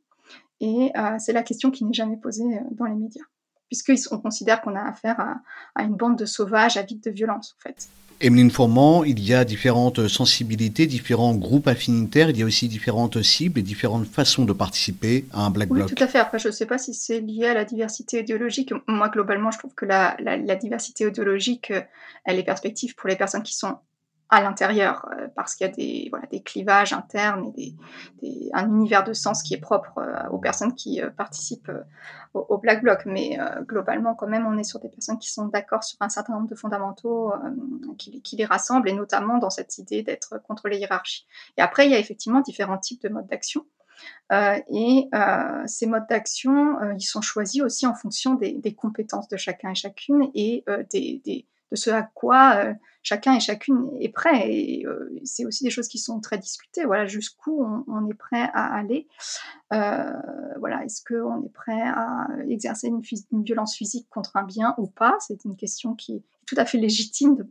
Et 0.60 0.92
euh, 0.98 1.18
c'est 1.20 1.34
la 1.34 1.44
question 1.44 1.72
qui 1.72 1.86
n'est 1.86 1.94
jamais 1.94 2.18
posée 2.18 2.44
euh, 2.44 2.64
dans 2.72 2.86
les 2.86 2.96
médias, 2.96 3.24
puisqu'on 3.70 4.18
considère 4.20 4.62
qu'on 4.62 4.76
a 4.76 4.82
affaire 4.82 5.20
à, 5.20 5.36
à 5.76 5.84
une 5.84 5.96
bande 5.96 6.18
de 6.18 6.26
sauvages 6.26 6.78
avides 6.78 7.02
de 7.04 7.12
violence, 7.12 7.56
en 7.60 7.62
fait. 7.64 7.88
Emeline 8.20 8.50
Fourment, 8.50 9.04
il 9.04 9.20
y 9.20 9.36
a 9.36 9.46
différentes 9.46 10.08
sensibilités, 10.08 10.88
différents 10.88 11.36
groupes 11.36 11.68
affinitaires, 11.68 12.32
il 12.32 12.38
y 12.40 12.42
a 12.42 12.48
aussi 12.48 12.68
différentes 12.68 13.22
cibles 13.22 13.60
et 13.60 13.62
différentes 13.62 14.08
façons 14.08 14.44
de 14.44 14.54
participer 14.54 15.26
à 15.32 15.42
un 15.46 15.52
Black 15.52 15.70
Oui, 15.70 15.82
Bloc. 15.82 15.94
tout 15.94 16.04
à 16.04 16.08
fait. 16.08 16.18
Après, 16.18 16.40
je 16.40 16.48
ne 16.48 16.52
sais 16.54 16.66
pas 16.66 16.80
si 16.80 16.96
c'est 16.96 17.20
lié 17.20 17.46
à 17.46 17.54
la 17.54 17.64
diversité 17.64 18.22
idéologique. 18.22 18.74
Moi, 18.88 19.10
globalement, 19.10 19.52
je 19.52 19.60
trouve 19.60 19.76
que 19.76 19.86
la, 19.86 20.18
la- 20.20 20.38
la 20.38 20.56
diversité 20.56 21.06
idéologique, 21.06 21.70
euh, 21.70 21.82
elle 22.26 22.40
est 22.40 22.44
perspective 22.44 22.96
pour 22.96 23.08
les 23.08 23.18
personnes 23.18 23.44
qui 23.44 23.56
sont 23.56 23.76
à 24.30 24.42
l'intérieur, 24.42 25.08
euh, 25.14 25.28
parce 25.36 25.56
qu'il 25.56 25.68
y 25.68 25.70
a 25.70 25.74
des, 25.74 26.08
voilà, 26.10 26.26
des 26.28 26.42
clivages 26.42 26.92
internes 26.92 27.46
et 27.46 27.52
des, 27.52 27.76
des- 28.22 28.50
un 28.54 28.68
univers 28.68 29.04
de 29.06 29.14
sens 29.14 29.42
qui 29.42 29.54
est 29.54 29.60
propre 29.60 30.00
euh, 30.00 30.30
aux 30.32 30.38
personnes 30.38 30.74
qui 30.76 31.02
euh, 31.02 31.10
participent 31.10 31.72
au, 32.34 32.40
au 32.50 32.58
Black 32.58 32.82
Bloc. 32.84 33.04
Mais 33.06 33.40
euh, 33.40 33.62
globalement, 33.62 34.16
quand 34.16 34.28
même, 34.28 34.46
on 34.46 34.58
est 34.58 34.66
sur 34.66 34.80
des 34.80 34.90
personnes 34.90 35.18
qui 35.18 35.32
sont 35.32 35.46
d'accord 35.46 35.84
sur 35.84 35.98
un 36.02 36.10
certain 36.10 36.34
nombre 36.34 36.48
de 36.48 36.56
fondamentaux 36.56 37.32
euh, 37.32 37.38
qui, 37.98 38.22
qui 38.22 38.36
les 38.36 38.46
rassemblent, 38.46 38.90
et 38.90 38.94
notamment 38.94 39.38
dans 39.38 39.50
cette 39.50 39.78
idée 39.78 40.04
d'être 40.04 40.42
contre 40.44 40.68
les 40.68 40.78
hiérarchies. 40.80 41.26
Et 41.58 41.62
après, 41.62 41.86
il 41.86 41.92
y 41.92 41.96
a 41.96 42.00
effectivement 42.00 42.42
différents 42.42 42.78
types 42.78 43.02
de 43.04 43.10
modes 43.10 43.28
d'action. 43.28 43.66
Euh, 44.32 44.58
et 44.70 45.08
euh, 45.16 45.64
ces 45.66 45.88
modes 45.88 46.06
d'action, 46.10 46.80
euh, 46.82 46.94
ils 46.96 47.02
sont 47.02 47.22
choisis 47.22 47.62
aussi 47.62 47.88
en 47.88 47.96
fonction 47.96 48.36
des, 48.36 48.54
des 48.54 48.76
compétences 48.76 49.28
de 49.30 49.38
chacun 49.38 49.72
et 49.72 49.76
chacune 49.76 50.30
et 50.36 50.64
des, 50.92 51.22
des- 51.26 51.48
de 51.72 51.76
ce 51.76 51.90
à 51.90 52.04
quoi 52.04 52.56
euh, 52.56 52.74
chacun 53.04 53.34
et 53.34 53.40
chacune 53.40 53.90
est 54.00 54.10
prêt. 54.10 54.52
Et 54.52 54.86
euh, 54.86 55.10
c'est 55.24 55.46
aussi 55.46 55.64
des 55.64 55.70
choses 55.70 55.88
qui 55.88 55.98
sont 55.98 56.20
très 56.20 56.38
discutées. 56.38 56.86
Voilà, 56.86 57.06
jusqu'où 57.06 57.66
on, 57.88 58.10
est 58.10 58.14
prêt 58.14 58.50
à 58.54 58.74
aller. 58.74 59.08
Euh, 59.74 60.12
voilà, 60.60 60.84
est-ce 60.86 61.04
qu'on 61.04 61.44
est 61.44 61.54
prêt 61.54 61.82
à 61.82 62.28
exercer 62.48 62.88
une, 62.88 63.44
violence 63.44 63.76
physique 63.76 64.08
contre 64.10 64.38
un 64.38 64.44
bien 64.44 64.76
ou 64.78 64.88
pas? 64.88 65.18
C'est 65.20 65.46
une 65.46 65.56
question 65.56 65.96
qui 65.96 66.16
est 66.16 66.24
tout 66.46 66.56
à 66.58 66.66
fait 66.66 66.78
légitime 66.78 67.48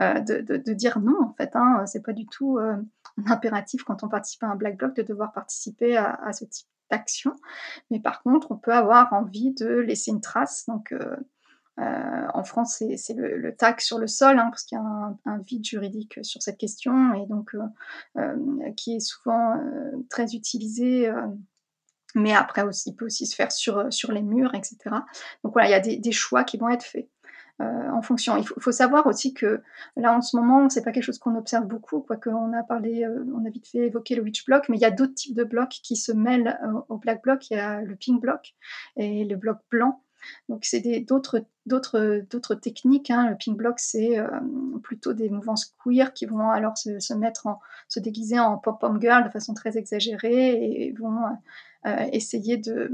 de, 0.00 0.72
dire 0.72 1.00
non. 1.00 1.22
En 1.22 1.34
fait, 1.34 1.50
hein, 1.54 1.84
c'est 1.86 2.02
pas 2.02 2.12
du 2.12 2.26
tout 2.26 2.58
un 2.58 2.84
impératif 3.26 3.84
quand 3.84 4.02
on 4.02 4.08
participe 4.08 4.42
à 4.42 4.48
un 4.48 4.56
black 4.56 4.76
bloc 4.76 4.94
de 4.96 5.02
devoir 5.02 5.32
participer 5.32 5.96
à, 5.96 6.14
à 6.22 6.32
ce 6.32 6.44
type 6.44 6.66
d'action. 6.90 7.34
Mais 7.90 8.00
par 8.00 8.22
contre, 8.22 8.52
on 8.52 8.56
peut 8.56 8.74
avoir 8.74 9.14
envie 9.14 9.52
de 9.52 9.66
laisser 9.66 10.10
une 10.10 10.20
trace. 10.20 10.66
Donc, 10.66 10.92
euh, 11.80 11.82
euh, 11.82 12.26
en 12.34 12.44
France, 12.44 12.82
c'est 12.96 13.14
le, 13.14 13.36
le, 13.36 13.56
tag 13.56 13.80
sur 13.80 13.98
le 13.98 14.06
sol, 14.06 14.38
hein, 14.38 14.48
parce 14.50 14.64
qu'il 14.64 14.76
y 14.76 14.80
a 14.80 14.84
un, 14.84 15.18
un, 15.24 15.38
vide 15.38 15.64
juridique 15.64 16.18
sur 16.22 16.42
cette 16.42 16.58
question, 16.58 17.14
et 17.14 17.26
donc 17.26 17.56
qui 18.76 18.96
est 18.96 19.00
souvent 19.00 19.54
très 20.08 20.34
utilisé 20.34 21.12
mais 22.16 22.32
après 22.32 22.62
aussi, 22.62 22.90
il 22.90 22.94
peut 22.94 23.06
aussi 23.06 23.26
se 23.26 23.34
faire 23.34 23.50
sur, 23.50 23.92
sur 23.92 24.12
les 24.12 24.22
murs, 24.22 24.54
etc. 24.54 24.76
Donc 25.42 25.52
voilà, 25.52 25.68
il 25.68 25.72
y 25.72 25.74
a 25.74 25.80
des, 25.80 25.96
des 25.96 26.12
choix 26.12 26.44
qui 26.44 26.58
vont 26.58 26.68
être 26.68 26.84
faits. 26.84 27.08
Euh, 27.60 27.90
en 27.90 28.02
fonction. 28.02 28.36
Il 28.36 28.44
faut, 28.44 28.58
faut, 28.58 28.72
savoir 28.72 29.06
aussi 29.06 29.32
que 29.32 29.62
là 29.96 30.12
en 30.12 30.20
ce 30.20 30.36
moment, 30.36 30.68
c'est 30.68 30.82
pas 30.82 30.90
quelque 30.90 31.04
chose 31.04 31.20
qu'on 31.20 31.36
observe 31.36 31.66
beaucoup, 31.66 32.00
quoique 32.00 32.28
on 32.28 32.52
a 32.52 32.64
parlé, 32.64 33.04
euh, 33.04 33.24
on 33.32 33.44
a 33.44 33.50
vite 33.50 33.68
fait 33.68 33.86
évoquer 33.86 34.16
le 34.16 34.22
witch 34.22 34.44
block, 34.44 34.68
mais 34.68 34.76
il 34.76 34.80
y 34.80 34.84
a 34.84 34.90
d'autres 34.90 35.14
types 35.14 35.36
de 35.36 35.44
blocs 35.44 35.70
qui 35.70 35.94
se 35.94 36.10
mêlent 36.10 36.58
euh, 36.64 36.80
au 36.88 36.98
black 36.98 37.22
block. 37.22 37.48
Il 37.50 37.56
y 37.56 37.60
a 37.60 37.80
le 37.80 37.94
pink 37.94 38.20
block 38.20 38.56
et 38.96 39.24
le 39.24 39.36
bloc 39.36 39.58
blanc. 39.70 40.02
Donc 40.48 40.64
c'est 40.64 40.80
d'autres 41.06 41.46
d'autres 41.66 42.54
techniques. 42.54 43.10
Hein. 43.10 43.30
Le 43.30 43.36
pink 43.36 43.56
block 43.56 43.78
c'est 43.78 44.18
euh, 44.18 44.28
plutôt 44.82 45.12
des 45.12 45.28
mouvances 45.30 45.74
queer 45.82 46.12
qui 46.12 46.26
vont 46.26 46.50
alors 46.50 46.76
se, 46.76 47.14
mettre 47.14 47.46
en 47.46 47.60
se 47.88 48.00
déguiser 48.00 48.38
en 48.38 48.58
pop 48.58 48.80
pom 48.80 49.00
girl 49.00 49.24
de 49.24 49.30
façon 49.30 49.54
très 49.54 49.76
exagérée 49.78 50.86
et 50.86 50.92
vont 50.92 51.16
euh, 51.86 52.06
essayer 52.12 52.56
de, 52.56 52.92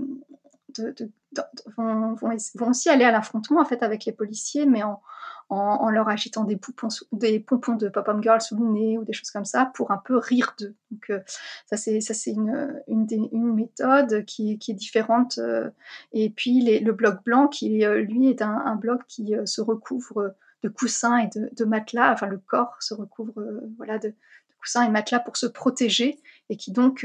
vont, 1.77 2.15
vont, 2.15 2.37
vont, 2.55 2.69
aussi 2.69 2.89
aller 2.89 3.05
à 3.05 3.13
l'affrontement 3.13 3.61
en 3.61 3.65
fait 3.65 3.83
avec 3.83 4.05
les 4.05 4.13
policiers, 4.13 4.67
mais 4.67 4.83
en, 4.83 5.01
en, 5.51 5.91
leur 5.91 6.09
agitant 6.09 6.45
des 6.45 6.57
pompons, 6.57 6.89
des 7.13 7.41
pompons 7.41 7.75
de 7.75 7.89
pop-up 7.89 8.19
girl 8.23 8.41
sous 8.41 8.57
le 8.57 8.65
nez 8.65 8.99
ou 8.99 9.05
des 9.05 9.13
choses 9.13 9.31
comme 9.31 9.45
ça 9.45 9.67
pour 9.75 9.91
un 9.91 9.99
peu 9.99 10.17
rire 10.17 10.55
d'eux. 10.59 10.77
Donc 10.91 11.11
euh, 11.11 11.21
ça 11.67 11.77
c'est 11.77 12.01
ça 12.01 12.15
c'est 12.15 12.31
une, 12.31 12.81
une, 12.87 13.07
une, 13.33 13.55
méthode 13.55 14.25
qui, 14.27 14.59
qui 14.59 14.71
est 14.71 14.75
différente. 14.75 15.39
Euh, 15.39 15.69
et 16.13 16.31
puis 16.31 16.61
les, 16.61 16.79
le 16.79 16.93
bloc 16.93 17.25
blanc 17.25 17.49
qui 17.49 17.85
euh, 17.85 18.03
lui 18.03 18.31
est 18.31 18.43
un, 18.43 18.63
un 18.65 18.77
bloc 18.77 19.03
qui 19.09 19.35
euh, 19.35 19.45
se 19.45 19.61
recouvre 19.61 20.35
de 20.63 20.69
coussins 20.69 21.19
et 21.19 21.27
de, 21.29 21.51
de, 21.53 21.65
matelas. 21.65 22.13
Enfin 22.13 22.29
le 22.29 22.39
corps 22.39 22.77
se 22.81 22.95
recouvre 22.95 23.33
voilà 23.77 23.99
de, 23.99 24.09
de, 24.09 24.15
coussins 24.61 24.85
et 24.85 24.91
matelas 24.91 25.21
pour 25.21 25.37
se 25.37 25.47
protéger 25.47 26.21
et 26.49 26.57
qui 26.57 26.71
donc 26.71 27.05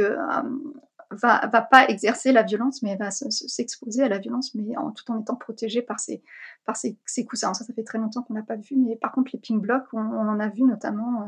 va, 1.11 1.47
pas 1.47 1.87
exercer 1.87 2.31
la 2.31 2.43
violence, 2.43 2.81
mais 2.81 2.95
va 2.95 3.11
s'exposer 3.11 4.03
à 4.03 4.09
la 4.09 4.17
violence, 4.17 4.55
mais 4.55 4.75
en, 4.77 4.91
tout 4.91 5.09
en 5.11 5.19
étant 5.19 5.35
protégé 5.35 5.81
par 5.81 5.99
ses, 5.99 6.23
par 6.65 6.75
ses, 6.75 6.97
coussins. 7.25 7.53
Ça, 7.53 7.63
ça 7.63 7.73
fait 7.73 7.83
très 7.83 7.97
longtemps 7.97 8.23
qu'on 8.23 8.33
n'a 8.33 8.43
pas 8.43 8.55
vu, 8.55 8.75
mais 8.75 8.95
par 8.95 9.11
contre, 9.11 9.31
les 9.33 9.39
pink 9.39 9.61
blocs, 9.61 9.87
on, 9.93 9.99
on 9.99 10.27
en 10.27 10.39
a 10.39 10.49
vu 10.49 10.63
notamment 10.63 11.21
euh, 11.21 11.25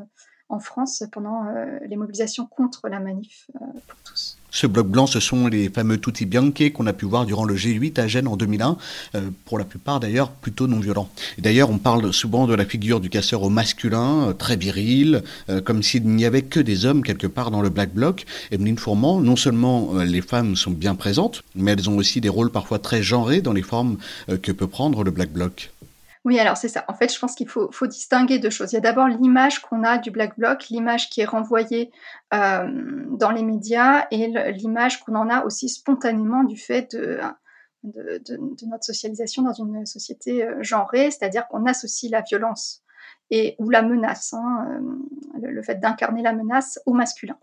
en 0.50 0.60
France 0.60 1.04
pendant 1.12 1.48
euh, 1.48 1.80
les 1.86 1.98
mobilisations 1.98 2.46
contre 2.46 2.88
la 2.88 3.00
manif 3.00 3.50
euh, 3.56 3.66
pour 3.88 4.00
tous. 4.04 4.38
Ce 4.58 4.66
bloc 4.66 4.88
blanc, 4.88 5.06
ce 5.06 5.20
sont 5.20 5.46
les 5.46 5.70
fameux 5.70 6.00
tutti 6.00 6.26
bianchi 6.26 6.72
qu'on 6.72 6.88
a 6.88 6.94
pu 6.94 7.06
voir 7.06 7.28
durant 7.28 7.46
le 7.46 7.56
G8 7.56 8.00
à 8.00 8.08
Gênes 8.08 8.28
en 8.28 8.36
2001, 8.36 8.76
euh, 9.14 9.30
pour 9.46 9.60
la 9.60 9.66
plupart 9.66 10.00
d'ailleurs 10.00 10.32
plutôt 10.32 10.66
non 10.66 10.80
violents. 10.80 11.10
D'ailleurs, 11.38 11.70
on 11.70 11.78
parle 11.78 12.12
souvent 12.12 12.48
de 12.48 12.56
la 12.56 12.66
figure 12.66 13.00
du 13.00 13.12
casseur 13.12 13.44
au 13.44 13.50
masculin, 13.50 14.30
euh, 14.30 14.34
très 14.34 14.56
viril, 14.56 15.22
euh, 15.52 15.62
comme 15.62 15.84
s'il 15.84 16.08
n'y 16.08 16.26
avait 16.26 16.42
que 16.42 16.60
des 16.60 16.88
hommes 16.88 17.04
quelque 17.04 17.28
part 17.28 17.52
dans 17.52 17.62
le 17.62 17.70
black 17.70 17.94
bloc. 17.94 18.26
Emeline 18.50 18.80
Fourment, 18.80 19.20
non 19.20 19.36
seulement 19.36 19.94
les 19.94 20.22
femmes 20.22 20.56
sont 20.56 20.72
bien 20.72 20.96
présentes, 20.96 21.44
mais 21.54 21.74
elles 21.74 21.88
ont 21.88 21.98
aussi 21.98 22.20
des 22.20 22.30
rôles 22.30 22.50
parfois 22.50 22.80
très 22.80 23.04
genrés 23.04 23.42
dans 23.42 23.54
les 23.54 23.62
formes 23.62 23.98
que 24.42 24.52
peut 24.52 24.66
prendre 24.66 25.04
le 25.04 25.12
black 25.12 25.32
bloc. 25.32 25.70
Oui, 26.28 26.38
alors 26.40 26.58
c'est 26.58 26.68
ça. 26.68 26.84
En 26.90 26.94
fait, 26.94 27.14
je 27.14 27.18
pense 27.18 27.36
qu'il 27.36 27.48
faut, 27.48 27.70
distinguer 27.88 28.38
deux 28.38 28.50
choses. 28.50 28.74
Il 28.74 28.76
y 28.76 28.78
a 28.78 28.82
d'abord 28.82 29.08
l'image 29.08 29.62
qu'on 29.62 29.86
a 29.86 29.98
du 29.98 30.12
Black 30.12 30.38
Bloc, 30.38 30.68
l'image 30.68 31.10
qui 31.10 31.22
est 31.22 31.26
renvoyée 31.26 31.90
euh, 32.34 32.68
dans 33.12 33.32
les 33.32 33.44
médias 33.44 34.08
et 34.12 34.28
l'image 34.52 35.00
qu'on 35.00 35.16
en 35.16 35.30
a 35.30 35.46
aussi 35.46 35.70
spontanément 35.70 36.44
du 36.44 36.58
fait 36.58 36.94
de, 36.94 37.22
notre 38.66 38.84
socialisation 38.84 39.44
dans 39.44 39.54
une 39.54 39.86
société 39.86 40.44
euh, 40.44 40.62
genrée, 40.62 41.12
c'est-à-dire 41.12 41.48
qu'on 41.48 41.66
associe 41.66 42.12
la 42.12 42.20
violence 42.20 42.84
et 43.32 43.56
ou 43.58 43.70
la 43.70 43.82
menace, 43.82 44.34
hein, 44.34 44.82
euh, 45.42 45.48
le, 45.48 45.62
fait 45.62 45.80
d'incarner 45.80 46.24
la 46.24 46.34
menace 46.34 46.78
au 46.86 46.92
masculin. 46.92 47.38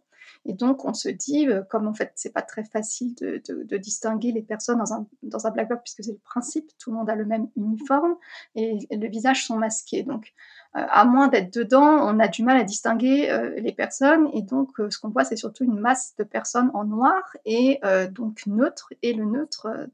Et 0.47 0.53
donc, 0.53 0.85
on 0.85 0.93
se 0.93 1.09
dit, 1.09 1.49
euh, 1.49 1.63
comme 1.63 1.89
en 1.89 1.95
fait, 1.95 2.13
c'est 2.17 2.33
pas 2.33 2.43
très 2.43 2.65
facile 2.65 3.15
de, 3.15 3.77
distinguer 3.77 4.33
les 4.33 4.43
personnes 4.43 4.79
dans 4.79 4.93
un, 4.93 5.07
dans 5.23 5.47
un 5.47 5.51
black 5.51 5.69
bloc, 5.69 5.81
puisque 5.83 6.05
c'est 6.05 6.13
le 6.13 6.19
principe, 6.19 6.71
tout 6.79 6.91
le 6.91 6.97
monde 6.97 7.09
a 7.09 7.15
le 7.15 7.25
même 7.25 7.49
uniforme 7.57 8.17
et, 8.55 8.79
et 8.91 8.97
les 8.97 9.09
visages 9.09 9.47
sont 9.47 9.57
masqués. 9.57 10.03
Donc, 10.03 10.35
à 10.75 11.05
moins 11.05 11.29
d'être 11.29 11.55
dedans, 11.55 12.01
on 12.03 12.19
a 12.19 12.27
du 12.27 12.43
mal 12.43 12.57
à 12.57 12.65
distinguer 12.65 13.31
euh, 13.31 13.55
les 13.61 13.73
personnes. 13.73 14.29
Et 14.33 14.43
donc, 14.43 14.81
euh, 14.81 14.91
ce 14.91 14.99
qu'on 14.99 15.09
voit, 15.09 15.25
c'est 15.25 15.37
surtout 15.37 15.63
une 15.63 15.79
masse 15.79 16.15
de 16.19 16.25
personnes 16.25 16.71
en 16.75 16.85
noir 16.85 17.23
et 17.45 17.79
euh, 17.85 18.09
donc 18.09 18.47
neutre. 18.47 18.93
Et 19.03 19.13
le 19.13 19.25
neutre, 19.25 19.67
euh, 19.67 19.87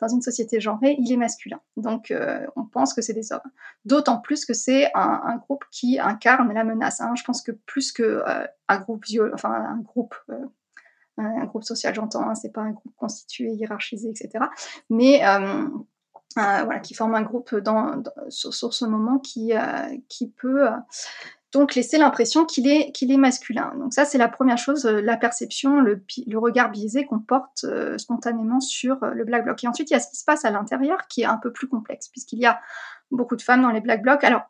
dans, 0.00 0.08
une 0.14 0.22
société 0.22 0.60
genrée, 0.60 0.96
il 0.98 1.12
est 1.12 1.18
masculin. 1.18 1.60
Donc, 1.76 2.12
on 2.56 2.64
pense 2.64 2.94
que 2.94 3.02
c'est 3.02 3.12
des 3.12 3.32
hommes. 3.32 3.40
D'autant 3.84 4.18
plus 4.18 4.46
que 4.46 4.54
c'est 4.54 4.90
un, 4.94 5.20
un, 5.24 5.36
groupe 5.36 5.64
qui 5.70 5.98
incarne 6.00 6.52
la 6.52 6.64
menace. 6.64 7.00
Hein. 7.00 7.12
Je 7.14 7.24
pense 7.24 7.42
que 7.42 7.52
plus 7.52 7.92
que 7.92 8.22
un 8.68 8.78
groupe 8.78 9.04
viol, 9.04 9.30
enfin 9.34 9.50
un 9.50 9.78
groupe 9.78 10.14
un 11.18 11.44
groupe 11.46 11.64
social, 11.64 11.94
j'entends, 11.94 12.28
hein, 12.28 12.34
c'est 12.34 12.52
pas 12.52 12.60
un 12.60 12.70
groupe 12.70 12.94
constitué, 12.96 13.50
hiérarchisé, 13.50 14.08
etc. 14.08 14.44
Mais 14.88 15.20
euh, 16.38 16.64
voilà, 16.64 16.80
qui 16.80 16.94
forme 16.94 17.14
un 17.14 17.22
groupe 17.22 17.54
sur, 18.28 18.54
ce 18.54 18.84
moment 18.84 19.18
qui, 19.18 19.52
euh, 19.54 20.28
peut 20.36 20.66
euh, 20.66 20.70
donc 21.52 21.74
laisser 21.74 21.98
l'impression 21.98 22.44
qu'il 22.44 22.68
est, 22.68 23.16
masculin. 23.16 23.72
Donc 23.78 23.92
ça, 23.92 24.04
c'est 24.04 24.18
la 24.18 24.28
première 24.28 24.58
chose, 24.58 24.84
la 24.84 25.16
perception, 25.16 25.80
le, 25.80 26.02
regard 26.34 26.70
biaisé 26.70 27.06
qu'on 27.06 27.18
porte 27.18 27.64
spontanément 27.96 28.60
sur 28.60 28.98
le 29.00 29.24
black 29.24 29.44
bloc. 29.44 29.64
Et 29.64 29.68
ensuite, 29.68 29.90
il 29.90 29.94
y 29.94 29.96
a 29.96 30.00
ce 30.00 30.10
qui 30.10 30.16
se 30.16 30.24
passe 30.24 30.44
à 30.44 30.50
l'intérieur 30.50 31.08
qui 31.08 31.22
est 31.22 31.26
un 31.26 31.38
peu 31.38 31.50
plus 31.50 31.68
complexe, 31.68 32.08
puisqu'il 32.08 32.38
y 32.38 32.46
a 32.46 32.60
beaucoup 33.10 33.34
de 33.34 33.42
femmes 33.42 33.62
dans 33.62 33.70
les 33.70 33.80
black 33.80 34.02
blocs. 34.02 34.22
Alors, 34.24 34.42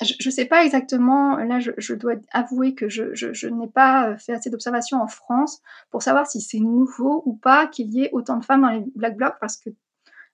je 0.00 0.28
ne 0.28 0.32
sais 0.32 0.44
pas 0.44 0.64
exactement, 0.64 1.36
là 1.38 1.58
je, 1.58 1.94
dois 1.94 2.14
avouer 2.30 2.76
que 2.76 2.88
je, 2.88 3.12
je, 3.14 3.32
je 3.32 3.48
n'ai 3.48 3.66
pas 3.66 4.16
fait 4.16 4.32
assez 4.32 4.48
d'observations 4.48 5.02
en 5.02 5.08
France 5.08 5.60
pour 5.90 6.04
savoir 6.04 6.28
si 6.28 6.40
c'est 6.40 6.60
nouveau 6.60 7.24
ou 7.26 7.34
pas 7.34 7.66
qu'il 7.66 7.90
y 7.90 8.04
ait 8.04 8.10
autant 8.12 8.36
de 8.36 8.44
femmes 8.44 8.62
dans 8.62 8.70
les 8.70 8.84
black 8.94 9.16
blocs, 9.16 9.34
parce 9.40 9.56
que 9.56 9.70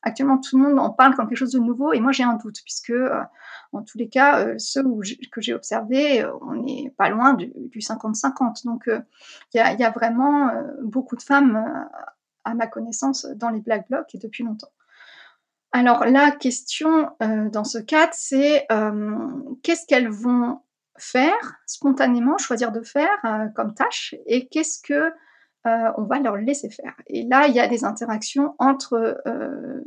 actuellement 0.05 0.39
tout 0.39 0.57
le 0.59 0.69
monde 0.69 0.79
en 0.79 0.91
parle 0.91 1.15
comme 1.15 1.27
quelque 1.27 1.39
chose 1.39 1.53
de 1.53 1.59
nouveau 1.59 1.93
et 1.93 2.01
moi 2.01 2.13
j'ai 2.13 2.23
un 2.23 2.35
doute 2.35 2.61
puisque 2.63 2.91
euh, 2.91 3.21
en 3.73 3.83
tous 3.83 3.99
les 3.99 4.09
cas 4.09 4.47
euh, 4.47 4.55
ceux 4.59 4.85
que 5.33 5.41
j'ai 5.41 5.55
observé 5.55 6.23
euh, 6.23 6.31
on 6.43 6.55
n'est 6.55 6.95
pas 6.97 7.09
loin 7.09 7.35
du 7.35 7.79
50-50 7.79 8.65
donc 8.65 8.85
il 8.87 9.03
y, 9.55 9.59
a, 9.61 9.91
vraiment 9.91 10.53
beaucoup 10.83 11.17
de 11.17 11.23
femmes 11.23 11.89
à 12.45 12.55
ma 12.55 12.67
connaissance 12.67 13.27
dans 13.37 13.51
les 13.51 13.61
black 13.61 13.89
blocs 13.89 14.15
et 14.15 14.19
depuis 14.19 14.45
longtemps. 14.45 14.73
Alors 15.73 16.05
la 16.05 16.31
question 16.31 17.11
dans 17.21 17.65
ce 17.65 17.79
cadre 17.79 18.13
c'est 18.15 18.67
qu'est-ce 19.63 19.87
qu'elles 19.87 20.11
vont 20.11 20.61
faire 20.97 21.57
spontanément 21.67 22.39
choisir 22.39 22.71
de 22.73 22.83
faire 22.83 23.51
comme 23.55 23.75
tâche 23.75 24.15
et 24.27 24.49
qu'est-ce 24.49 24.81
que 24.81 25.13
euh, 25.67 25.91
on 25.97 26.03
va 26.03 26.19
leur 26.21 26.37
laisser 26.37 26.71
faire. 26.71 26.95
Et 27.07 27.25
là, 27.25 27.47
il 27.47 27.55
y 27.55 27.61
a 27.61 27.67
des 27.69 27.85
interactions 27.85 28.55
entre 28.59 29.21
euh, 29.27 29.81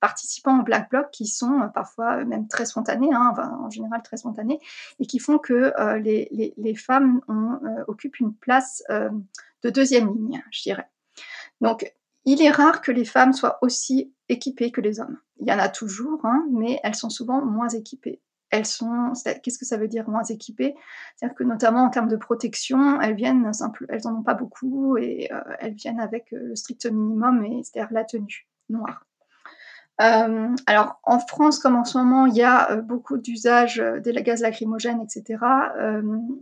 participants 0.00 0.58
en 0.58 0.62
black 0.62 0.90
bloc 0.90 1.10
qui 1.12 1.26
sont 1.26 1.60
euh, 1.60 1.66
parfois 1.68 2.24
même 2.24 2.48
très 2.48 2.66
spontanées, 2.66 3.12
hein, 3.12 3.34
en 3.60 3.70
général 3.70 4.02
très 4.02 4.16
spontanées, 4.16 4.58
et 4.98 5.06
qui 5.06 5.18
font 5.18 5.38
que 5.38 5.72
les, 5.98 6.74
femmes 6.74 7.20
occupent 7.86 8.18
une 8.18 8.34
place 8.34 8.82
de 8.88 9.70
deuxième 9.70 10.12
ligne, 10.12 10.42
je 10.50 10.62
dirais. 10.62 10.88
Donc, 11.60 11.92
il 12.24 12.42
est 12.42 12.50
rare 12.50 12.80
que 12.80 12.92
les 12.92 13.04
femmes 13.04 13.32
soient 13.32 13.58
aussi 13.62 14.12
équipées 14.28 14.70
que 14.70 14.80
les 14.80 15.00
hommes. 15.00 15.18
Il 15.38 15.46
y 15.46 15.52
en 15.52 15.58
a 15.58 15.68
toujours, 15.68 16.24
hein, 16.24 16.46
mais 16.50 16.80
elles 16.82 16.94
sont 16.94 17.10
souvent 17.10 17.44
moins 17.44 17.68
équipées 17.68 18.20
elles 18.50 18.66
sont, 18.66 19.12
qu'est-ce 19.42 19.58
que 19.58 19.64
ça 19.64 19.76
veut 19.76 19.88
dire 19.88 20.08
moins 20.08 20.24
équipées? 20.24 20.74
C'est-à-dire 21.16 21.36
que 21.36 21.44
notamment 21.44 21.84
en 21.84 21.90
termes 21.90 22.08
de 22.08 22.16
protection, 22.16 23.00
elles 23.00 23.14
viennent 23.14 23.52
simple, 23.52 23.86
elles 23.88 24.06
en 24.06 24.16
ont 24.16 24.22
pas 24.22 24.34
beaucoup 24.34 24.96
et 24.96 25.28
euh, 25.32 25.40
elles 25.60 25.74
viennent 25.74 26.00
avec 26.00 26.32
euh, 26.32 26.48
le 26.48 26.56
strict 26.56 26.86
minimum, 26.86 27.44
et 27.44 27.62
c'est-à-dire 27.62 27.92
la 27.92 28.04
tenue 28.04 28.48
noire. 28.68 29.06
Euh, 30.00 30.48
alors 30.66 30.98
en 31.02 31.18
France, 31.18 31.58
comme 31.58 31.76
en 31.76 31.84
ce 31.84 31.98
moment, 31.98 32.24
il 32.24 32.34
y 32.34 32.42
a 32.42 32.76
beaucoup 32.76 33.18
d'usage 33.18 33.82
des 34.02 34.14
gaz 34.22 34.40
lacrymogènes, 34.40 35.02
etc., 35.02 35.44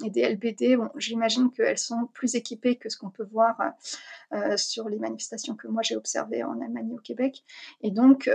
et 0.04 0.10
des 0.10 0.28
LBD. 0.32 0.76
Bon, 0.76 0.90
j'imagine 0.96 1.50
qu'elles 1.50 1.78
sont 1.78 2.06
plus 2.14 2.36
équipées 2.36 2.76
que 2.76 2.88
ce 2.88 2.96
qu'on 2.96 3.10
peut 3.10 3.28
voir 3.32 3.58
sur 4.54 4.88
les 4.88 4.98
manifestations 4.98 5.56
que 5.56 5.66
moi 5.66 5.82
j'ai 5.82 5.96
observées 5.96 6.44
en 6.44 6.60
Allemagne 6.60 6.90
et 6.92 6.94
au 6.94 7.00
Québec. 7.00 7.42
Et 7.80 7.90
donc 7.90 8.30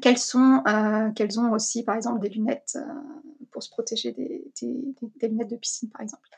qu'elles 0.00 0.18
sont, 0.18 0.62
euh, 0.66 1.10
qu'elles 1.12 1.38
ont 1.38 1.52
aussi, 1.52 1.82
par 1.82 1.96
exemple, 1.96 2.20
des 2.20 2.28
lunettes 2.28 2.76
euh, 2.76 3.46
pour 3.50 3.62
se 3.62 3.70
protéger 3.70 4.12
des, 4.12 4.50
lunettes 5.22 5.50
de 5.50 5.56
piscine, 5.56 5.90
par 5.90 6.00
exemple? 6.00 6.28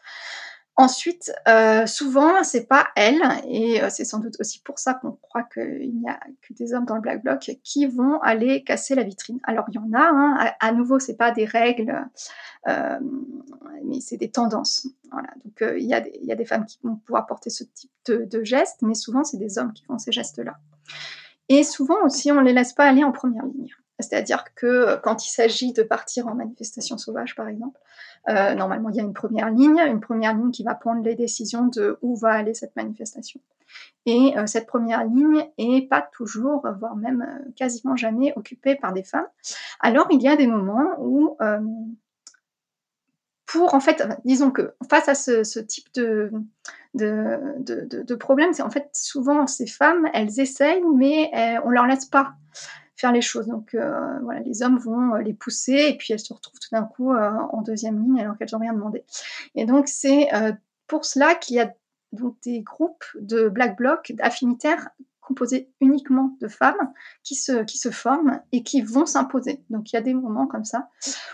Ensuite, 0.79 1.33
euh, 1.49 1.87
souvent, 1.87 2.45
c'est 2.45 2.67
pas 2.67 2.89
elles, 2.97 3.23
et 3.49 3.83
euh, 3.83 3.89
c'est 3.89 4.05
sans 4.05 4.19
doute 4.19 4.37
aussi 4.41 4.61
pour 4.61 4.79
ça 4.79 4.93
qu'on 4.93 5.13
croit 5.13 5.45
qu'il 5.45 5.99
n'y 5.99 6.07
a 6.07 6.21
que 6.43 6.53
des 6.53 6.75
hommes 6.75 6.85
dans 6.85 6.97
le 6.97 7.01
Black 7.01 7.23
Bloc 7.23 7.51
qui 7.65 7.87
vont 7.87 8.21
aller 8.21 8.63
casser 8.63 8.95
la 8.95 9.03
vitrine. 9.03 9.41
Alors 9.45 9.65
il 9.69 9.77
y 9.77 9.79
en 9.79 9.91
a, 9.95 10.07
hein, 10.07 10.37
à, 10.39 10.67
à, 10.67 10.73
nouveau, 10.73 10.99
c'est 10.99 11.17
pas 11.17 11.31
des 11.31 11.47
règles, 11.47 12.07
mais 12.67 14.01
c'est 14.01 14.19
des 14.19 14.31
tendances. 14.31 14.87
Donc 15.47 15.65
il 15.79 15.85
y, 15.85 16.27
y, 16.27 16.33
a 16.33 16.35
des 16.35 16.45
femmes 16.45 16.67
qui 16.67 16.79
vont 16.83 16.97
pouvoir 16.97 17.25
porter 17.27 17.49
ce 17.49 17.65
type 17.65 17.91
de, 18.05 18.27
de 18.31 18.45
gestes, 18.45 18.83
mais 18.83 18.95
souvent 18.95 19.25
c'est 19.25 19.39
des 19.39 19.57
hommes 19.57 19.73
qui 19.73 19.83
font 19.85 19.97
ces 19.97 20.13
gestes-là. 20.13 20.59
Et 21.49 21.63
souvent 21.63 22.03
aussi, 22.05 22.33
on 22.33 22.41
les 22.41 22.53
laisse 22.53 22.73
pas 22.73 22.85
aller 22.85 23.05
en 23.05 23.13
première 23.13 23.47
ligne. 23.47 23.75
C'est-à-dire 23.99 24.45
que 24.55 24.97
quand 25.03 25.25
il 25.25 25.31
s'agit 25.31 25.73
de 25.73 25.83
partir 25.83 26.27
en 26.27 26.35
manifestation 26.35 26.99
sauvage, 26.99 27.35
par 27.35 27.49
exemple, 27.49 27.79
euh, 28.29 28.55
normalement, 28.55 28.91
il 28.91 28.97
y 28.97 29.01
a 29.01 29.05
une 29.05 29.15
première 29.15 29.51
ligne, 29.51 29.79
une 29.79 30.01
première 30.01 30.35
ligne 30.35 30.51
qui 30.51 30.65
va 30.65 30.75
prendre 30.75 31.03
les 31.03 31.15
décisions 31.15 31.67
de 31.67 31.99
où 32.03 32.17
va 32.17 32.33
aller 32.33 32.53
cette 32.53 32.77
manifestation. 32.77 33.41
Et 34.05 34.37
euh, 34.37 34.47
cette 34.47 34.67
première 34.67 35.05
ligne 35.05 35.47
est 35.59 35.89
pas 35.89 36.09
toujours, 36.13 36.67
voire 36.79 36.97
même 36.97 37.23
euh, 37.23 37.51
quasiment 37.57 37.97
jamais 37.97 38.33
occupée 38.37 38.77
par 38.77 38.93
des 38.93 39.03
femmes. 39.03 39.27
Alors, 39.81 40.07
il 40.11 40.23
y 40.23 40.29
a 40.29 40.37
des 40.37 40.47
moments 40.47 40.95
où, 40.99 41.37
euh, 41.41 41.61
en 43.65 43.81
fait, 43.81 44.03
disons 44.25 44.51
que 44.51 44.75
face 44.89 45.09
à 45.09 45.15
ce, 45.15 45.59
type 45.59 45.87
de, 45.95 46.31
problème, 48.15 48.53
c'est 48.53 48.63
en 48.63 48.71
fait 48.71 48.89
souvent 48.93 49.47
ces 49.47 49.67
femmes, 49.67 50.09
elles 50.15 50.41
essayent, 50.41 50.83
mais 50.95 51.31
elles, 51.33 51.61
on 51.65 51.71
leur 51.71 51.87
laisse 51.87 52.07
pas 52.07 52.35
faire 52.97 53.13
les 53.13 53.21
choses. 53.21 53.47
Donc 53.47 53.75
euh, 53.75 54.19
voilà, 54.23 54.41
les 54.41 54.63
hommes 54.63 54.79
vont 54.79 55.15
les 55.15 55.35
pousser 55.35 55.89
et 55.91 55.97
puis 55.97 56.13
elles 56.13 56.21
se 56.21 56.33
retrouvent 56.33 56.59
tout 56.59 56.71
d'un 56.73 56.85
coup 56.85 57.13
euh, 57.13 57.31
en 57.53 57.63
deuxième 57.63 58.03
ligne 58.03 58.21
alors 58.21 58.37
qu'elles 58.37 58.49
n'ont 58.53 58.59
rien 58.59 58.73
demandé. 58.73 59.05
Et 59.55 59.67
donc 59.67 59.89
c'est 59.89 60.33
euh, 60.35 60.53
pour 60.87 61.05
cela 61.05 61.35
qu'il 61.35 61.57
y 61.57 61.61
a 61.61 61.73
donc 62.13 62.37
des 62.43 62.61
groupes 62.63 63.05
de 63.21 63.49
black 63.49 63.77
bloc 63.77 64.13
affinitaires 64.21 64.89
composés 65.27 65.69
uniquement 65.81 66.37
de 66.41 66.47
femmes 66.47 66.93
qui 67.25 67.35
se, 67.35 67.65
qui 67.65 67.79
se 67.79 67.91
forment 67.91 68.41
et 68.53 68.63
qui 68.63 68.81
vont 68.81 69.07
s'imposer. 69.07 69.65
Donc 69.71 69.93
il 69.93 69.97
y 69.97 69.99
a 69.99 70.03
des 70.03 70.15
moments 70.15 70.47
comme 70.47 70.65
ça 70.65 70.89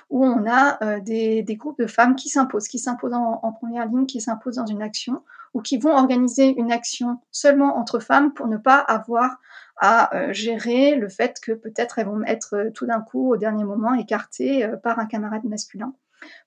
où 0.08 0.24
on 0.24 0.46
a 0.46 0.82
euh, 0.82 1.00
des, 1.00 1.42
des, 1.42 1.56
groupes 1.56 1.78
de 1.78 1.86
femmes 1.86 2.16
qui 2.16 2.30
s'imposent, 2.30 2.68
qui 2.68 2.78
s'imposent 2.78 3.12
en, 3.12 3.52
première 3.52 3.86
ligne, 3.86 4.06
qui 4.06 4.20
s'imposent 4.20 4.56
dans 4.56 4.66
une 4.66 4.82
action 4.82 5.22
ou 5.52 5.60
qui 5.60 5.76
vont 5.76 5.94
organiser 5.94 6.54
une 6.58 6.72
action 6.72 7.20
seulement 7.30 7.76
entre 7.76 8.00
femmes 8.00 8.32
pour 8.32 8.48
ne 8.48 8.56
pas 8.56 8.78
avoir 8.78 9.36
à 9.76 10.16
euh, 10.16 10.32
gérer 10.32 10.94
le 10.94 11.10
fait 11.10 11.38
que 11.40 11.52
peut-être 11.52 11.98
elles 11.98 12.06
vont 12.06 12.22
être 12.24 12.56
euh, 12.56 12.70
tout 12.70 12.86
d'un 12.86 13.00
coup 13.00 13.30
au 13.32 13.36
dernier 13.36 13.64
moment 13.64 13.92
écartées 13.92 14.66
par 14.82 14.98
un 14.98 15.06
camarade 15.06 15.44
masculin 15.44 15.94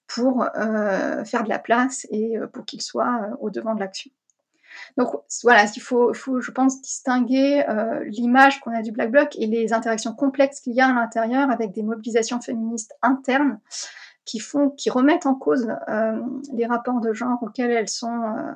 pour 0.07 0.45
faire 0.53 1.43
de 1.43 1.49
la 1.49 1.57
place 1.57 2.05
et 2.11 2.37
pour 2.53 2.63
qu'il 2.63 2.81
soit 2.81 3.27
au 3.39 3.49
devant 3.49 3.73
de 3.73 3.79
l'action. 3.79 4.11
Donc 4.97 5.09
voilà, 5.43 5.65
il 5.75 5.81
faut, 5.81 6.13
faut, 6.13 6.41
je 6.41 6.51
pense, 6.51 6.81
distinguer 6.81 7.63
euh, 7.67 8.03
l'image 8.05 8.59
qu'on 8.59 8.71
a 8.71 8.81
du 8.81 8.91
Black 8.91 9.11
Bloc 9.11 9.35
et 9.37 9.47
les 9.47 9.73
interactions 9.73 10.13
complexes 10.13 10.59
qu'il 10.59 10.73
y 10.73 10.81
a 10.81 10.87
à 10.87 10.93
l'intérieur 10.93 11.49
avec 11.49 11.71
des 11.71 11.83
mobilisations 11.83 12.41
féministes 12.41 12.93
internes 13.01 13.59
qui 14.25 14.39
font, 14.39 14.71
qui 14.71 14.89
remettent 14.89 15.27
en 15.27 15.35
cause 15.35 15.67
euh, 15.87 16.19
les 16.53 16.65
rapports 16.65 16.99
de 16.99 17.13
genre 17.13 17.41
auxquels 17.43 17.71
elles 17.71 17.89
sont, 17.89 18.23
euh, 18.23 18.51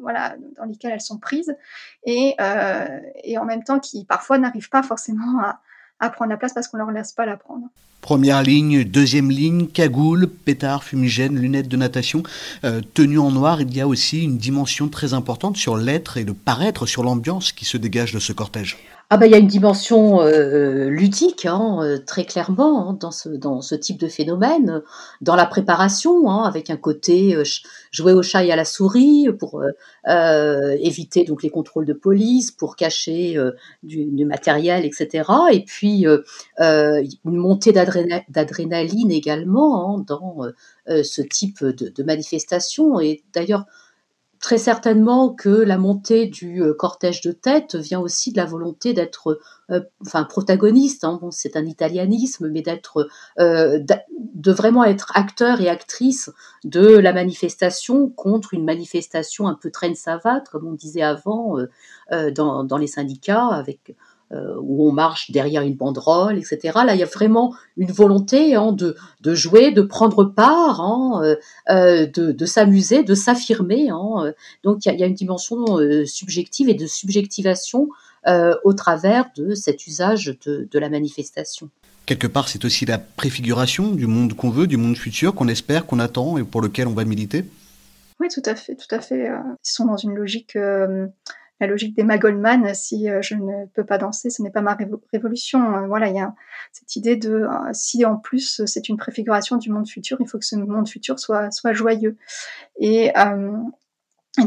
voilà, 0.00 0.34
dans 0.56 0.64
lesquels 0.64 0.90
elles 0.90 1.00
sont 1.00 1.18
prises, 1.18 1.56
et, 2.04 2.34
euh, 2.40 3.00
et 3.22 3.38
en 3.38 3.44
même 3.44 3.62
temps 3.62 3.78
qui 3.78 4.04
parfois 4.04 4.38
n'arrivent 4.38 4.68
pas 4.68 4.82
forcément 4.82 5.40
à, 5.40 5.60
à 6.02 6.10
prendre 6.10 6.30
la 6.30 6.36
place 6.36 6.52
parce 6.52 6.68
qu'on 6.68 6.76
leur 6.76 6.90
laisse 6.90 7.12
pas 7.12 7.24
la 7.24 7.36
prendre. 7.36 7.68
Première 8.02 8.42
ligne, 8.42 8.82
deuxième 8.82 9.30
ligne, 9.30 9.68
cagoule, 9.68 10.26
pétard, 10.26 10.82
fumigène, 10.82 11.38
lunettes 11.38 11.68
de 11.68 11.76
natation, 11.76 12.24
euh, 12.64 12.80
tenue 12.94 13.20
en 13.20 13.30
noir. 13.30 13.60
Il 13.62 13.74
y 13.74 13.80
a 13.80 13.86
aussi 13.86 14.24
une 14.24 14.36
dimension 14.36 14.88
très 14.88 15.14
importante 15.14 15.56
sur 15.56 15.76
l'être 15.76 16.16
et 16.16 16.24
le 16.24 16.34
paraître, 16.34 16.84
sur 16.86 17.04
l'ambiance 17.04 17.52
qui 17.52 17.64
se 17.64 17.76
dégage 17.76 18.12
de 18.12 18.18
ce 18.18 18.32
cortège. 18.32 18.76
Ah 19.14 19.18
bah 19.18 19.26
il 19.26 19.32
y 19.32 19.34
a 19.34 19.38
une 19.38 19.46
dimension 19.46 20.22
euh, 20.22 20.88
ludique 20.88 21.44
hein, 21.44 21.80
euh, 21.82 21.98
très 21.98 22.24
clairement 22.24 22.88
hein, 22.88 22.96
dans 22.98 23.10
ce 23.10 23.28
dans 23.28 23.60
ce 23.60 23.74
type 23.74 23.98
de 23.98 24.08
phénomène, 24.08 24.80
dans 25.20 25.36
la 25.36 25.44
préparation 25.44 26.30
hein, 26.30 26.44
avec 26.44 26.70
un 26.70 26.78
côté 26.78 27.36
euh, 27.36 27.44
jouer 27.90 28.14
au 28.14 28.22
chat 28.22 28.42
et 28.42 28.50
à 28.50 28.56
la 28.56 28.64
souris 28.64 29.28
pour 29.38 29.60
euh, 30.08 30.76
éviter 30.80 31.24
donc 31.24 31.42
les 31.42 31.50
contrôles 31.50 31.84
de 31.84 31.92
police, 31.92 32.52
pour 32.52 32.74
cacher 32.74 33.36
du, 33.82 34.24
matériel 34.24 34.86
etc. 34.86 35.30
Et 35.52 35.62
puis 35.62 36.06
une 36.58 37.04
montée 37.36 37.72
d'adrénaline 37.72 39.10
également 39.10 39.98
dans 39.98 40.38
ce 40.88 41.20
type 41.20 41.62
de, 41.62 41.90
de 41.90 42.02
manifestation 42.02 42.98
et 42.98 43.22
d'ailleurs 43.34 43.66
très 44.42 44.58
certainement 44.58 45.30
que 45.32 45.48
la 45.48 45.78
montée 45.78 46.26
du 46.26 46.62
euh, 46.62 46.74
cortège 46.74 47.20
de 47.20 47.30
tête 47.30 47.76
vient 47.76 48.00
aussi 48.00 48.32
de 48.32 48.36
la 48.36 48.44
volonté 48.44 48.92
d'être, 48.92 49.40
euh, 49.70 49.80
enfin, 50.04 50.24
protagoniste. 50.24 51.04
Hein, 51.04 51.20
c'est 51.30 51.56
un 51.56 51.64
italianisme, 51.64 52.48
mais 52.50 52.60
d'être, 52.60 53.08
euh, 53.38 53.78
de 54.18 54.52
vraiment 54.52 54.82
être 54.82 55.12
acteur 55.14 55.60
et 55.60 55.68
actrice 55.68 56.28
de 56.64 56.84
la 56.84 57.12
manifestation 57.12 58.10
contre 58.10 58.52
une 58.52 58.64
manifestation 58.64 59.46
un 59.46 59.54
peu 59.54 59.70
traîne 59.70 59.94
savate, 59.94 60.48
comme 60.48 60.66
on 60.66 60.74
disait 60.74 61.02
avant 61.02 61.56
dans, 62.10 62.78
les 62.78 62.86
syndicats, 62.88 63.46
avec 63.46 63.94
où 64.60 64.88
on 64.88 64.92
marche 64.92 65.30
derrière 65.30 65.62
une 65.62 65.74
banderole, 65.74 66.38
etc. 66.38 66.72
Là, 66.86 66.94
il 66.94 67.00
y 67.00 67.02
a 67.02 67.06
vraiment 67.06 67.54
une 67.76 67.92
volonté 67.92 68.54
hein, 68.54 68.72
de, 68.72 68.96
de, 69.20 69.34
jouer, 69.34 69.70
de 69.70 69.82
prendre 69.82 70.24
part, 70.24 70.80
hein, 70.80 71.20
euh, 71.22 71.36
euh 71.70 72.06
de, 72.06 72.32
de 72.32 72.46
s'amuser, 72.46 73.02
de 73.02 73.14
s'affirmer. 73.14 73.90
Hein. 73.90 74.32
Donc, 74.64 74.84
il 74.84 74.88
y, 74.88 74.90
a, 74.90 74.94
il 74.94 75.00
y, 75.00 75.04
a, 75.04 75.06
une 75.06 75.14
dimension 75.14 75.78
euh, 75.78 76.04
subjective 76.06 76.68
et 76.68 76.74
de 76.74 76.86
subjectivation 76.86 77.88
euh, 78.26 78.54
au 78.64 78.72
travers 78.72 79.26
de 79.36 79.54
cet 79.54 79.86
usage 79.86 80.36
de, 80.46 80.68
de 80.70 80.78
la 80.78 80.88
manifestation. 80.88 81.68
Quelque 82.06 82.26
part, 82.26 82.48
c'est 82.48 82.64
aussi 82.64 82.84
la 82.84 82.98
préfiguration 82.98 83.92
du 83.92 84.06
monde 84.06 84.34
qu'on 84.34 84.50
veut, 84.50 84.66
du 84.66 84.76
monde 84.76 84.96
futur 84.96 85.34
qu'on 85.34 85.48
espère, 85.48 85.86
qu'on 85.86 86.00
attend 86.00 86.36
et 86.36 86.42
pour 86.42 86.60
lequel 86.60 86.88
on 86.88 86.94
va 86.94 87.04
militer? 87.04 87.44
Oui, 88.20 88.28
tout 88.32 88.42
à 88.44 88.54
fait, 88.54 88.74
tout 88.74 88.92
à 88.94 89.00
fait. 89.00 89.28
Ils 89.28 89.56
sont 89.62 89.86
dans 89.86 89.96
une 89.96 90.14
logique 90.14 90.56
la 91.62 91.68
logique 91.68 91.94
des 91.96 92.18
Goldman, 92.18 92.74
si 92.74 93.08
euh, 93.08 93.22
je 93.22 93.36
ne 93.36 93.66
peux 93.66 93.84
pas 93.84 93.96
danser, 93.96 94.30
ce 94.30 94.42
n'est 94.42 94.50
pas 94.50 94.62
ma 94.62 94.76
révolution. 95.12 95.76
Euh, 95.76 95.86
voilà, 95.86 96.08
il 96.08 96.16
y 96.16 96.20
a 96.20 96.34
cette 96.72 96.96
idée 96.96 97.14
de 97.14 97.34
euh, 97.34 97.48
si 97.72 98.04
en 98.04 98.16
plus 98.16 98.62
c'est 98.66 98.88
une 98.88 98.96
préfiguration 98.96 99.56
du 99.56 99.70
monde 99.70 99.88
futur, 99.88 100.16
il 100.20 100.28
faut 100.28 100.38
que 100.38 100.44
ce 100.44 100.56
monde 100.56 100.88
futur 100.88 101.20
soit 101.20 101.72
joyeux. 101.72 102.16
Et, 102.80 103.12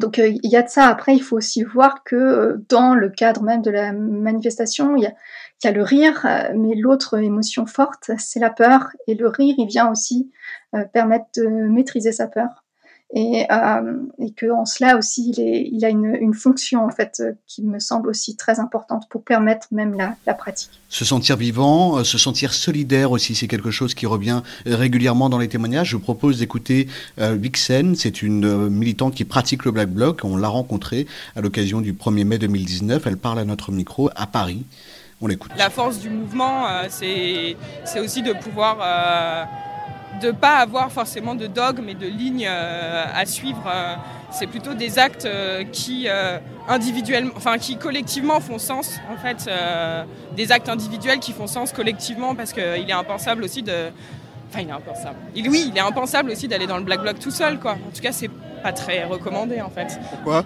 donc 0.02 0.18
il 0.18 0.40
y 0.44 0.58
a 0.58 0.64
de 0.64 0.68
ça. 0.68 0.88
Après, 0.88 1.16
il 1.16 1.22
faut 1.22 1.38
aussi 1.38 1.64
voir 1.64 2.04
que 2.04 2.60
dans 2.70 2.96
le 2.96 3.10
cadre 3.10 3.44
même 3.44 3.62
de 3.62 3.70
la 3.70 3.94
manifestation, 3.94 4.96
il 4.98 5.04
y 5.04 5.68
a 5.68 5.72
le 5.72 5.84
rire, 5.84 6.26
mais 6.56 6.76
l'autre 6.76 7.20
émotion 7.20 7.66
forte, 7.66 8.12
c'est 8.18 8.40
la 8.40 8.50
peur. 8.50 8.90
Et 9.08 9.16
le 9.16 9.28
rire, 9.28 9.56
il 9.58 9.68
vient 9.68 9.90
aussi 9.90 10.32
permettre 10.92 11.28
de 11.38 11.48
maîtriser 11.48 12.12
sa 12.12 12.28
peur 12.28 12.65
et, 13.16 13.46
euh, 13.50 13.94
et 14.20 14.32
que 14.32 14.52
en 14.52 14.66
cela 14.66 14.98
aussi 14.98 15.32
il, 15.32 15.42
est, 15.42 15.70
il 15.72 15.84
a 15.86 15.90
une, 15.90 16.16
une, 16.20 16.34
fonction 16.34 16.86
en 16.86 16.90
fait 16.90 17.22
euh, 17.22 17.32
qui 17.48 17.64
me 17.64 17.80
semble 17.80 18.10
aussi 18.10 18.36
très 18.36 18.60
importante 18.60 19.08
pour 19.10 19.24
permettre 19.24 19.68
même 19.72 19.94
la, 19.94 20.16
la 20.28 20.34
pratique. 20.34 20.70
Se 20.90 21.06
sentir 21.06 21.38
vivant, 21.38 21.98
euh, 21.98 22.04
se 22.04 22.18
sentir 22.18 22.54
solidaire 22.54 23.12
aussi, 23.12 23.34
c'est 23.34 23.48
quelque 23.48 23.72
chose 23.72 23.94
qui 23.94 24.06
revient 24.06 24.42
régulièrement 24.66 25.30
dans 25.30 25.40
les 25.40 25.48
témoignages. 25.48 25.90
Je 25.90 25.96
vous 25.96 26.02
propose 26.04 26.40
d'écouter 26.40 26.88
euh, 27.20 27.36
Vixen, 27.36 27.96
c'est 27.96 28.22
une 28.22 28.46
euh, 28.46 28.70
militante 28.70 29.16
qui 29.16 29.26
pratique 29.26 29.66
le 29.66 29.72
Black 29.72 29.90
Bloc. 29.90 30.22
On 30.24 30.38
l'a 30.38 30.48
rencontrée 30.48 31.08
à 31.36 31.42
l'occasion 31.42 31.82
du 31.82 31.94
1er 31.94 32.26
mai 32.26 32.38
2019. 32.38 33.08
Elle 33.08 33.18
parle 33.18 33.40
à 33.40 33.46
notre 33.46 33.72
micro 33.72 34.10
à 34.16 34.28
Paris. 34.28 34.66
On 35.22 35.28
l'écoute. 35.28 35.52
La 35.58 35.70
force 35.70 36.00
du 36.00 36.10
mouvement, 36.10 36.68
euh, 36.68 36.88
c'est 36.90 38.00
aussi 38.00 38.22
de 38.22 38.34
pouvoir 38.34 38.78
de 40.22 40.32
pas 40.32 40.58
avoir 40.58 40.92
forcément 40.92 41.36
de 41.36 41.48
dogme 41.48 41.90
et 41.90 41.94
de 41.94 42.08
lignes 42.08 42.48
euh, 42.48 43.06
à 43.14 43.26
suivre. 43.26 43.64
Euh, 43.68 43.96
c'est 44.32 44.48
plutôt 44.48 44.74
des 44.74 45.00
actes 45.00 45.26
euh, 45.26 45.64
qui 45.64 46.08
individuellement, 46.68 47.34
enfin 47.38 47.58
qui 47.58 47.78
collectivement 47.78 48.40
font 48.40 48.58
sens 48.58 49.00
en 49.12 49.18
fait, 49.18 49.50
des 50.36 50.52
actes 50.52 50.68
individuels 50.68 51.20
qui 51.20 51.32
font 51.32 51.48
sens 51.48 51.72
collectivement 51.72 52.36
parce 52.36 52.52
qu'il 52.52 52.64
est 52.64 52.92
impensable 52.92 53.44
aussi 53.44 53.62
de, 53.64 53.92
enfin 54.50 54.62
il 54.62 54.70
est 54.70 54.74
impensable. 54.74 55.18
Il, 55.36 55.50
oui, 55.50 55.70
il 55.72 55.78
est 55.78 55.82
impensable 55.82 56.32
aussi 56.32 56.48
d'aller 56.48 56.68
dans 56.68 56.78
le 56.78 56.84
black 56.84 57.02
bloc 57.02 57.20
tout 57.20 57.32
seul 57.32 57.60
quoi. 57.60 57.74
En 57.74 57.96
tout 57.96 58.02
cas, 58.02 58.12
c'est 58.12 58.32
pas 58.64 58.74
très 58.74 59.06
recommandé 59.06 59.62
en 59.62 59.70
fait. 59.70 60.00
Pourquoi? 60.10 60.44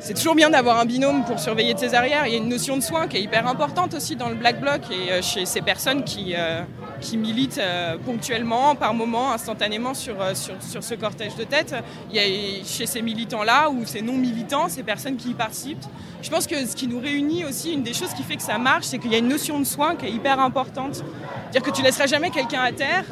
C'est 0.00 0.14
toujours 0.14 0.34
bien 0.34 0.50
d'avoir 0.50 0.78
un 0.78 0.84
binôme 0.84 1.24
pour 1.24 1.38
surveiller 1.38 1.74
de 1.74 1.78
ses 1.78 1.94
arrières. 1.94 2.26
Il 2.26 2.32
y 2.32 2.36
a 2.36 2.38
une 2.38 2.48
notion 2.48 2.76
de 2.76 2.82
soin 2.82 3.08
qui 3.08 3.16
est 3.16 3.22
hyper 3.22 3.46
importante 3.46 3.94
aussi 3.94 4.16
dans 4.16 4.28
le 4.28 4.34
black 4.34 4.60
bloc 4.60 4.82
et 4.90 5.22
chez 5.22 5.46
ces 5.46 5.62
personnes 5.62 6.04
qui, 6.04 6.34
euh, 6.36 6.62
qui 7.00 7.16
militent 7.16 7.58
euh, 7.58 7.96
ponctuellement, 8.04 8.74
par 8.74 8.94
moment, 8.94 9.32
instantanément 9.32 9.94
sur, 9.94 10.20
euh, 10.20 10.34
sur, 10.34 10.54
sur 10.60 10.82
ce 10.82 10.94
cortège 10.94 11.36
de 11.36 11.44
tête. 11.44 11.74
Il 12.10 12.16
y 12.16 12.18
a 12.18 12.64
chez 12.64 12.86
ces 12.86 13.02
militants-là 13.02 13.70
ou 13.70 13.84
ces 13.84 14.02
non-militants, 14.02 14.68
ces 14.68 14.82
personnes 14.82 15.16
qui 15.16 15.30
y 15.30 15.34
participent. 15.34 15.84
Je 16.22 16.30
pense 16.30 16.46
que 16.46 16.66
ce 16.66 16.74
qui 16.74 16.86
nous 16.86 17.00
réunit 17.00 17.44
aussi, 17.44 17.72
une 17.72 17.82
des 17.82 17.94
choses 17.94 18.12
qui 18.14 18.22
fait 18.22 18.36
que 18.36 18.42
ça 18.42 18.58
marche, 18.58 18.86
c'est 18.86 18.98
qu'il 18.98 19.12
y 19.12 19.14
a 19.14 19.18
une 19.18 19.28
notion 19.28 19.58
de 19.58 19.64
soin 19.64 19.96
qui 19.96 20.06
est 20.06 20.10
hyper 20.10 20.40
importante. 20.40 21.04
Dire 21.52 21.62
que 21.62 21.70
tu 21.70 21.82
laisseras 21.82 22.06
jamais 22.06 22.30
quelqu'un 22.30 22.62
à 22.62 22.72
terre 22.72 23.04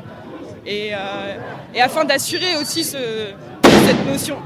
et, 0.65 0.91
euh, 0.95 1.37
et 1.75 1.83
afin 1.83 2.05
d'assurer 2.05 2.57
aussi 2.57 2.85
ce, 2.85 2.99
cette 3.63 4.07
notion 4.07 4.39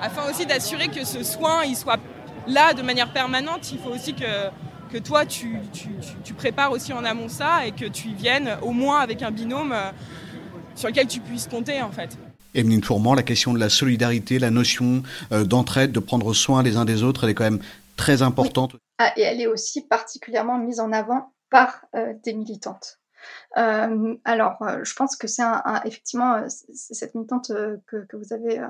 afin 0.00 0.28
aussi 0.30 0.46
d'assurer 0.46 0.88
que 0.88 1.04
ce 1.04 1.22
soin 1.22 1.64
il 1.64 1.76
soit 1.76 1.98
là 2.46 2.74
de 2.74 2.82
manière 2.82 3.12
permanente. 3.12 3.72
Il 3.72 3.78
faut 3.78 3.90
aussi 3.90 4.14
que, 4.14 4.48
que 4.90 4.98
toi, 4.98 5.26
tu, 5.26 5.58
tu, 5.72 5.90
tu, 6.24 6.34
prépares 6.34 6.72
aussi 6.72 6.92
en 6.92 7.04
amont 7.04 7.28
ça 7.28 7.66
et 7.66 7.72
que 7.72 7.86
tu 7.86 8.08
y 8.08 8.14
viennes 8.14 8.56
au 8.62 8.72
moins 8.72 9.00
avec 9.00 9.22
un 9.22 9.30
binôme 9.30 9.72
euh, 9.72 9.90
sur 10.74 10.88
lequel 10.88 11.06
tu 11.06 11.20
puisses 11.20 11.46
compter 11.46 11.82
en 11.82 11.90
fait. 11.90 12.16
Emeline 12.54 12.82
Fourment, 12.82 13.14
la 13.14 13.22
question 13.22 13.52
de 13.52 13.58
la 13.58 13.68
solidarité, 13.68 14.38
la 14.38 14.50
notion 14.50 15.02
euh, 15.32 15.44
d'entraide, 15.44 15.92
de 15.92 16.00
prendre 16.00 16.32
soin 16.32 16.62
les 16.62 16.76
uns 16.76 16.84
des 16.84 17.02
autres, 17.02 17.24
elle 17.24 17.30
est 17.30 17.34
quand 17.34 17.44
même 17.44 17.60
très 17.96 18.22
importante. 18.22 18.76
Ah, 18.98 19.12
et 19.16 19.22
elle 19.22 19.40
est 19.40 19.46
aussi 19.46 19.86
particulièrement 19.86 20.58
mise 20.58 20.80
en 20.80 20.92
avant 20.92 21.32
par 21.50 21.84
euh, 21.94 22.14
des 22.24 22.34
militantes. 22.34 22.98
Euh, 23.56 24.14
alors, 24.24 24.62
euh, 24.62 24.84
je 24.84 24.94
pense 24.94 25.16
que 25.16 25.26
c'est 25.26 25.42
un, 25.42 25.62
un, 25.64 25.82
effectivement 25.82 26.44
cette 26.48 27.14
militante 27.14 27.48
que, 27.86 28.06
que, 28.06 28.16
vous 28.16 28.32
avez 28.32 28.60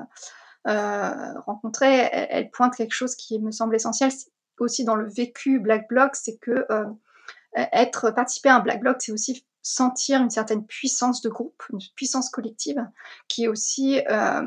rencontrée, 0.69 2.09
elle, 2.13 2.29
elle, 2.31 2.51
pointe 2.51 2.77
quelque 2.77 2.95
chose 2.95 3.15
qui 3.17 3.39
me 3.41 3.51
semble 3.51 3.75
essentiel 3.75 4.11
aussi 4.59 4.85
dans 4.85 4.97
le 4.97 5.09
vécu 5.09 5.61
Black 5.61 5.89
Bloc, 5.89 6.15
c'est 6.15 6.37
que 6.39 6.67
être 7.55 8.11
participer 8.11 8.51
à 8.51 8.57
un 8.57 8.61
Black 8.61 8.81
Bloc, 8.81 8.97
c'est 9.01 9.13
aussi 9.13 9.47
sentir 9.63 10.21
une 10.21 10.31
certaine 10.31 10.65
puissance 10.65 11.21
de 11.21 11.29
groupe, 11.29 11.63
une 11.73 11.81
puissance 11.95 12.31
collective, 12.31 12.85
qui 13.29 13.45
est 13.45 13.49
aussi 13.49 14.01
euh, 14.11 14.43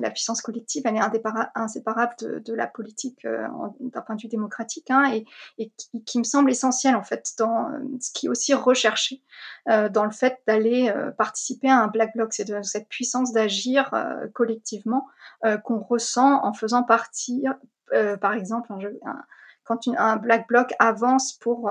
la 0.00 0.10
puissance 0.10 0.42
collective, 0.42 0.82
elle 0.84 0.96
est 0.96 1.22
inséparable 1.54 2.14
de, 2.20 2.38
de 2.40 2.54
la 2.54 2.66
politique 2.66 3.24
euh, 3.24 3.46
d'un 3.80 4.02
point 4.02 4.16
de 4.16 4.20
vue 4.20 4.28
démocratique, 4.28 4.90
hein, 4.90 5.10
et, 5.12 5.24
et 5.58 5.70
qui, 6.04 6.18
me 6.18 6.24
semble 6.24 6.50
essentielle 6.50 6.96
en 6.96 7.04
fait 7.04 7.34
dans 7.38 7.70
ce 8.00 8.10
qui 8.12 8.26
est 8.26 8.28
aussi 8.28 8.54
recherché 8.54 9.22
euh, 9.68 9.88
dans 9.88 10.04
le 10.04 10.10
fait 10.10 10.40
d'aller 10.46 10.90
euh, 10.94 11.10
participer 11.10 11.68
à 11.68 11.78
un 11.78 11.88
black 11.88 12.14
bloc, 12.14 12.32
c'est 12.32 12.44
de 12.44 12.62
cette 12.62 12.88
puissance 12.88 13.32
d'agir 13.32 13.90
euh, 13.92 14.26
collectivement 14.32 15.06
qu'on 15.62 15.78
ressent 15.78 16.44
en 16.44 16.52
faisant 16.52 16.82
partie, 16.82 17.44
par 18.20 18.32
exemple, 18.32 18.72
quand 19.62 19.86
un 19.96 20.16
black 20.16 20.48
bloc 20.48 20.74
avance 20.80 21.32
pour 21.32 21.70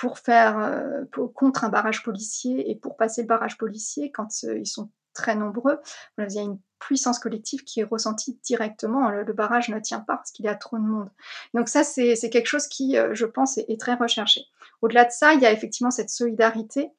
pour 0.00 0.18
faire 0.18 0.58
euh, 0.58 1.04
pour, 1.12 1.34
contre 1.34 1.62
un 1.62 1.68
barrage 1.68 2.02
policier 2.02 2.70
et 2.70 2.74
pour 2.74 2.96
passer 2.96 3.20
le 3.20 3.28
barrage 3.28 3.58
policier 3.58 4.10
quand 4.10 4.28
euh, 4.44 4.58
ils 4.58 4.66
sont 4.66 4.90
très 5.12 5.34
nombreux. 5.34 5.78
Il 6.16 6.32
y 6.32 6.38
a 6.38 6.42
une 6.42 6.58
puissance 6.78 7.18
collective 7.18 7.64
qui 7.64 7.80
est 7.80 7.84
ressentie 7.84 8.40
directement. 8.42 9.10
Le, 9.10 9.24
le 9.24 9.32
barrage 9.34 9.68
ne 9.68 9.78
tient 9.78 10.00
pas 10.00 10.16
parce 10.16 10.30
qu'il 10.30 10.46
y 10.46 10.48
a 10.48 10.54
trop 10.54 10.78
de 10.78 10.84
monde. 10.84 11.10
Donc 11.52 11.68
ça, 11.68 11.84
c'est 11.84 12.16
quelque 12.30 12.46
chose 12.46 12.66
qui, 12.66 12.96
euh, 12.96 13.14
je 13.14 13.26
pense, 13.26 13.58
est 13.58 13.78
très 13.78 13.92
recherché. 13.92 14.46
Au-delà 14.80 15.04
de 15.04 15.10
ça, 15.10 15.34
il 15.34 15.40
y 15.40 15.46
a 15.46 15.52
effectivement 15.52 15.90
cette 15.90 16.08
solidarité 16.08 16.90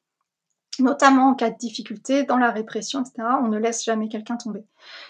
notamment 0.78 1.28
en 1.28 1.34
cas 1.34 1.50
de 1.50 1.58
difficulté 1.58 2.24
dans 2.24 2.38
la 2.38 2.50
répression, 2.50 3.00
etc. 3.00 3.28
On 3.42 3.48
ne 3.48 3.58
laisse 3.58 3.84
jamais 3.84 4.08
quelqu'un 4.08 4.36
tomber. 4.36 4.64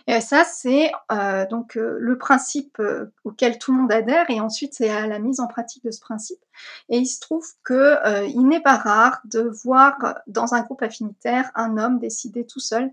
Et 0.08 0.20
ça, 0.20 0.44
c'est 0.44 0.90
euh, 1.12 1.46
donc 1.46 1.76
euh, 1.76 1.96
le 2.00 2.18
principe 2.18 2.78
euh, 2.80 3.12
auquel 3.24 3.58
tout 3.58 3.72
le 3.72 3.78
monde 3.78 3.92
adhère, 3.92 4.28
et 4.28 4.40
ensuite 4.40 4.74
c'est 4.74 4.90
à 4.90 5.06
la 5.06 5.18
mise 5.18 5.38
en 5.40 5.46
pratique 5.46 5.84
de 5.84 5.90
ce 5.90 6.00
principe. 6.00 6.40
Et 6.88 6.98
il 6.98 7.06
se 7.06 7.20
trouve 7.20 7.46
que 7.64 8.26
il 8.28 8.46
n'est 8.46 8.60
pas 8.60 8.76
rare 8.76 9.20
de 9.24 9.40
voir 9.64 10.20
dans 10.26 10.54
un 10.54 10.62
groupe 10.62 10.82
affinitaire 10.82 11.50
un 11.54 11.78
homme 11.78 11.98
décider 11.98 12.44
tout 12.44 12.60
seul 12.60 12.90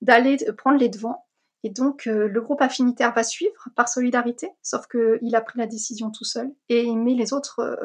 d'aller 0.00 0.38
prendre 0.56 0.78
les 0.78 0.88
devants. 0.88 1.24
Et 1.62 1.70
donc 1.70 2.04
le 2.06 2.40
groupe 2.40 2.62
affinitaire 2.62 3.12
va 3.14 3.22
suivre 3.22 3.68
par 3.74 3.88
solidarité, 3.88 4.50
sauf 4.62 4.86
qu'il 4.86 5.34
a 5.34 5.40
pris 5.40 5.58
la 5.58 5.66
décision 5.66 6.10
tout 6.10 6.24
seul 6.24 6.52
et 6.68 6.84
il 6.84 6.98
met 6.98 7.14
les 7.14 7.32
autres 7.32 7.78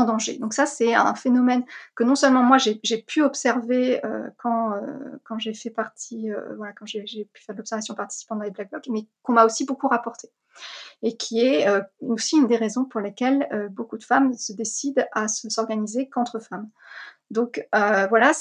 danger. 0.00 0.38
Donc 0.38 0.54
ça, 0.54 0.66
c'est 0.66 0.94
un 0.94 1.14
phénomène 1.14 1.64
que 1.94 2.04
non 2.04 2.14
seulement 2.14 2.42
moi 2.42 2.56
j'ai 2.58 3.02
pu 3.02 3.22
observer 3.22 4.04
euh, 4.04 4.28
quand, 4.38 4.72
euh, 4.72 4.80
quand 5.24 5.38
j'ai 5.38 5.54
fait 5.54 5.70
partie, 5.70 6.32
euh, 6.32 6.54
voilà, 6.56 6.72
quand 6.72 6.86
j'ai 6.86 7.28
pu 7.32 7.42
faire 7.42 7.54
de 7.54 7.58
l'observation 7.60 7.94
participante 7.94 8.38
dans 8.38 8.44
les 8.44 8.50
Black 8.50 8.70
Blocs, 8.70 8.88
mais 8.88 9.06
qu'on 9.22 9.32
m'a 9.32 9.44
aussi 9.44 9.64
beaucoup 9.64 9.88
rapporté. 9.88 10.30
Et 11.02 11.16
qui 11.16 11.40
est 11.40 11.66
aussi 12.00 12.36
une 12.36 12.46
des 12.46 12.58
raisons 12.58 12.84
pour 12.84 13.00
lesquelles 13.00 13.48
beaucoup 13.72 13.96
de 13.96 14.04
femmes 14.04 14.34
se 14.34 14.52
décident 14.52 15.02
à 15.12 15.26
s'organiser 15.26 16.10
qu'entre 16.10 16.38
femmes. 16.38 16.68
Donc 17.30 17.66
voilà, 17.72 18.32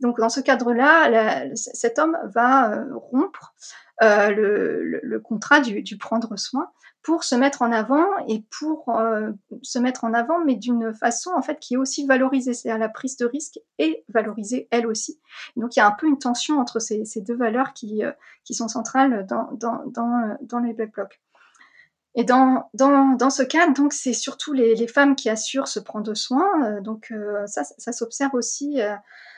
donc 0.00 0.18
dans 0.20 0.28
ce 0.28 0.40
cadre-là, 0.40 1.44
cet 1.56 1.98
homme 1.98 2.16
va 2.24 2.84
rompre 2.94 3.52
le, 4.00 5.18
contrat 5.18 5.58
du 5.60 5.98
prendre 5.98 6.38
soin 6.38 6.70
pour 7.06 7.22
se 7.22 7.36
mettre 7.36 7.62
en 7.62 7.70
avant 7.70 8.04
et 8.26 8.42
pour 8.58 8.88
euh, 8.88 9.30
se 9.62 9.78
mettre 9.78 10.02
en 10.02 10.12
avant, 10.12 10.44
mais 10.44 10.56
d'une 10.56 10.92
façon 10.92 11.30
en 11.36 11.40
fait 11.40 11.60
qui 11.60 11.74
est 11.74 11.76
aussi 11.76 12.04
valorisée, 12.04 12.52
c'est-à-dire 12.52 12.80
la 12.80 12.88
prise 12.88 13.16
de 13.16 13.24
risque 13.26 13.60
est 13.78 14.02
valorisée 14.08 14.66
elle 14.72 14.88
aussi. 14.88 15.20
Donc 15.54 15.76
il 15.76 15.78
y 15.78 15.82
a 15.82 15.86
un 15.86 15.92
peu 15.92 16.08
une 16.08 16.18
tension 16.18 16.58
entre 16.58 16.80
ces, 16.80 17.04
deux 17.18 17.36
valeurs 17.36 17.74
qui, 17.74 18.04
euh, 18.04 18.10
sont 18.50 18.66
centrales 18.66 19.24
dans, 19.28 19.48
dans, 19.52 20.58
les 20.58 20.72
Black 20.72 20.94
Blocs. 20.94 21.20
Et 22.16 22.24
dans, 22.24 22.68
ce 23.30 23.44
cadre, 23.44 23.72
donc 23.74 23.92
c'est 23.92 24.12
surtout 24.12 24.52
les, 24.52 24.88
femmes 24.88 25.14
qui 25.14 25.30
assurent 25.30 25.68
ce 25.68 25.78
prendre 25.78 26.12
soin. 26.14 26.48
Euh, 26.64 26.80
donc 26.80 27.12
euh, 27.12 27.46
ça, 27.46 27.62
ça 27.62 27.92
s'observe 27.92 28.34
aussi. 28.34 28.82
Euh, 28.82 28.96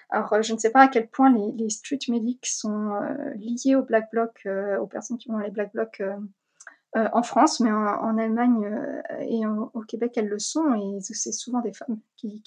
alors 0.08 0.42
je 0.42 0.54
ne 0.54 0.58
sais 0.58 0.70
pas 0.70 0.80
à 0.80 0.88
quel 0.88 1.06
point 1.06 1.30
les, 1.54 1.68
street 1.68 1.98
medics 2.08 2.46
sont 2.46 2.98
liés 3.34 3.74
au 3.74 3.82
Black 3.82 4.10
Bloc, 4.10 4.48
aux 4.80 4.86
personnes 4.86 5.18
qui 5.18 5.28
dans 5.28 5.36
les 5.36 5.50
Black 5.50 5.74
Blocs 5.74 6.00
euh, 6.96 7.06
en 7.12 7.22
France, 7.22 7.60
mais 7.60 7.70
en, 7.70 8.16
Allemagne 8.16 8.64
euh, 8.64 9.18
et 9.20 9.46
au 9.46 9.80
Québec, 9.82 10.14
elles 10.16 10.28
le 10.28 10.38
sont, 10.38 10.72
et 10.74 11.00
c'est 11.02 11.32
souvent 11.32 11.60
des 11.60 11.74
femmes 11.74 12.00
qui, 12.16 12.42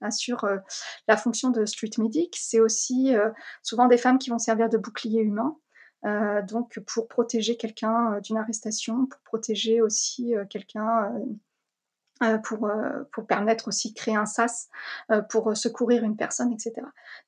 assurent 0.00 0.44
euh, 0.44 0.58
la 1.06 1.16
fonction 1.16 1.50
de 1.50 1.64
street 1.64 1.90
medic. 1.98 2.34
C'est 2.36 2.58
aussi 2.58 3.14
souvent 3.62 3.86
des 3.86 3.96
femmes 3.96 4.18
qui 4.18 4.30
vont 4.30 4.38
servir 4.38 4.68
de 4.68 4.76
bouclier 4.76 5.20
humain. 5.20 5.56
Donc 6.48 6.78
pour 6.80 7.08
protéger 7.08 7.56
quelqu'un 7.56 8.20
d'une 8.20 8.36
arrestation, 8.36 9.06
pour 9.06 9.20
protéger 9.20 9.80
aussi 9.80 10.34
quelqu'un 10.50 11.10
pour, 12.44 12.70
pour 13.12 13.26
permettre 13.26 13.68
aussi 13.68 13.90
de 13.90 13.94
créer 13.94 14.16
un 14.16 14.26
sas, 14.26 14.68
pour 15.30 15.56
secourir 15.56 16.04
une 16.04 16.16
personne, 16.16 16.52
etc. 16.52 16.72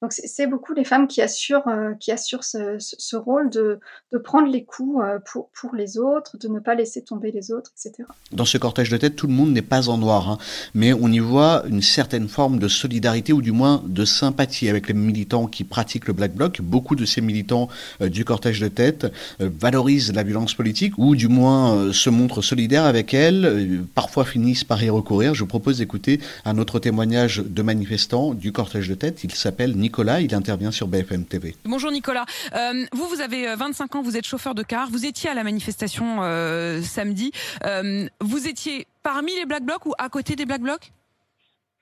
Donc 0.00 0.12
c'est 0.12 0.46
beaucoup 0.46 0.74
les 0.74 0.84
femmes 0.84 1.08
qui 1.08 1.20
assurent, 1.22 1.68
qui 2.00 2.12
assurent 2.12 2.44
ce, 2.44 2.76
ce, 2.78 3.16
rôle 3.16 3.50
de, 3.50 3.80
de 4.12 4.18
prendre 4.18 4.48
les 4.48 4.64
coups 4.64 5.04
pour, 5.30 5.50
pour 5.50 5.74
les 5.74 5.98
autres, 5.98 6.38
de 6.38 6.48
ne 6.48 6.60
pas 6.60 6.74
laisser 6.74 7.02
tomber 7.02 7.32
les 7.32 7.50
autres, 7.50 7.72
etc. 7.72 8.08
Dans 8.32 8.44
ce 8.44 8.58
cortège 8.58 8.90
de 8.90 8.96
tête, 8.96 9.16
tout 9.16 9.26
le 9.26 9.32
monde 9.32 9.52
n'est 9.52 9.62
pas 9.62 9.88
en 9.88 9.98
noir, 9.98 10.30
hein, 10.30 10.38
mais 10.74 10.92
on 10.92 11.08
y 11.08 11.18
voit 11.18 11.64
une 11.68 11.82
certaine 11.82 12.28
forme 12.28 12.58
de 12.58 12.68
solidarité 12.68 13.32
ou 13.32 13.42
du 13.42 13.52
moins 13.52 13.82
de 13.86 14.04
sympathie 14.04 14.68
avec 14.68 14.88
les 14.88 14.94
militants 14.94 15.46
qui 15.46 15.64
pratiquent 15.64 16.06
le 16.06 16.12
Black 16.12 16.34
Bloc. 16.34 16.60
Beaucoup 16.60 16.96
de 16.96 17.04
ces 17.04 17.20
militants 17.20 17.68
euh, 18.00 18.08
du 18.08 18.24
cortège 18.24 18.60
de 18.60 18.68
tête 18.68 19.06
euh, 19.40 19.50
valorisent 19.58 20.12
la 20.12 20.22
violence 20.22 20.54
politique 20.54 20.94
ou 20.98 21.16
du 21.16 21.28
moins 21.28 21.74
euh, 21.74 21.92
se 21.92 22.10
montrent 22.10 22.42
solidaires 22.42 22.84
avec 22.84 23.14
elle, 23.14 23.84
parfois 23.94 24.24
finissent 24.24 24.64
par 24.64 24.75
y 24.84 24.90
recourir. 24.90 25.34
Je 25.34 25.40
vous 25.40 25.46
propose 25.46 25.78
d'écouter 25.78 26.20
un 26.44 26.58
autre 26.58 26.78
témoignage 26.78 27.38
de 27.38 27.62
manifestant 27.62 28.34
du 28.34 28.52
cortège 28.52 28.88
de 28.88 28.94
tête. 28.94 29.24
Il 29.24 29.32
s'appelle 29.32 29.76
Nicolas, 29.76 30.20
il 30.20 30.34
intervient 30.34 30.70
sur 30.70 30.88
BFM 30.88 31.24
TV. 31.24 31.54
Bonjour 31.64 31.90
Nicolas. 31.90 32.26
Euh, 32.54 32.84
vous, 32.92 33.08
vous 33.08 33.20
avez 33.20 33.54
25 33.54 33.96
ans, 33.96 34.02
vous 34.02 34.16
êtes 34.16 34.26
chauffeur 34.26 34.54
de 34.54 34.62
car. 34.62 34.88
Vous 34.90 35.06
étiez 35.06 35.30
à 35.30 35.34
la 35.34 35.44
manifestation 35.44 36.22
euh, 36.22 36.80
samedi. 36.82 37.32
Euh, 37.64 38.08
vous 38.20 38.48
étiez 38.48 38.86
parmi 39.02 39.34
les 39.34 39.46
Black 39.46 39.64
Blocs 39.64 39.86
ou 39.86 39.92
à 39.98 40.08
côté 40.08 40.36
des 40.36 40.46
Black 40.46 40.60
Blocs? 40.60 40.92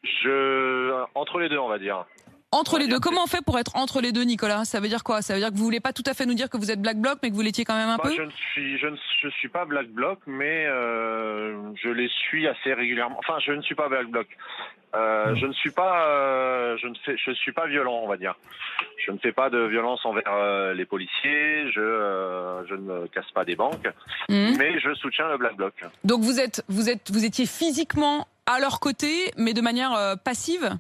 Je... 0.03 1.05
Entre 1.15 1.39
les 1.39 1.49
deux, 1.49 1.59
on 1.59 1.69
va 1.69 1.79
dire. 1.79 2.05
Entre 2.55 2.79
les 2.79 2.87
deux. 2.87 3.01
Comment 3.01 3.25
on 3.25 3.27
fait 3.27 3.45
pour 3.45 3.59
être 3.59 3.75
entre 3.75 4.01
les 4.01 4.13
deux, 4.13 4.23
Nicolas? 4.23 4.65
Ça 4.65 4.79
veut 4.79 4.89
dire 4.89 5.03
quoi? 5.03 5.23
Ça 5.23 5.35
veut 5.35 5.41
dire 5.41 5.51
que 5.51 5.57
vous 5.57 5.65
voulez 5.65 5.81
pas 5.81 5.93
tout 5.93 6.05
à 6.07 6.15
fait 6.15 6.25
nous 6.25 6.35
dire 6.35 6.49
que 6.49 6.57
vous 6.57 6.71
êtes 6.71 6.81
Black 6.81 6.99
Bloc, 6.99 7.19
mais 7.23 7.31
que 7.31 7.35
vous 7.35 7.43
l'étiez 7.43 7.65
quand 7.65 7.75
même 7.75 7.89
un 7.89 7.97
bah, 7.97 8.05
peu? 8.05 8.15
je 8.15 8.23
ne, 8.23 8.31
suis, 8.31 8.79
je, 8.79 8.87
ne, 8.87 8.97
je 9.23 9.29
suis 9.31 9.49
pas 9.49 9.65
Black 9.65 9.89
Bloc, 9.89 10.21
mais 10.27 10.65
euh, 10.67 11.57
je 11.83 11.89
les 11.89 12.09
suis 12.09 12.47
assez 12.47 12.73
régulièrement. 12.73 13.17
Enfin, 13.19 13.39
je 13.45 13.51
ne 13.53 13.61
suis 13.63 13.75
pas 13.75 13.89
Black 13.89 14.07
Bloc. 14.07 14.29
Euh, 14.95 15.35
je 15.35 15.47
ne 15.47 15.53
suis 15.53 15.73
pas, 15.73 16.07
euh, 16.07 16.77
je 16.81 16.87
ne 16.87 16.95
fais, 17.05 17.17
je 17.17 17.33
suis 17.33 17.51
pas 17.51 17.67
violent, 17.67 18.01
on 18.05 18.07
va 18.07 18.17
dire. 18.17 18.37
Je 19.05 19.11
ne 19.11 19.19
fais 19.19 19.33
pas 19.33 19.51
de 19.51 19.59
violence 19.67 20.01
envers 20.05 20.73
les 20.75 20.85
policiers. 20.85 21.73
Je, 21.73 22.63
je 22.69 22.75
ne 22.77 23.07
casse 23.09 23.31
pas 23.35 23.45
des 23.45 23.57
banques, 23.57 23.89
Mhm. 24.29 24.57
mais 24.59 24.79
je 24.79 24.95
soutiens 24.95 25.29
le 25.29 25.39
Black 25.39 25.57
Bloc. 25.57 25.75
Donc 26.05 26.21
vous 26.23 26.39
êtes, 26.39 26.63
vous 26.69 26.89
êtes, 26.89 27.11
vous 27.11 27.25
étiez 27.25 27.47
physiquement 27.47 28.29
à 28.47 28.61
leur 28.61 28.79
côté, 28.79 29.33
mais 29.37 29.55
de 29.55 29.61
manière 29.61 30.17
passive? 30.25 30.71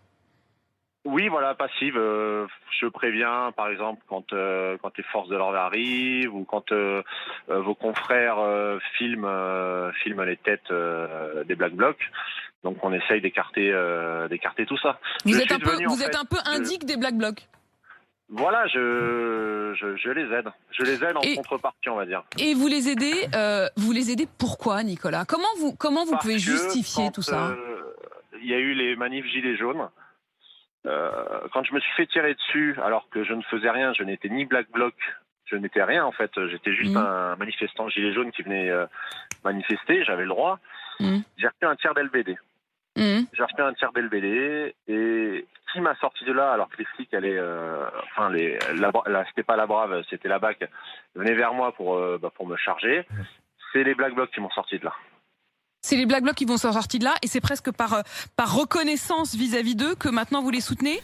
Oui, 1.05 1.28
voilà, 1.28 1.55
passive. 1.55 1.96
Euh, 1.98 2.46
je 2.80 2.86
préviens, 2.86 3.52
par 3.55 3.68
exemple, 3.68 4.00
quand 4.09 4.32
euh, 4.32 4.78
quand 4.80 4.96
les 4.96 5.05
forces 5.05 5.28
de 5.28 5.36
l'ordre 5.36 5.59
arrivent 5.59 6.34
ou 6.34 6.44
quand 6.44 6.72
euh, 6.72 7.02
euh, 7.50 7.61
vos 7.61 7.74
confrères 7.74 8.38
euh, 8.38 8.78
filment 8.96 9.26
euh, 9.28 9.92
filment 10.02 10.22
les 10.22 10.38
têtes 10.38 10.70
euh, 10.70 11.44
des 11.44 11.55
Black 11.57 11.74
Blocs. 11.74 12.11
Donc 12.62 12.82
on 12.82 12.92
essaye 12.94 13.20
d'écarter 13.20 13.70
euh, 13.70 14.28
d'écarter 14.28 14.64
tout 14.64 14.78
ça. 14.78 14.98
Vous 15.26 15.34
Je 15.34 15.40
êtes 15.40 15.52
un 15.52 15.59
peu, 15.59 15.72
devenu, 15.72 15.86
vous 15.86 15.96
fait, 15.96 16.07
êtes 16.07 16.16
un 16.16 16.24
peu 16.24 16.38
je- 16.46 16.50
indique 16.52 16.86
des 16.86 16.96
Black 16.96 17.16
Blocs. 17.16 17.46
Voilà, 18.30 18.66
je, 18.68 19.74
je 19.78 19.96
je 19.96 20.09
les 20.11 20.32
aide. 20.34 20.48
Je 20.70 20.82
les 20.84 21.05
aide 21.05 21.18
en 21.18 21.20
Et- 21.20 21.36
contrepartie, 21.36 21.90
on 21.90 21.96
va 21.96 22.07
dire. 22.07 22.22
Et 22.38 22.55
vous 22.55 22.66
les 22.66 22.88
aidez, 22.88 23.28
euh, 23.34 23.68
vous 23.76 23.92
les 23.92 24.11
aidez 24.11 24.26
pourquoi, 24.38 24.82
Nicolas? 24.82 25.26
Comment 25.28 25.44
vous, 25.59 25.74
comment 25.76 26.07
vous 26.07 26.12
Parce 26.12 26.22
pouvez 26.24 26.38
justifier 26.38 27.11
tout 27.12 27.20
ça? 27.20 27.55
Il 28.40 28.48
y 28.48 28.55
a 28.55 28.59
eu 28.59 28.72
les 28.72 28.96
manifs 28.96 29.26
gilets 29.26 29.57
jaunes. 29.59 29.86
Euh, 30.87 31.11
quand 31.53 31.64
je 31.64 31.72
me 31.74 31.80
suis 31.80 31.93
fait 31.95 32.07
tirer 32.07 32.35
dessus, 32.35 32.76
alors 32.82 33.09
que 33.11 33.24
je 33.24 33.32
ne 33.32 33.43
faisais 33.43 33.70
rien, 33.70 33.93
je 33.95 34.03
n'étais 34.03 34.28
ni 34.28 34.45
Black 34.45 34.70
Bloc 34.70 34.95
Je 35.47 35.57
n'étais 35.57 35.82
rien 35.85 36.05
en 36.07 36.12
fait. 36.12 36.30
J'étais 36.49 36.72
juste 36.72 36.93
Mhm. 36.93 36.97
un 37.05 37.37
manifestant 37.37 37.89
gilet 37.91 38.12
jaune 38.14 38.32
qui 38.32 38.43
venait 38.43 38.70
euh, 38.70 38.87
manifester. 39.45 40.03
J'avais 40.03 40.22
le 40.22 40.28
droit. 40.30 40.59
Mhm. 41.01 41.22
J'ai 41.37 41.47
reçu 41.49 41.64
un 41.64 41.76
tiers 41.76 41.93
d'LBD. 41.95 42.39
Mhm. 42.97 43.26
J'ai 43.32 43.43
reçu 43.43 43.61
un 43.61 43.74
tiers 43.74 43.93
d'LBD 43.93 44.74
et 44.89 45.47
qui 45.72 45.80
m'a 45.82 45.95
sorti 45.97 46.24
de 46.24 46.32
là 46.32 46.53
alors 46.53 46.68
que 46.70 46.78
les 46.78 46.85
flics 46.87 47.12
allaient, 47.12 47.37
euh, 47.39 47.85
enfin 48.05 48.30
les, 48.30 48.59
la, 48.78 48.91
la- 49.07 49.24
c'était 49.26 49.43
pas 49.43 49.57
la 49.57 49.66
brave, 49.66 50.03
c'était 50.09 50.28
la 50.28 50.39
BAC, 50.39 50.64
venaient 51.14 51.35
vers 51.35 51.53
moi 51.53 51.72
pour 51.72 51.95
euh, 51.97 52.18
bah, 52.20 52.30
pour 52.35 52.47
me 52.47 52.57
charger. 52.57 53.05
C'est 53.72 53.85
les 53.85 53.95
Black 53.95 54.14
Blocs 54.14 54.30
qui 54.30 54.41
m'ont 54.41 54.51
sorti 54.51 54.78
de 54.78 54.85
là. 54.87 54.95
C'est 55.87 55.97
les 55.97 56.07
Black 56.07 56.22
Blocs 56.22 56.35
qui 56.35 56.47
vont 56.47 56.57
sortir 56.57 56.99
de 56.99 57.05
là 57.05 57.12
et 57.22 57.26
c'est 57.26 57.43
presque 57.43 57.70
par, 57.70 57.93
euh, 57.93 58.01
par 58.37 58.57
reconnaissance 58.57 59.35
vis-à-vis 59.35 59.74
d'eux 59.74 59.95
que 59.95 60.09
maintenant 60.09 60.43
vous 60.43 60.49
les 60.49 60.62
soutenez? 60.62 61.03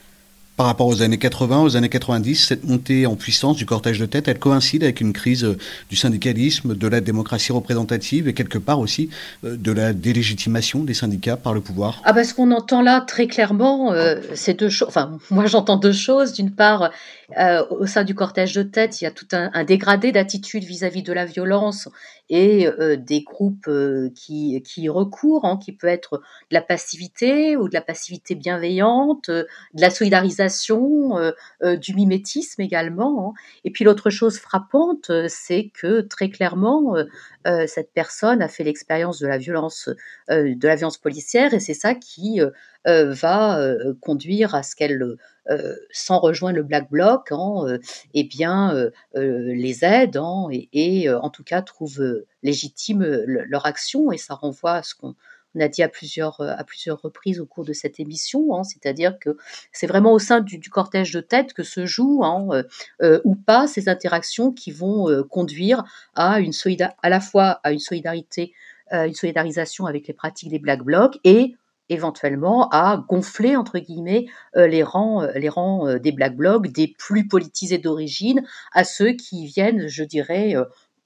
Par 0.60 0.66
rapport 0.66 0.88
aux 0.88 1.00
années 1.00 1.16
80, 1.16 1.62
aux 1.62 1.76
années 1.76 1.88
90, 1.88 2.34
cette 2.34 2.64
montée 2.64 3.06
en 3.06 3.16
puissance 3.16 3.56
du 3.56 3.64
cortège 3.64 3.98
de 3.98 4.04
tête, 4.04 4.28
elle 4.28 4.38
coïncide 4.38 4.82
avec 4.82 5.00
une 5.00 5.14
crise 5.14 5.44
euh, 5.44 5.56
du 5.88 5.96
syndicalisme, 5.96 6.74
de 6.74 6.86
la 6.86 7.00
démocratie 7.00 7.52
représentative 7.52 8.28
et 8.28 8.34
quelque 8.34 8.58
part 8.58 8.78
aussi 8.78 9.08
euh, 9.44 9.56
de 9.56 9.72
la 9.72 9.94
délégitimation 9.94 10.84
des 10.84 10.92
syndicats 10.92 11.38
par 11.38 11.54
le 11.54 11.62
pouvoir. 11.62 12.02
Ah 12.04 12.12
bah, 12.12 12.24
ce 12.24 12.34
qu'on 12.34 12.50
entend 12.50 12.82
là 12.82 13.00
très 13.00 13.26
clairement, 13.26 13.92
euh, 13.92 14.16
c'est 14.34 14.52
deux 14.52 14.68
choses. 14.68 14.88
Enfin, 14.88 15.18
moi 15.30 15.46
j'entends 15.46 15.76
deux 15.76 15.92
choses. 15.92 16.34
D'une 16.34 16.50
part, 16.50 16.90
euh, 17.38 17.64
au 17.70 17.86
sein 17.86 18.04
du 18.04 18.14
cortège 18.14 18.54
de 18.54 18.62
tête, 18.62 19.00
il 19.00 19.04
y 19.04 19.06
a 19.06 19.10
tout 19.10 19.26
un, 19.32 19.64
dégradé 19.64 20.12
d'attitude 20.12 20.64
vis-à-vis 20.64 21.02
de 21.02 21.12
la 21.12 21.24
violence 21.24 21.88
et 22.28 22.66
euh, 22.66 22.96
des 22.96 23.22
groupes 23.22 23.68
euh, 23.68 24.10
qui, 24.14 24.62
y 24.76 24.88
recourent, 24.88 25.44
hein, 25.44 25.58
qui 25.62 25.72
peut 25.72 25.86
être 25.86 26.18
de 26.18 26.54
la 26.54 26.62
passivité 26.62 27.56
ou 27.56 27.68
de 27.68 27.74
la 27.74 27.80
passivité 27.80 28.34
bienveillante, 28.34 29.30
de 29.30 29.46
la 29.74 29.90
solidarisation, 29.90 31.32
du 31.62 31.94
mimétisme 31.94 32.62
également. 32.62 33.28
hein. 33.28 33.32
Et 33.64 33.70
puis 33.70 33.84
l'autre 33.84 34.10
chose 34.10 34.38
frappante, 34.38 35.10
c'est 35.28 35.70
que 35.74 36.00
très 36.00 36.30
clairement, 36.30 36.94
euh, 37.46 37.66
cette 37.66 37.92
personne 37.92 38.42
a 38.42 38.48
fait 38.48 38.64
l'expérience 38.64 39.18
de 39.18 39.26
la 39.26 39.38
violence, 39.38 39.88
euh, 40.30 40.54
de 40.54 40.68
la 40.68 40.76
violence 40.76 40.98
policière, 40.98 41.54
et 41.54 41.60
c'est 41.60 41.74
ça 41.74 41.94
qui 41.94 42.40
euh, 42.40 43.12
va 43.12 43.60
conduire 44.00 44.54
à 44.54 44.62
ce 44.62 44.74
qu'elle, 44.74 45.16
sans 45.90 46.18
rejoindre 46.18 46.56
le 46.56 46.62
Black 46.62 46.90
Bloc, 46.90 47.32
eh 48.14 48.24
bien, 48.24 48.90
les 49.14 49.84
aide 49.84 50.16
hein, 50.16 50.48
et, 50.52 51.10
en 51.10 51.28
tout 51.30 51.44
cas 51.44 51.60
trouve 51.60 52.24
légitime 52.42 53.02
le- 53.02 53.44
leur 53.44 53.66
action, 53.66 54.12
et 54.12 54.18
ça 54.18 54.34
renvoie 54.34 54.74
à 54.76 54.82
ce 54.82 54.94
qu'on 54.94 55.14
on 55.54 55.60
a 55.60 55.68
dit 55.68 55.82
à 55.82 55.88
plusieurs, 55.88 56.40
euh, 56.40 56.54
à 56.56 56.64
plusieurs 56.64 57.00
reprises 57.00 57.40
au 57.40 57.46
cours 57.46 57.64
de 57.64 57.72
cette 57.72 58.00
émission, 58.00 58.54
hein, 58.54 58.64
c'est-à-dire 58.64 59.18
que 59.18 59.36
c'est 59.72 59.86
vraiment 59.86 60.12
au 60.12 60.18
sein 60.18 60.40
du, 60.40 60.60
cortège 60.70 61.12
de 61.12 61.20
tête 61.20 61.52
que 61.52 61.62
se 61.62 61.86
jouent 61.86 62.24
hein, 62.24 62.46
euh, 62.52 62.62
euh, 63.02 63.20
ou 63.24 63.34
pas 63.34 63.66
ces 63.66 63.88
interactions 63.88 64.52
qui 64.52 64.70
vont 64.70 65.08
conduire 65.28 65.84
à 66.14 66.40
une 66.40 66.52
à 67.02 67.08
la 67.08 67.20
fois 67.20 67.60
à 67.64 67.72
une 67.72 67.78
solidarité, 67.78 68.52
une 68.92 69.14
solidarisation 69.14 69.86
avec 69.86 70.06
les 70.06 70.14
pratiques 70.14 70.50
des 70.50 70.58
Black 70.58 70.82
Blocs 70.82 71.18
et 71.24 71.56
éventuellement 71.88 72.68
à 72.68 73.04
gonfler 73.08 73.56
entre 73.56 73.78
guillemets 73.78 74.26
les 74.54 74.82
rangs, 74.82 75.26
les 75.34 75.48
rangs 75.48 75.96
des 75.96 76.12
Black 76.12 76.36
Blocs, 76.36 76.68
des 76.68 76.94
plus 76.98 77.26
politisés 77.26 77.78
d'origine, 77.78 78.44
à 78.72 78.84
ceux 78.84 79.12
qui 79.12 79.46
viennent, 79.46 79.88
je 79.88 80.04
dirais, 80.04 80.54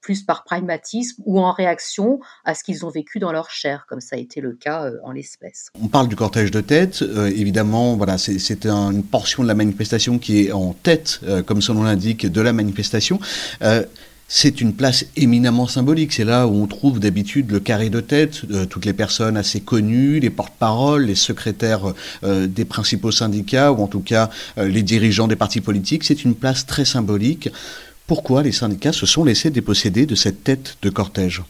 plus 0.05 0.21
par 0.21 0.43
pragmatisme 0.43 1.23
ou 1.25 1.39
en 1.39 1.51
réaction 1.51 2.19
à 2.45 2.53
ce 2.53 2.63
qu'ils 2.63 2.85
ont 2.85 2.89
vécu 2.91 3.17
dans 3.17 3.31
leur 3.31 3.49
chair, 3.49 3.85
comme 3.89 4.01
ça 4.01 4.15
a 4.15 4.19
été 4.19 4.39
le 4.39 4.51
cas 4.53 4.85
euh, 4.85 4.97
en 5.03 5.11
l'espèce. 5.11 5.69
On 5.81 5.87
parle 5.87 6.07
du 6.07 6.15
cortège 6.15 6.51
de 6.51 6.61
tête, 6.61 7.01
euh, 7.01 7.25
évidemment, 7.25 7.95
voilà, 7.95 8.19
c'est 8.19 8.37
c'est 8.37 8.67
un- 8.67 8.91
une 8.91 9.03
portion 9.03 9.41
de 9.41 9.47
la 9.47 9.55
manifestation 9.55 10.19
qui 10.19 10.41
est 10.45 10.51
en 10.51 10.73
tête, 10.73 11.21
euh, 11.23 11.41
comme 11.41 11.59
son 11.59 11.73
nom 11.73 11.83
l'indique, 11.83 12.31
de 12.31 12.41
la 12.41 12.53
manifestation. 12.53 13.19
C'est 14.27 14.59
une 14.59 14.73
place 14.73 15.05
éminemment 15.15 15.67
symbolique. 15.67 16.11
C'est 16.13 16.23
là 16.23 16.47
où 16.47 16.53
on 16.63 16.65
trouve 16.67 16.99
d'habitude 16.99 17.51
le 17.51 17.59
carré 17.59 17.89
de 17.91 18.01
tête, 18.01 18.41
toutes 18.71 18.85
les 18.85 18.93
personnes 18.93 19.37
assez 19.37 19.59
connues, 19.61 20.19
les 20.19 20.31
porte-paroles, 20.31 21.03
les 21.05 21.15
secrétaires 21.15 21.93
des 22.23 22.65
principaux 22.65 23.11
syndicats, 23.11 23.71
ou 23.71 23.83
en 23.83 23.87
tout 23.87 23.99
cas 23.99 24.31
les 24.57 24.81
dirigeants 24.81 25.27
des 25.27 25.35
partis 25.35 25.61
politiques. 25.61 26.03
C'est 26.03 26.23
une 26.25 26.33
place 26.33 26.65
très 26.65 26.85
symbolique. 26.85 27.49
Pourquoi 28.07 28.43
les 28.43 28.51
syndicats 28.51 28.93
se 28.93 29.05
sont 29.05 29.23
laissés 29.23 29.49
déposséder 29.49 30.05
de 30.05 30.15
cette 30.15 30.43
tête 30.43 30.77
de 30.81 30.89
cortège? 30.89 31.43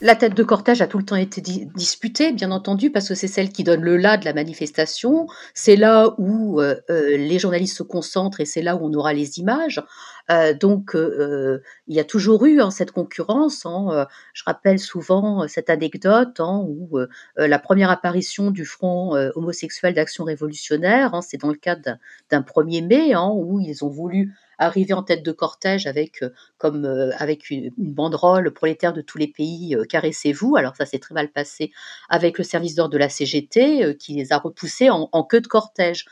La 0.00 0.16
tête 0.16 0.34
de 0.34 0.42
cortège 0.42 0.82
a 0.82 0.86
tout 0.86 0.98
le 0.98 1.04
temps 1.04 1.16
été 1.16 1.40
di- 1.40 1.66
disputée, 1.76 2.32
bien 2.32 2.50
entendu, 2.50 2.90
parce 2.90 3.08
que 3.08 3.14
c'est 3.14 3.28
celle 3.28 3.50
qui 3.50 3.64
donne 3.64 3.80
le 3.80 3.96
là 3.96 4.16
de 4.16 4.24
la 4.24 4.34
manifestation. 4.34 5.28
C'est 5.54 5.76
là 5.76 6.14
où 6.18 6.60
euh, 6.60 6.74
euh, 6.90 7.16
les 7.16 7.38
journalistes 7.38 7.76
se 7.78 7.82
concentrent 7.82 8.40
et 8.40 8.44
c'est 8.44 8.60
là 8.60 8.76
où 8.76 8.80
on 8.82 8.92
aura 8.92 9.14
les 9.14 9.38
images. 9.38 9.82
Euh, 10.30 10.54
donc, 10.54 10.96
euh, 10.96 10.98
euh, 11.20 11.62
il 11.86 11.94
y 11.94 12.00
a 12.00 12.04
toujours 12.04 12.46
eu 12.46 12.60
hein, 12.60 12.70
cette 12.70 12.92
concurrence. 12.92 13.66
hein. 13.66 14.06
Je 14.32 14.42
rappelle 14.46 14.78
souvent 14.78 15.46
cette 15.48 15.68
anecdote 15.68 16.40
hein, 16.40 16.64
où 16.66 16.98
la 17.36 17.58
première 17.58 17.90
apparition 17.90 18.50
du 18.50 18.64
Front 18.64 19.12
homosexuel 19.34 19.94
d'action 19.94 20.24
révolutionnaire, 20.24 21.14
hein, 21.14 21.20
c'est 21.22 21.36
dans 21.38 21.48
le 21.48 21.54
cadre 21.56 21.82
d'un- 21.82 21.98
d'un 22.30 22.42
1er 22.42 22.80
mai, 22.80 23.14
où 23.16 23.60
ils 23.60 23.84
ont 23.84 23.88
voulu 23.90 24.34
arriver 24.58 24.92
en 24.94 25.02
tête 25.02 25.24
de 25.24 25.32
cortège 25.32 25.86
avec 25.86 26.24
comme 26.58 26.84
avec 27.18 27.50
une, 27.50 27.70
banderole 27.76 28.52
prolétaire 28.52 28.92
de 28.92 29.00
tous 29.02 29.18
les 29.18 29.26
pays, 29.28 29.74
euh, 29.76 29.84
caressez-vous. 29.84 30.56
Alors 30.56 30.76
ça 30.76 30.86
s'est 30.86 30.98
très 31.00 31.14
mal 31.14 31.28
passé 31.30 31.72
avec 32.08 32.38
le 32.38 32.44
service 32.44 32.74
d'ordre 32.74 32.92
de 32.92 32.98
la 32.98 33.08
CGT 33.08 33.84
euh, 33.84 33.94
qui 33.94 34.14
les 34.14 34.32
a 34.32 34.38
repoussés 34.38 34.90
en 34.90 35.24
queue 35.24 35.40
de 35.40 35.46
cortège. 35.48 36.04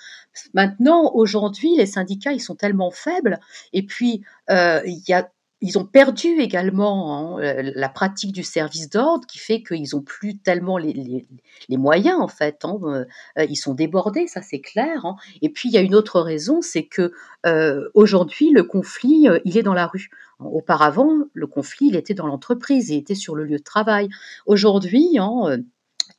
Maintenant, 0.55 1.11
aujourd'hui, 1.15 1.77
les 1.77 1.87
syndicats 1.87 2.33
ils 2.33 2.41
sont 2.41 2.55
tellement 2.55 2.91
faibles 2.91 3.39
et 3.73 3.85
puis 3.85 4.23
euh, 4.51 4.81
il 4.87 5.03
y 5.09 5.13
a 5.13 5.31
ils 5.65 5.79
ont 5.79 5.85
perdu 5.87 6.41
également 6.41 7.37
hein, 7.39 7.41
euh, 7.41 7.73
la 7.77 7.89
pratique 7.89 8.33
du 8.33 8.43
service 8.43 8.91
d'ordre 8.91 9.29
qui 9.29 9.39
fait 9.39 9.63
qu'ils 9.63 9.95
ont 9.95 10.03
plus 10.03 10.37
tellement 10.39 10.77
les, 10.77 10.93
les, 10.93 11.25
les 11.69 11.77
moyens 11.77 12.19
en 12.21 12.27
fait. 12.27 12.65
hein, 12.65 12.79
euh, 12.85 13.05
ils 13.49 13.55
sont 13.55 13.73
débordés, 13.73 14.27
ça 14.27 14.43
c'est 14.43 14.61
clair. 14.61 15.07
hein. 15.07 15.15
Et 15.41 15.51
puis 15.51 15.69
il 15.69 15.73
y 15.73 15.79
a 15.79 15.81
une 15.83 15.95
autre 15.95 16.21
raison, 16.21 16.63
c'est 16.63 16.85
que 16.87 17.13
aujourd'hui 17.95 18.51
le 18.51 18.65
conflit 18.65 19.29
il 19.45 19.57
est 19.57 19.63
dans 19.63 19.75
la 19.75 19.87
rue. 19.87 20.09
Auparavant, 20.41 21.13
le 21.33 21.47
conflit 21.47 21.87
il 21.89 21.97
était 21.97 22.15
dans 22.15 22.27
l'entreprise, 22.27 22.91
il 22.91 22.97
était 22.97 23.15
sur 23.15 23.37
le 23.37 23.45
lieu 23.45 23.59
de 23.59 23.63
travail. 23.63 24.09
Aujourd'hui, 24.47 25.17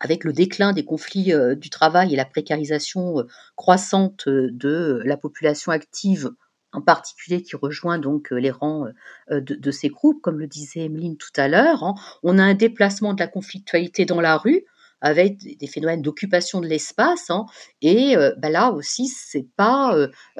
avec 0.04 0.26
le 0.26 0.34
déclin 0.34 0.74
des 0.74 0.84
conflits 0.84 1.34
euh, 1.34 1.56
du 1.56 1.70
travail 1.70 2.14
et 2.14 2.18
la 2.18 2.26
précarisation 2.26 3.20
euh, 3.20 3.24
croissante 3.56 4.28
euh, 4.28 4.50
de 4.52 5.02
la 5.06 5.16
population 5.16 5.72
active, 5.72 6.30
en 6.74 6.82
particulier 6.82 7.42
qui 7.42 7.56
rejoint 7.56 8.00
donc 8.00 8.32
les 8.32 8.50
rangs 8.50 8.88
de, 9.30 9.72
ces 9.72 9.90
groupes, 9.90 10.22
comme 10.24 10.40
le 10.40 10.48
disait 10.48 10.86
Emeline 10.86 11.18
tout 11.18 11.30
à 11.36 11.48
l'heure, 11.48 11.84
hein, 11.84 11.94
on 12.24 12.40
a 12.40 12.44
un 12.44 12.56
déplacement 12.56 13.14
de 13.14 13.20
la 13.20 13.28
conflictualité 13.28 14.06
dans 14.06 14.20
la 14.20 14.38
rue 14.38 14.66
avec 15.00 15.38
des 15.60 15.68
phénomènes 15.68 16.02
d'occupation 16.02 16.62
de 16.62 16.66
l'espace, 16.66 17.30
hein, 17.30 17.46
et 17.84 18.16
bah 18.40 18.50
là 18.50 18.72
aussi 18.72 19.08
c'est 19.08 19.46
pas 19.56 19.96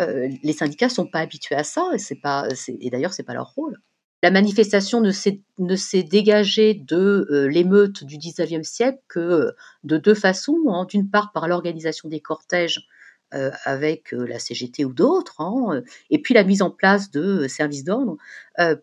les 0.10 0.54
syndicats 0.54 0.90
sont 0.90 1.06
pas 1.06 1.20
habitués 1.20 1.54
à 1.54 1.64
ça, 1.64 1.88
et 1.94 2.00
c'est 2.00 2.20
pas 2.20 2.48
et 2.68 2.90
d'ailleurs 2.90 3.14
c'est 3.14 3.22
pas 3.22 3.36
leur 3.36 3.54
rôle. 3.54 3.78
La 4.24 4.32
manifestation 4.32 5.02
ne 5.02 5.12
s'est 5.12 6.04
dégagée 6.04 6.76
de 6.76 7.28
euh, 7.30 7.50
l'émeute 7.50 8.06
du 8.06 8.18
19e 8.18 8.64
siècle 8.64 9.02
que 9.10 9.20
euh, 9.20 9.52
de 9.84 9.98
deux 9.98 10.14
façons. 10.14 10.64
hein. 10.70 10.86
D'une 10.86 11.10
part, 11.10 11.34
par 11.34 11.50
l'organisation 11.50 12.08
des 12.08 12.22
cortèges 12.22 12.88
euh, 13.34 13.52
avec 13.66 14.14
la 14.14 14.40
CGT 14.40 14.86
ou 14.86 14.94
d'autres, 14.94 15.42
hein, 15.42 15.82
et 16.10 16.22
puis 16.22 16.34
la 16.34 16.46
mise 16.46 16.62
en 16.62 16.72
place 16.72 17.12
de 17.12 17.50
services 17.50 17.84
d'ordre 17.84 18.16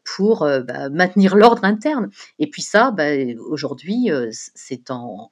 pour 0.04 0.40
bah, 0.40 0.90
maintenir 0.90 1.36
l'ordre 1.36 1.64
interne. 1.64 2.10
Et 2.38 2.50
puis 2.50 2.60
ça, 2.60 2.90
bah, 2.90 3.14
aujourd'hui, 3.48 4.10
c'est 4.32 4.90
en 4.90 5.30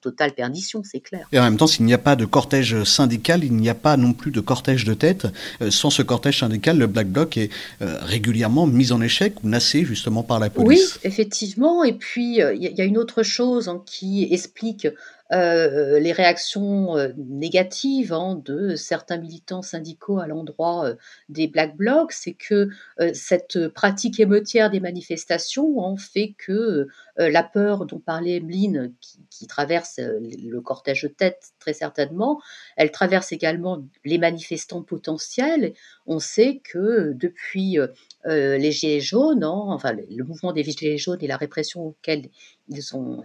totale 0.00 0.32
perdition, 0.32 0.82
c'est 0.84 1.00
clair. 1.00 1.26
Et 1.32 1.38
en 1.38 1.42
même 1.42 1.56
temps, 1.56 1.66
s'il 1.66 1.84
n'y 1.84 1.94
a 1.94 1.98
pas 1.98 2.16
de 2.16 2.24
cortège 2.24 2.84
syndical, 2.84 3.42
il 3.44 3.54
n'y 3.54 3.68
a 3.68 3.74
pas 3.74 3.96
non 3.96 4.12
plus 4.12 4.30
de 4.30 4.40
cortège 4.40 4.84
de 4.84 4.94
tête. 4.94 5.26
Euh, 5.60 5.70
sans 5.70 5.90
ce 5.90 6.02
cortège 6.02 6.40
syndical, 6.40 6.78
le 6.78 6.86
Black 6.86 7.08
Bloc 7.08 7.36
est 7.36 7.50
euh, 7.82 7.98
régulièrement 8.02 8.66
mis 8.66 8.92
en 8.92 9.00
échec 9.00 9.34
ou 9.42 9.48
nassé 9.48 9.84
justement 9.84 10.22
par 10.22 10.38
la 10.38 10.46
Oui, 10.56 10.64
police. 10.64 10.98
effectivement. 11.04 11.84
Et 11.84 11.92
puis, 11.94 12.40
euh, 12.42 12.54
il 12.54 12.62
y, 12.62 12.66
a- 12.66 12.70
il 12.70 12.76
y 12.78 12.80
a 12.80 12.84
une 12.84 12.98
autre 12.98 13.22
chose 13.22 13.68
hein, 13.68 13.82
qui 13.86 14.28
explique 14.30 14.86
euh, 15.32 16.00
les 16.00 16.12
réactions 16.12 16.96
euh, 16.96 17.08
négatives 17.16 18.14
hein, 18.14 18.40
de 18.44 18.76
certains 18.76 19.18
militants 19.18 19.60
syndicaux 19.60 20.20
à 20.20 20.26
l'endroit 20.26 20.86
euh, 20.86 20.94
des 21.28 21.48
Black 21.48 21.76
Blocs, 21.76 22.12
c'est 22.12 22.32
que 22.32 22.70
cette 23.12 23.68
pratique 23.68 24.20
émeutière 24.20 24.70
des 24.70 24.80
manifestations 24.80 25.84
hein, 25.84 25.96
fait 25.96 26.34
que 26.38 26.86
la 27.16 27.42
peur 27.42 27.86
dont 27.86 27.98
parlait 27.98 28.36
Emeline, 28.36 28.92
qui, 29.30 29.46
traverse 29.46 29.98
le 29.98 30.60
cortège 30.60 31.10
tête 31.16 31.52
très 31.58 31.72
certainement, 31.72 32.40
elle 32.76 32.90
traverse 32.90 33.32
également 33.32 33.84
les 34.04 34.18
manifestants 34.18 34.82
potentiels. 34.82 35.74
On 36.06 36.18
sait 36.18 36.60
que 36.62 37.12
depuis 37.14 37.78
euh, 38.26 38.38
euh, 38.38 38.58
les 38.58 38.72
Gilets 38.72 39.00
jaunes, 39.00 39.44
hein, 39.44 39.64
enfin 39.68 39.92
le, 39.92 40.24
mouvement 40.24 40.52
des 40.52 40.64
Gilets 40.64 40.98
jaunes 40.98 41.18
et 41.20 41.26
la 41.26 41.36
répression 41.36 41.86
auquel 41.86 42.28
ils 42.68 42.94
ont, 42.94 43.22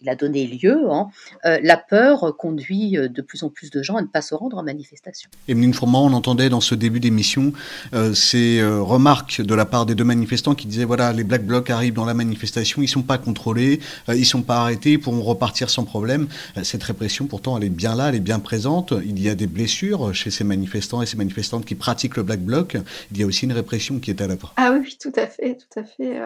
il 0.00 0.08
a 0.08 0.14
donné 0.14 0.46
lieu, 0.46 0.90
hein, 0.90 1.08
euh, 1.44 1.58
la 1.62 1.76
peur 1.76 2.36
conduit 2.36 2.96
euh, 2.96 3.08
de 3.08 3.20
plus 3.20 3.42
en 3.42 3.50
plus 3.50 3.70
de 3.70 3.82
gens 3.82 3.96
à 3.96 4.02
ne 4.02 4.06
pas 4.06 4.22
se 4.22 4.34
rendre 4.34 4.56
en 4.56 4.62
manifestation. 4.62 5.30
Emeline 5.48 5.74
Fourment, 5.74 6.06
on 6.06 6.12
entendait 6.12 6.48
dans 6.48 6.60
ce 6.60 6.74
début 6.74 7.00
d'émission 7.00 7.52
euh, 7.92 8.14
ces 8.14 8.62
remarques 8.62 9.42
de 9.42 9.54
la 9.54 9.66
part 9.66 9.86
des 9.86 9.94
deux 9.94 10.04
manifestants 10.04 10.54
qui 10.54 10.66
disaient 10.66 10.84
voilà, 10.84 11.12
les 11.12 11.24
Black 11.24 11.44
Blocs 11.44 11.70
arrivent 11.70 11.94
dans 11.94 12.04
la 12.04 12.14
manifestation, 12.14 12.82
ils 12.82 12.88
sont 12.88 13.02
pas 13.02 13.18
contrôlés, 13.18 13.80
ils 14.08 14.26
sont 14.26 14.42
pas 14.42 14.58
arrêtés, 14.58 14.92
ils 14.92 15.00
pourront 15.00 15.22
repartir 15.22 15.70
sans 15.70 15.84
problème. 15.84 16.28
cette 16.62 16.82
répression, 16.82 17.26
pourtant, 17.26 17.58
elle 17.58 17.64
est 17.64 17.70
bien 17.70 17.94
là, 17.94 18.08
elle 18.08 18.14
est 18.14 18.20
bien 18.20 18.38
présente. 18.38 18.94
Il 19.04 19.20
y 19.20 19.28
a 19.28 19.34
des 19.34 19.46
blessures 19.46 20.14
chez 20.14 20.30
ces 20.30 20.44
manifestants 20.44 21.02
et 21.02 21.06
ces 21.06 21.16
manifestantes 21.16 21.64
qui 21.64 21.74
pratiquent 21.74 22.16
le 22.16 22.22
Black 22.22 22.40
Bloc. 22.40 22.76
Il 23.12 23.18
y 23.18 23.22
a 23.22 23.26
aussi 23.26 23.44
une 23.44 23.52
répression 23.52 23.98
qui 23.98 24.10
est 24.10 24.20
à 24.20 24.26
Ah 24.56 24.72
oui, 24.72 24.96
tout 25.00 25.12
à 25.16 25.26
fait, 25.26 25.56
tout 25.56 25.78
à 25.78 25.84
fait. 25.84 26.20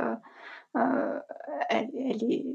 Euh, 0.77 1.19
elle, 1.69 1.89
est 1.95 2.47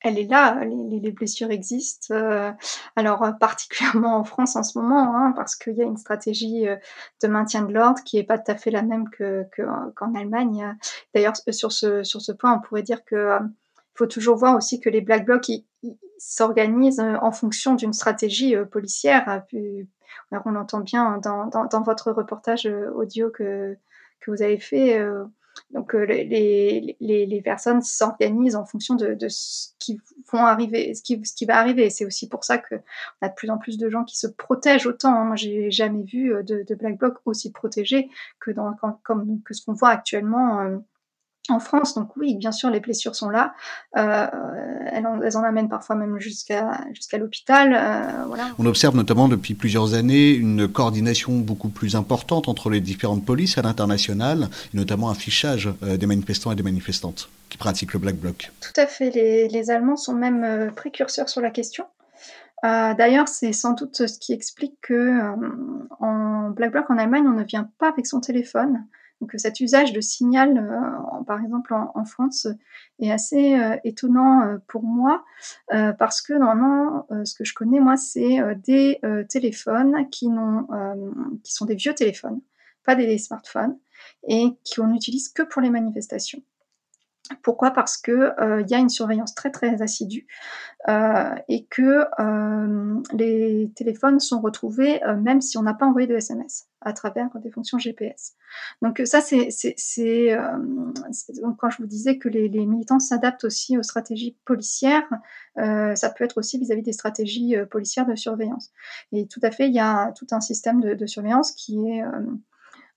elle 0.00 0.18
est 0.18 0.24
là, 0.24 0.64
les, 0.64 1.12
blessures 1.12 1.50
existent. 1.50 2.12
Euh, 2.14 2.50
alors 2.96 3.24
particulièrement 3.38 4.16
en 4.16 4.24
France 4.24 4.56
en 4.56 4.62
ce 4.62 4.78
moment, 4.78 5.14
hein, 5.16 5.32
parce 5.36 5.54
qu'il 5.54 5.74
y 5.74 5.82
a 5.82 5.84
une 5.84 5.96
stratégie 5.96 6.66
euh, 6.66 6.76
de 7.22 7.28
maintien 7.28 7.62
de 7.62 7.72
l'ordre 7.72 8.02
qui 8.04 8.18
est 8.18 8.24
pas 8.24 8.38
tout 8.38 8.50
à 8.50 8.56
fait 8.56 8.70
la 8.70 8.82
même 8.82 9.08
que, 9.10 9.46
qu'en 9.94 10.14
Allemagne. 10.14 10.76
D'ailleurs, 11.14 11.34
sur 11.50 11.70
ce 11.70 12.02
sur 12.02 12.20
ce 12.20 12.32
point, 12.32 12.54
on 12.54 12.60
pourrait 12.60 12.82
dire 12.82 13.04
que 13.04 13.38
faut 13.94 14.06
toujours 14.06 14.36
voir 14.36 14.56
aussi 14.56 14.80
que 14.80 14.90
les 14.90 15.02
Black 15.02 15.24
Blocs 15.24 15.50
s'organisent 16.18 17.00
en 17.00 17.30
fonction 17.30 17.74
d'une 17.74 17.92
stratégie 17.92 18.56
policière. 18.70 19.44
on 19.52 20.50
l'entend 20.50 20.80
bien 20.80 21.18
dans, 21.18 21.46
dans, 21.46 21.82
votre 21.82 22.10
reportage 22.10 22.66
audio 22.66 23.30
que 23.30 23.76
que 24.22 24.30
vous 24.30 24.42
avez 24.42 24.58
fait 24.58 24.98
donc 25.70 25.94
euh, 25.94 26.04
les, 26.04 26.96
les, 27.00 27.26
les, 27.26 27.42
personnes 27.42 27.82
s'organisent 27.82 28.56
en 28.56 28.64
fonction 28.64 28.94
de, 28.94 29.14
de, 29.14 29.28
ce 29.28 29.68
qui 29.78 30.00
vont 30.30 30.44
arriver, 30.44 30.94
ce 30.94 31.02
qui, 31.02 31.20
ce 31.24 31.34
qui 31.34 31.46
va 31.46 31.58
arriver. 31.58 31.88
C'est 31.90 32.04
aussi 32.04 32.28
pour 32.28 32.44
ça 32.44 32.58
que 32.58 32.74
on 32.74 33.26
a 33.26 33.28
de 33.28 33.34
plus 33.34 33.50
en 33.50 33.58
plus 33.58 33.78
de 33.78 33.88
gens 33.88 34.04
qui 34.04 34.18
se 34.18 34.26
protègent 34.26 34.86
autant. 34.86 35.14
Hein. 35.14 35.24
Moi, 35.24 35.36
j'ai 35.36 35.70
jamais 35.70 36.02
vu 36.02 36.34
euh, 36.34 36.42
de, 36.42 36.62
de, 36.62 36.74
black 36.74 36.98
bloc 36.98 37.16
aussi 37.24 37.52
protégés 37.52 38.10
que 38.38 38.50
dans 38.50 38.74
comme 39.02 39.42
que 39.42 39.54
ce 39.54 39.64
qu'on 39.64 39.72
voit 39.72 39.90
actuellement. 39.90 40.82
En 41.48 41.58
France. 41.58 41.94
Donc 41.94 42.16
oui, 42.16 42.36
bien 42.36 42.52
sûr, 42.52 42.70
les 42.70 42.78
blessures 42.78 43.16
sont 43.16 43.28
là. 43.28 43.54
Euh, 43.96 44.26
elles, 44.92 45.06
en, 45.06 45.20
elles, 45.20 45.36
en, 45.36 45.42
amènent 45.42 45.68
parfois 45.68 45.96
même 45.96 46.20
jusqu'à 46.20 46.80
jusqu'à 46.92 47.18
l'hôpital. 47.18 47.74
Euh, 47.74 48.24
voilà. 48.28 48.50
On 48.58 48.66
observe 48.66 48.94
notamment 48.94 49.28
depuis 49.28 49.54
plusieurs 49.54 49.94
années 49.94 50.30
une 50.30 50.68
coordination 50.68 51.38
beaucoup 51.38 51.68
plus 51.68 51.96
importante 51.96 52.48
entre 52.48 52.70
les 52.70 52.80
différentes 52.80 53.24
polices 53.24 53.58
à 53.58 53.62
l'international, 53.62 54.48
notamment 54.72 55.10
un 55.10 55.14
fichage 55.14 55.68
euh, 55.82 55.96
des 55.96 56.06
manifestants 56.06 56.52
et 56.52 56.54
des 56.54 56.62
manifestantes 56.62 57.28
qui 57.48 57.58
pratiquent 57.58 57.94
le 57.94 57.98
Black 57.98 58.16
Bloc. 58.16 58.52
Tout 58.60 58.80
à 58.80 58.86
fait. 58.86 59.10
Les, 59.10 59.48
les 59.48 59.70
Allemands 59.70 59.96
sont 59.96 60.14
même 60.14 60.70
précurseurs 60.76 61.28
sur 61.28 61.40
la 61.40 61.50
question. 61.50 61.86
Euh, 62.64 62.94
D'ailleurs, 62.94 63.26
c'est 63.26 63.52
sans 63.52 63.72
doute 63.72 64.06
ce 64.06 64.18
qui 64.18 64.32
explique 64.32 64.74
que 64.80 65.20
en 65.98 66.50
Black 66.50 66.70
Bloc 66.70 66.88
en 66.88 66.98
Allemagne, 66.98 67.24
on 67.26 67.32
ne 67.32 67.42
vient 67.42 67.68
pas 67.78 67.88
avec 67.88 68.06
son 68.06 68.20
téléphone. 68.20 68.84
Donc 69.22 69.34
cet 69.36 69.60
usage 69.60 69.92
de 69.92 70.00
signal, 70.00 70.58
euh, 70.58 71.22
par 71.24 71.40
exemple 71.40 71.72
en, 71.72 72.04
France, 72.04 72.48
est 72.98 73.12
assez 73.12 73.54
euh, 73.54 73.76
étonnant 73.84 74.42
euh, 74.42 74.58
pour 74.66 74.82
moi 74.82 75.24
parce 75.70 76.20
que 76.20 76.32
normalement, 76.32 77.06
ce 77.24 77.34
que 77.34 77.44
je 77.44 77.54
connais 77.54 77.78
moi, 77.78 77.96
c'est 77.96 78.40
des 78.56 79.00
téléphones 79.28 80.08
qui, 80.10 80.28
qui 81.44 81.52
sont 81.52 81.64
des 81.64 81.76
vieux 81.76 81.94
téléphones, 81.94 82.40
pas 82.84 82.94
des 82.94 83.16
smartphones, 83.16 83.78
et 84.28 84.48
qu'on 84.74 84.88
n'utilise 84.88 85.28
que 85.30 85.42
pour 85.42 85.62
les 85.62 85.70
manifestations. 85.70 86.42
Pourquoi? 87.42 87.70
Parce 87.70 87.96
que 87.96 88.32
il 88.60 88.68
y 88.68 88.74
a 88.74 88.78
une 88.78 88.88
surveillance 88.88 89.34
très 89.34 89.50
très 89.50 89.82
assidue 89.82 90.26
et 91.48 91.66
que 91.70 92.04
les 93.14 93.72
téléphones 93.74 94.20
sont 94.20 94.40
retrouvés 94.40 95.00
même 95.22 95.40
si 95.40 95.58
on 95.58 95.62
n'a 95.62 95.74
pas 95.74 95.86
envoyé 95.86 96.06
de 96.06 96.14
SMS 96.14 96.68
à 96.84 96.92
travers 96.92 97.28
des 97.38 97.50
fonctions 97.50 97.78
GPS. 97.78 98.34
Donc 98.82 99.00
ça, 99.04 99.20
c'est, 99.20 99.48
euh, 100.32 100.58
quand 101.58 101.70
je 101.70 101.76
vous 101.78 101.86
disais 101.86 102.18
que 102.18 102.28
les, 102.28 102.48
militants 102.48 102.98
s'adaptent 102.98 103.44
aussi 103.44 103.78
aux 103.78 103.82
stratégies 103.82 104.36
policières, 104.44 105.08
euh, 105.58 105.94
ça 105.94 106.10
peut 106.10 106.24
être 106.24 106.38
aussi 106.38 106.58
vis-à-vis 106.58 106.82
des 106.82 106.92
stratégies 106.92 107.56
euh, 107.56 107.66
policières 107.66 108.06
de 108.06 108.14
surveillance. 108.14 108.70
Et 109.12 109.26
tout 109.26 109.40
à 109.42 109.50
fait, 109.50 109.68
il 109.68 109.74
y 109.74 109.80
a 109.80 110.12
tout 110.12 110.26
un 110.32 110.40
système 110.40 110.80
de 110.80 111.06
surveillance 111.06 111.52
qui 111.52 111.78
est 111.88 112.02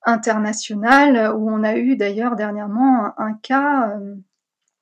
euh, 0.07 0.11
international, 0.11 1.35
où 1.35 1.49
on 1.49 1.63
a 1.63 1.77
eu 1.77 1.95
d'ailleurs 1.95 2.35
dernièrement 2.35 3.13
un, 3.19 3.33
cas. 3.33 3.97
Euh, 3.97 4.15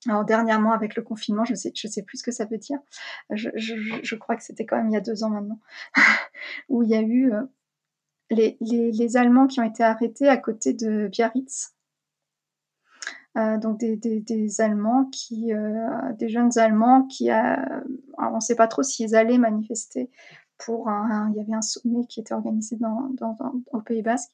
alors 0.07 0.25
dernièrement 0.25 0.73
avec 0.73 0.95
le 0.95 1.01
confinement, 1.01 1.45
je 1.45 1.55
sais, 1.55 1.71
je 1.73 1.87
sais 1.87 2.03
plus 2.03 2.17
ce 2.17 2.23
que 2.23 2.31
ça 2.31 2.45
veut 2.45 2.57
dire. 2.57 2.79
Je, 3.29 3.49
je, 3.55 4.15
crois 4.15 4.35
que 4.35 4.43
c'était 4.43 4.65
quand 4.65 4.75
même 4.75 4.89
il 4.89 4.93
y 4.93 4.97
a 4.97 5.01
deux 5.01 5.23
ans 5.23 5.29
maintenant, 5.29 5.59
où 6.69 6.83
il 6.83 6.89
y 6.89 6.95
a 6.95 7.01
eu 7.01 7.31
les, 8.29 8.57
les, 8.59 9.17
Allemands 9.17 9.47
qui 9.47 9.59
ont 9.59 9.63
été 9.63 9.83
arrêtés 9.83 10.27
à 10.27 10.35
côté 10.35 10.73
de 10.73 11.07
Biarritz. 11.07 11.73
Euh, 13.35 13.57
donc 13.57 13.79
des, 13.79 13.97
des, 13.97 14.61
Allemands 14.61 15.05
qui, 15.05 15.53
euh, 15.53 16.13
des 16.19 16.29
jeunes 16.29 16.55
Allemands 16.57 17.07
qui, 17.07 17.31
a, 17.31 17.81
on 18.19 18.35
ne 18.35 18.39
sait 18.39 18.55
pas 18.55 18.67
trop 18.67 18.83
s'ils 18.83 19.15
allaient 19.15 19.39
manifester 19.39 20.11
il 20.67 21.33
y 21.35 21.39
avait 21.39 21.53
un 21.53 21.61
sommet 21.61 22.05
qui 22.07 22.19
était 22.19 22.33
organisé 22.33 22.77
dans, 22.77 23.11
au 23.71 23.81
Pays 23.81 24.01
Basque, 24.01 24.31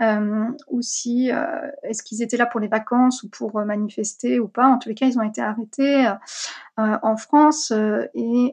euh, 0.00 0.46
ou 0.68 0.82
si 0.82 1.30
euh, 1.32 1.70
est-ce 1.82 2.02
qu'ils 2.02 2.22
étaient 2.22 2.36
là 2.36 2.46
pour 2.46 2.60
les 2.60 2.68
vacances 2.68 3.22
ou 3.22 3.28
pour 3.28 3.58
manifester 3.64 4.38
ou 4.38 4.48
pas. 4.48 4.66
En 4.66 4.78
tous 4.78 4.88
les 4.88 4.94
cas, 4.94 5.06
ils 5.06 5.18
ont 5.18 5.22
été 5.22 5.40
arrêtés 5.40 6.08
en 6.76 7.16
France 7.16 7.72
et 8.14 8.52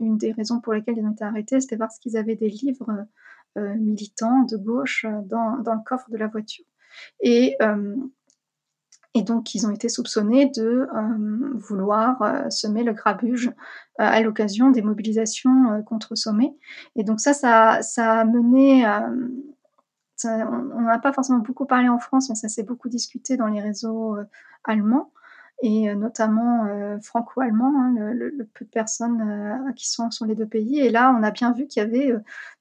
une 0.00 0.18
des 0.18 0.32
raisons 0.32 0.60
pour 0.60 0.72
lesquelles 0.72 0.98
ils 0.98 1.04
ont 1.04 1.12
été 1.12 1.24
arrêtés, 1.24 1.60
c'était 1.60 1.76
parce 1.76 1.98
qu'ils 1.98 2.16
avaient 2.16 2.36
des 2.36 2.50
livres 2.50 3.06
euh, 3.56 3.74
militants 3.76 4.42
de 4.42 4.56
gauche 4.56 5.04
euh, 5.04 5.20
dans, 5.26 5.58
dans, 5.58 5.74
le 5.74 5.80
coffre 5.86 6.10
de 6.10 6.16
la 6.16 6.26
voiture. 6.26 6.64
Euh, 7.24 7.94
et 9.14 9.22
donc, 9.22 9.54
ils 9.54 9.66
ont 9.66 9.70
été 9.70 9.88
soupçonnés 9.88 10.46
de 10.46 10.88
vouloir 11.54 12.50
semer 12.50 12.82
le 12.82 12.92
grabuge 12.92 13.52
à 13.98 14.20
l'occasion 14.20 14.70
des 14.70 14.82
mobilisations 14.82 15.82
contre 15.84 16.16
Sommet. 16.16 16.52
Et 16.96 17.04
donc 17.04 17.20
ça, 17.20 17.32
ça, 17.32 17.80
ça 17.82 18.20
a 18.20 18.24
mené 18.24 18.84
on 20.24 20.80
n'en 20.80 20.88
a 20.88 20.98
pas 20.98 21.12
forcément 21.12 21.40
beaucoup 21.40 21.66
parlé 21.66 21.88
en 21.88 21.98
France, 21.98 22.28
mais 22.28 22.34
ça 22.34 22.48
s'est 22.48 22.62
beaucoup 22.62 22.88
discuté 22.88 23.36
dans 23.36 23.46
les 23.46 23.60
réseaux 23.60 24.16
allemands 24.64 25.12
et 25.62 25.94
notamment 25.94 26.66
franco-allemand, 27.02 27.72
hein, 27.76 27.94
le, 28.12 28.48
peu 28.54 28.64
de 28.64 28.70
personnes 28.70 29.72
qui 29.76 29.88
sont 29.88 30.10
sur 30.10 30.26
les 30.26 30.34
deux 30.34 30.46
pays. 30.46 30.80
Et 30.80 30.90
là, 30.90 31.14
on 31.16 31.22
a 31.22 31.30
bien 31.30 31.52
vu 31.52 31.66
qu'il 31.66 31.82
y 31.82 31.86
avait 31.86 32.12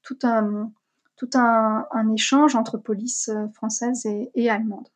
tout 0.04 0.20
un, 0.24 0.72
tout 1.16 1.30
un, 1.36 1.86
échange 2.14 2.56
entre 2.56 2.78
police 2.78 3.30
euh, 3.30 3.48
française 3.50 4.06
et 4.06 4.50
allemande. 4.50 4.88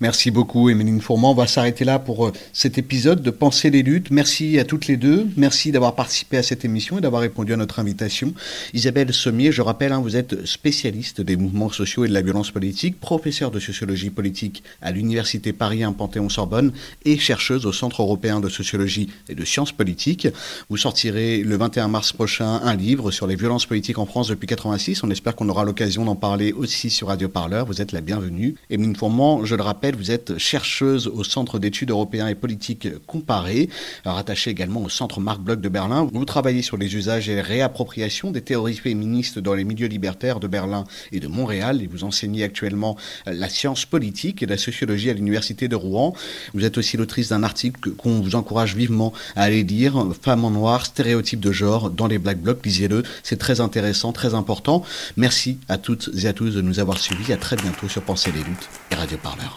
Merci 0.00 0.30
beaucoup, 0.30 0.70
Emeline 0.70 1.00
Fourment. 1.00 1.32
On 1.32 1.34
va 1.34 1.48
s'arrêter 1.48 1.84
là 1.84 1.98
pour 1.98 2.28
euh, 2.28 2.32
cet 2.52 2.78
épisode 2.78 3.20
de 3.20 3.30
Penser 3.30 3.68
les 3.68 3.82
luttes. 3.82 4.12
Merci 4.12 4.56
à 4.60 4.64
toutes 4.64 4.86
les 4.86 4.96
deux. 4.96 5.26
Merci 5.36 5.72
d'avoir 5.72 5.96
participé 5.96 6.36
à 6.36 6.44
cette 6.44 6.64
émission 6.64 6.98
et 6.98 7.00
d'avoir 7.00 7.22
répondu 7.22 7.52
à 7.52 7.56
notre 7.56 7.80
invitation. 7.80 8.32
Isabelle 8.74 9.12
Sommier, 9.12 9.50
je 9.50 9.60
rappelle, 9.60 9.90
hein, 9.90 10.00
vous 10.00 10.14
êtes 10.14 10.46
spécialiste 10.46 11.20
des 11.20 11.36
mouvements 11.36 11.68
sociaux 11.70 12.04
et 12.04 12.08
de 12.08 12.14
la 12.14 12.22
violence 12.22 12.52
politique, 12.52 13.00
professeur 13.00 13.50
de 13.50 13.58
sociologie 13.58 14.10
politique 14.10 14.62
à 14.82 14.92
l'Université 14.92 15.52
Paris 15.52 15.82
1 15.82 15.92
Panthéon-Sorbonne 15.92 16.72
et 17.04 17.18
chercheuse 17.18 17.66
au 17.66 17.72
Centre 17.72 18.02
européen 18.02 18.38
de 18.38 18.48
sociologie 18.48 19.08
et 19.28 19.34
de 19.34 19.44
sciences 19.44 19.72
politiques. 19.72 20.28
Vous 20.70 20.76
sortirez 20.76 21.42
le 21.42 21.56
21 21.56 21.88
mars 21.88 22.12
prochain 22.12 22.60
un 22.62 22.76
livre 22.76 23.10
sur 23.10 23.26
les 23.26 23.34
violences 23.34 23.66
politiques 23.66 23.98
en 23.98 24.06
France 24.06 24.28
depuis 24.28 24.46
86. 24.46 25.02
On 25.02 25.10
espère 25.10 25.34
qu'on 25.34 25.48
aura 25.48 25.64
l'occasion 25.64 26.04
d'en 26.04 26.14
parler 26.14 26.52
aussi 26.52 26.88
sur 26.88 27.08
Radio 27.08 27.28
Parleur. 27.28 27.66
Vous 27.66 27.82
êtes 27.82 27.90
la 27.90 28.00
bienvenue. 28.00 28.54
Emeline 28.70 28.94
Fourment, 28.94 29.44
je 29.44 29.56
le 29.56 29.62
rappelle, 29.62 29.77
vous 29.96 30.10
êtes 30.10 30.38
chercheuse 30.38 31.06
au 31.06 31.24
Centre 31.24 31.58
d'études 31.58 31.90
européens 31.90 32.26
et 32.28 32.34
politiques 32.34 32.88
comparées, 33.06 33.68
rattachée 34.04 34.50
également 34.50 34.82
au 34.82 34.88
Centre 34.88 35.20
Marc 35.20 35.40
Bloch 35.40 35.60
de 35.60 35.68
Berlin. 35.68 36.08
Vous 36.12 36.24
travaillez 36.24 36.62
sur 36.62 36.76
les 36.76 36.94
usages 36.96 37.28
et 37.28 37.40
réappropriations 37.40 38.30
des 38.30 38.40
théories 38.40 38.76
féministes 38.76 39.38
dans 39.38 39.54
les 39.54 39.64
milieux 39.64 39.86
libertaires 39.86 40.40
de 40.40 40.48
Berlin 40.48 40.84
et 41.12 41.20
de 41.20 41.28
Montréal 41.28 41.80
et 41.82 41.86
vous 41.86 42.04
enseignez 42.04 42.42
actuellement 42.42 42.96
la 43.26 43.48
science 43.48 43.84
politique 43.84 44.42
et 44.42 44.46
la 44.46 44.58
sociologie 44.58 45.10
à 45.10 45.12
l'Université 45.12 45.68
de 45.68 45.76
Rouen. 45.76 46.12
Vous 46.54 46.64
êtes 46.64 46.76
aussi 46.76 46.96
l'autrice 46.96 47.28
d'un 47.28 47.42
article 47.42 47.92
qu'on 47.92 48.20
vous 48.20 48.34
encourage 48.34 48.74
vivement 48.74 49.12
à 49.36 49.42
aller 49.42 49.62
lire, 49.62 50.06
Femmes 50.20 50.44
en 50.44 50.50
noir, 50.50 50.86
stéréotypes 50.86 51.40
de 51.40 51.52
genre 51.52 51.90
dans 51.90 52.08
les 52.08 52.18
Black 52.18 52.40
Blocs. 52.40 52.64
Lisez-le, 52.64 53.04
c'est 53.22 53.38
très 53.38 53.60
intéressant, 53.60 54.12
très 54.12 54.34
important. 54.34 54.82
Merci 55.16 55.58
à 55.68 55.78
toutes 55.78 56.10
et 56.20 56.26
à 56.26 56.32
tous 56.32 56.54
de 56.54 56.60
nous 56.60 56.80
avoir 56.80 56.98
suivis. 56.98 57.32
À 57.32 57.36
très 57.36 57.56
bientôt 57.56 57.88
sur 57.88 58.02
Penser 58.02 58.32
les 58.32 58.42
luttes 58.42 58.68
et 58.90 58.94
Radio 58.94 59.18
Parleur. 59.18 59.56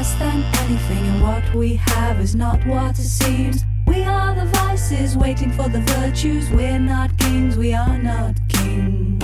Less 0.00 0.14
than 0.14 0.42
anything, 0.64 1.06
and 1.06 1.22
what 1.22 1.54
we 1.54 1.74
have 1.74 2.20
is 2.20 2.34
not 2.34 2.64
what 2.66 2.98
it 2.98 3.02
seems. 3.02 3.64
We 3.86 4.02
are 4.02 4.34
the 4.34 4.46
vices 4.46 5.16
waiting 5.16 5.52
for 5.52 5.68
the 5.68 5.80
virtues. 5.80 6.50
We're 6.50 6.78
not 6.78 7.16
kings, 7.18 7.56
we 7.56 7.74
are 7.74 7.98
not 7.98 8.36
kings. 8.48 9.22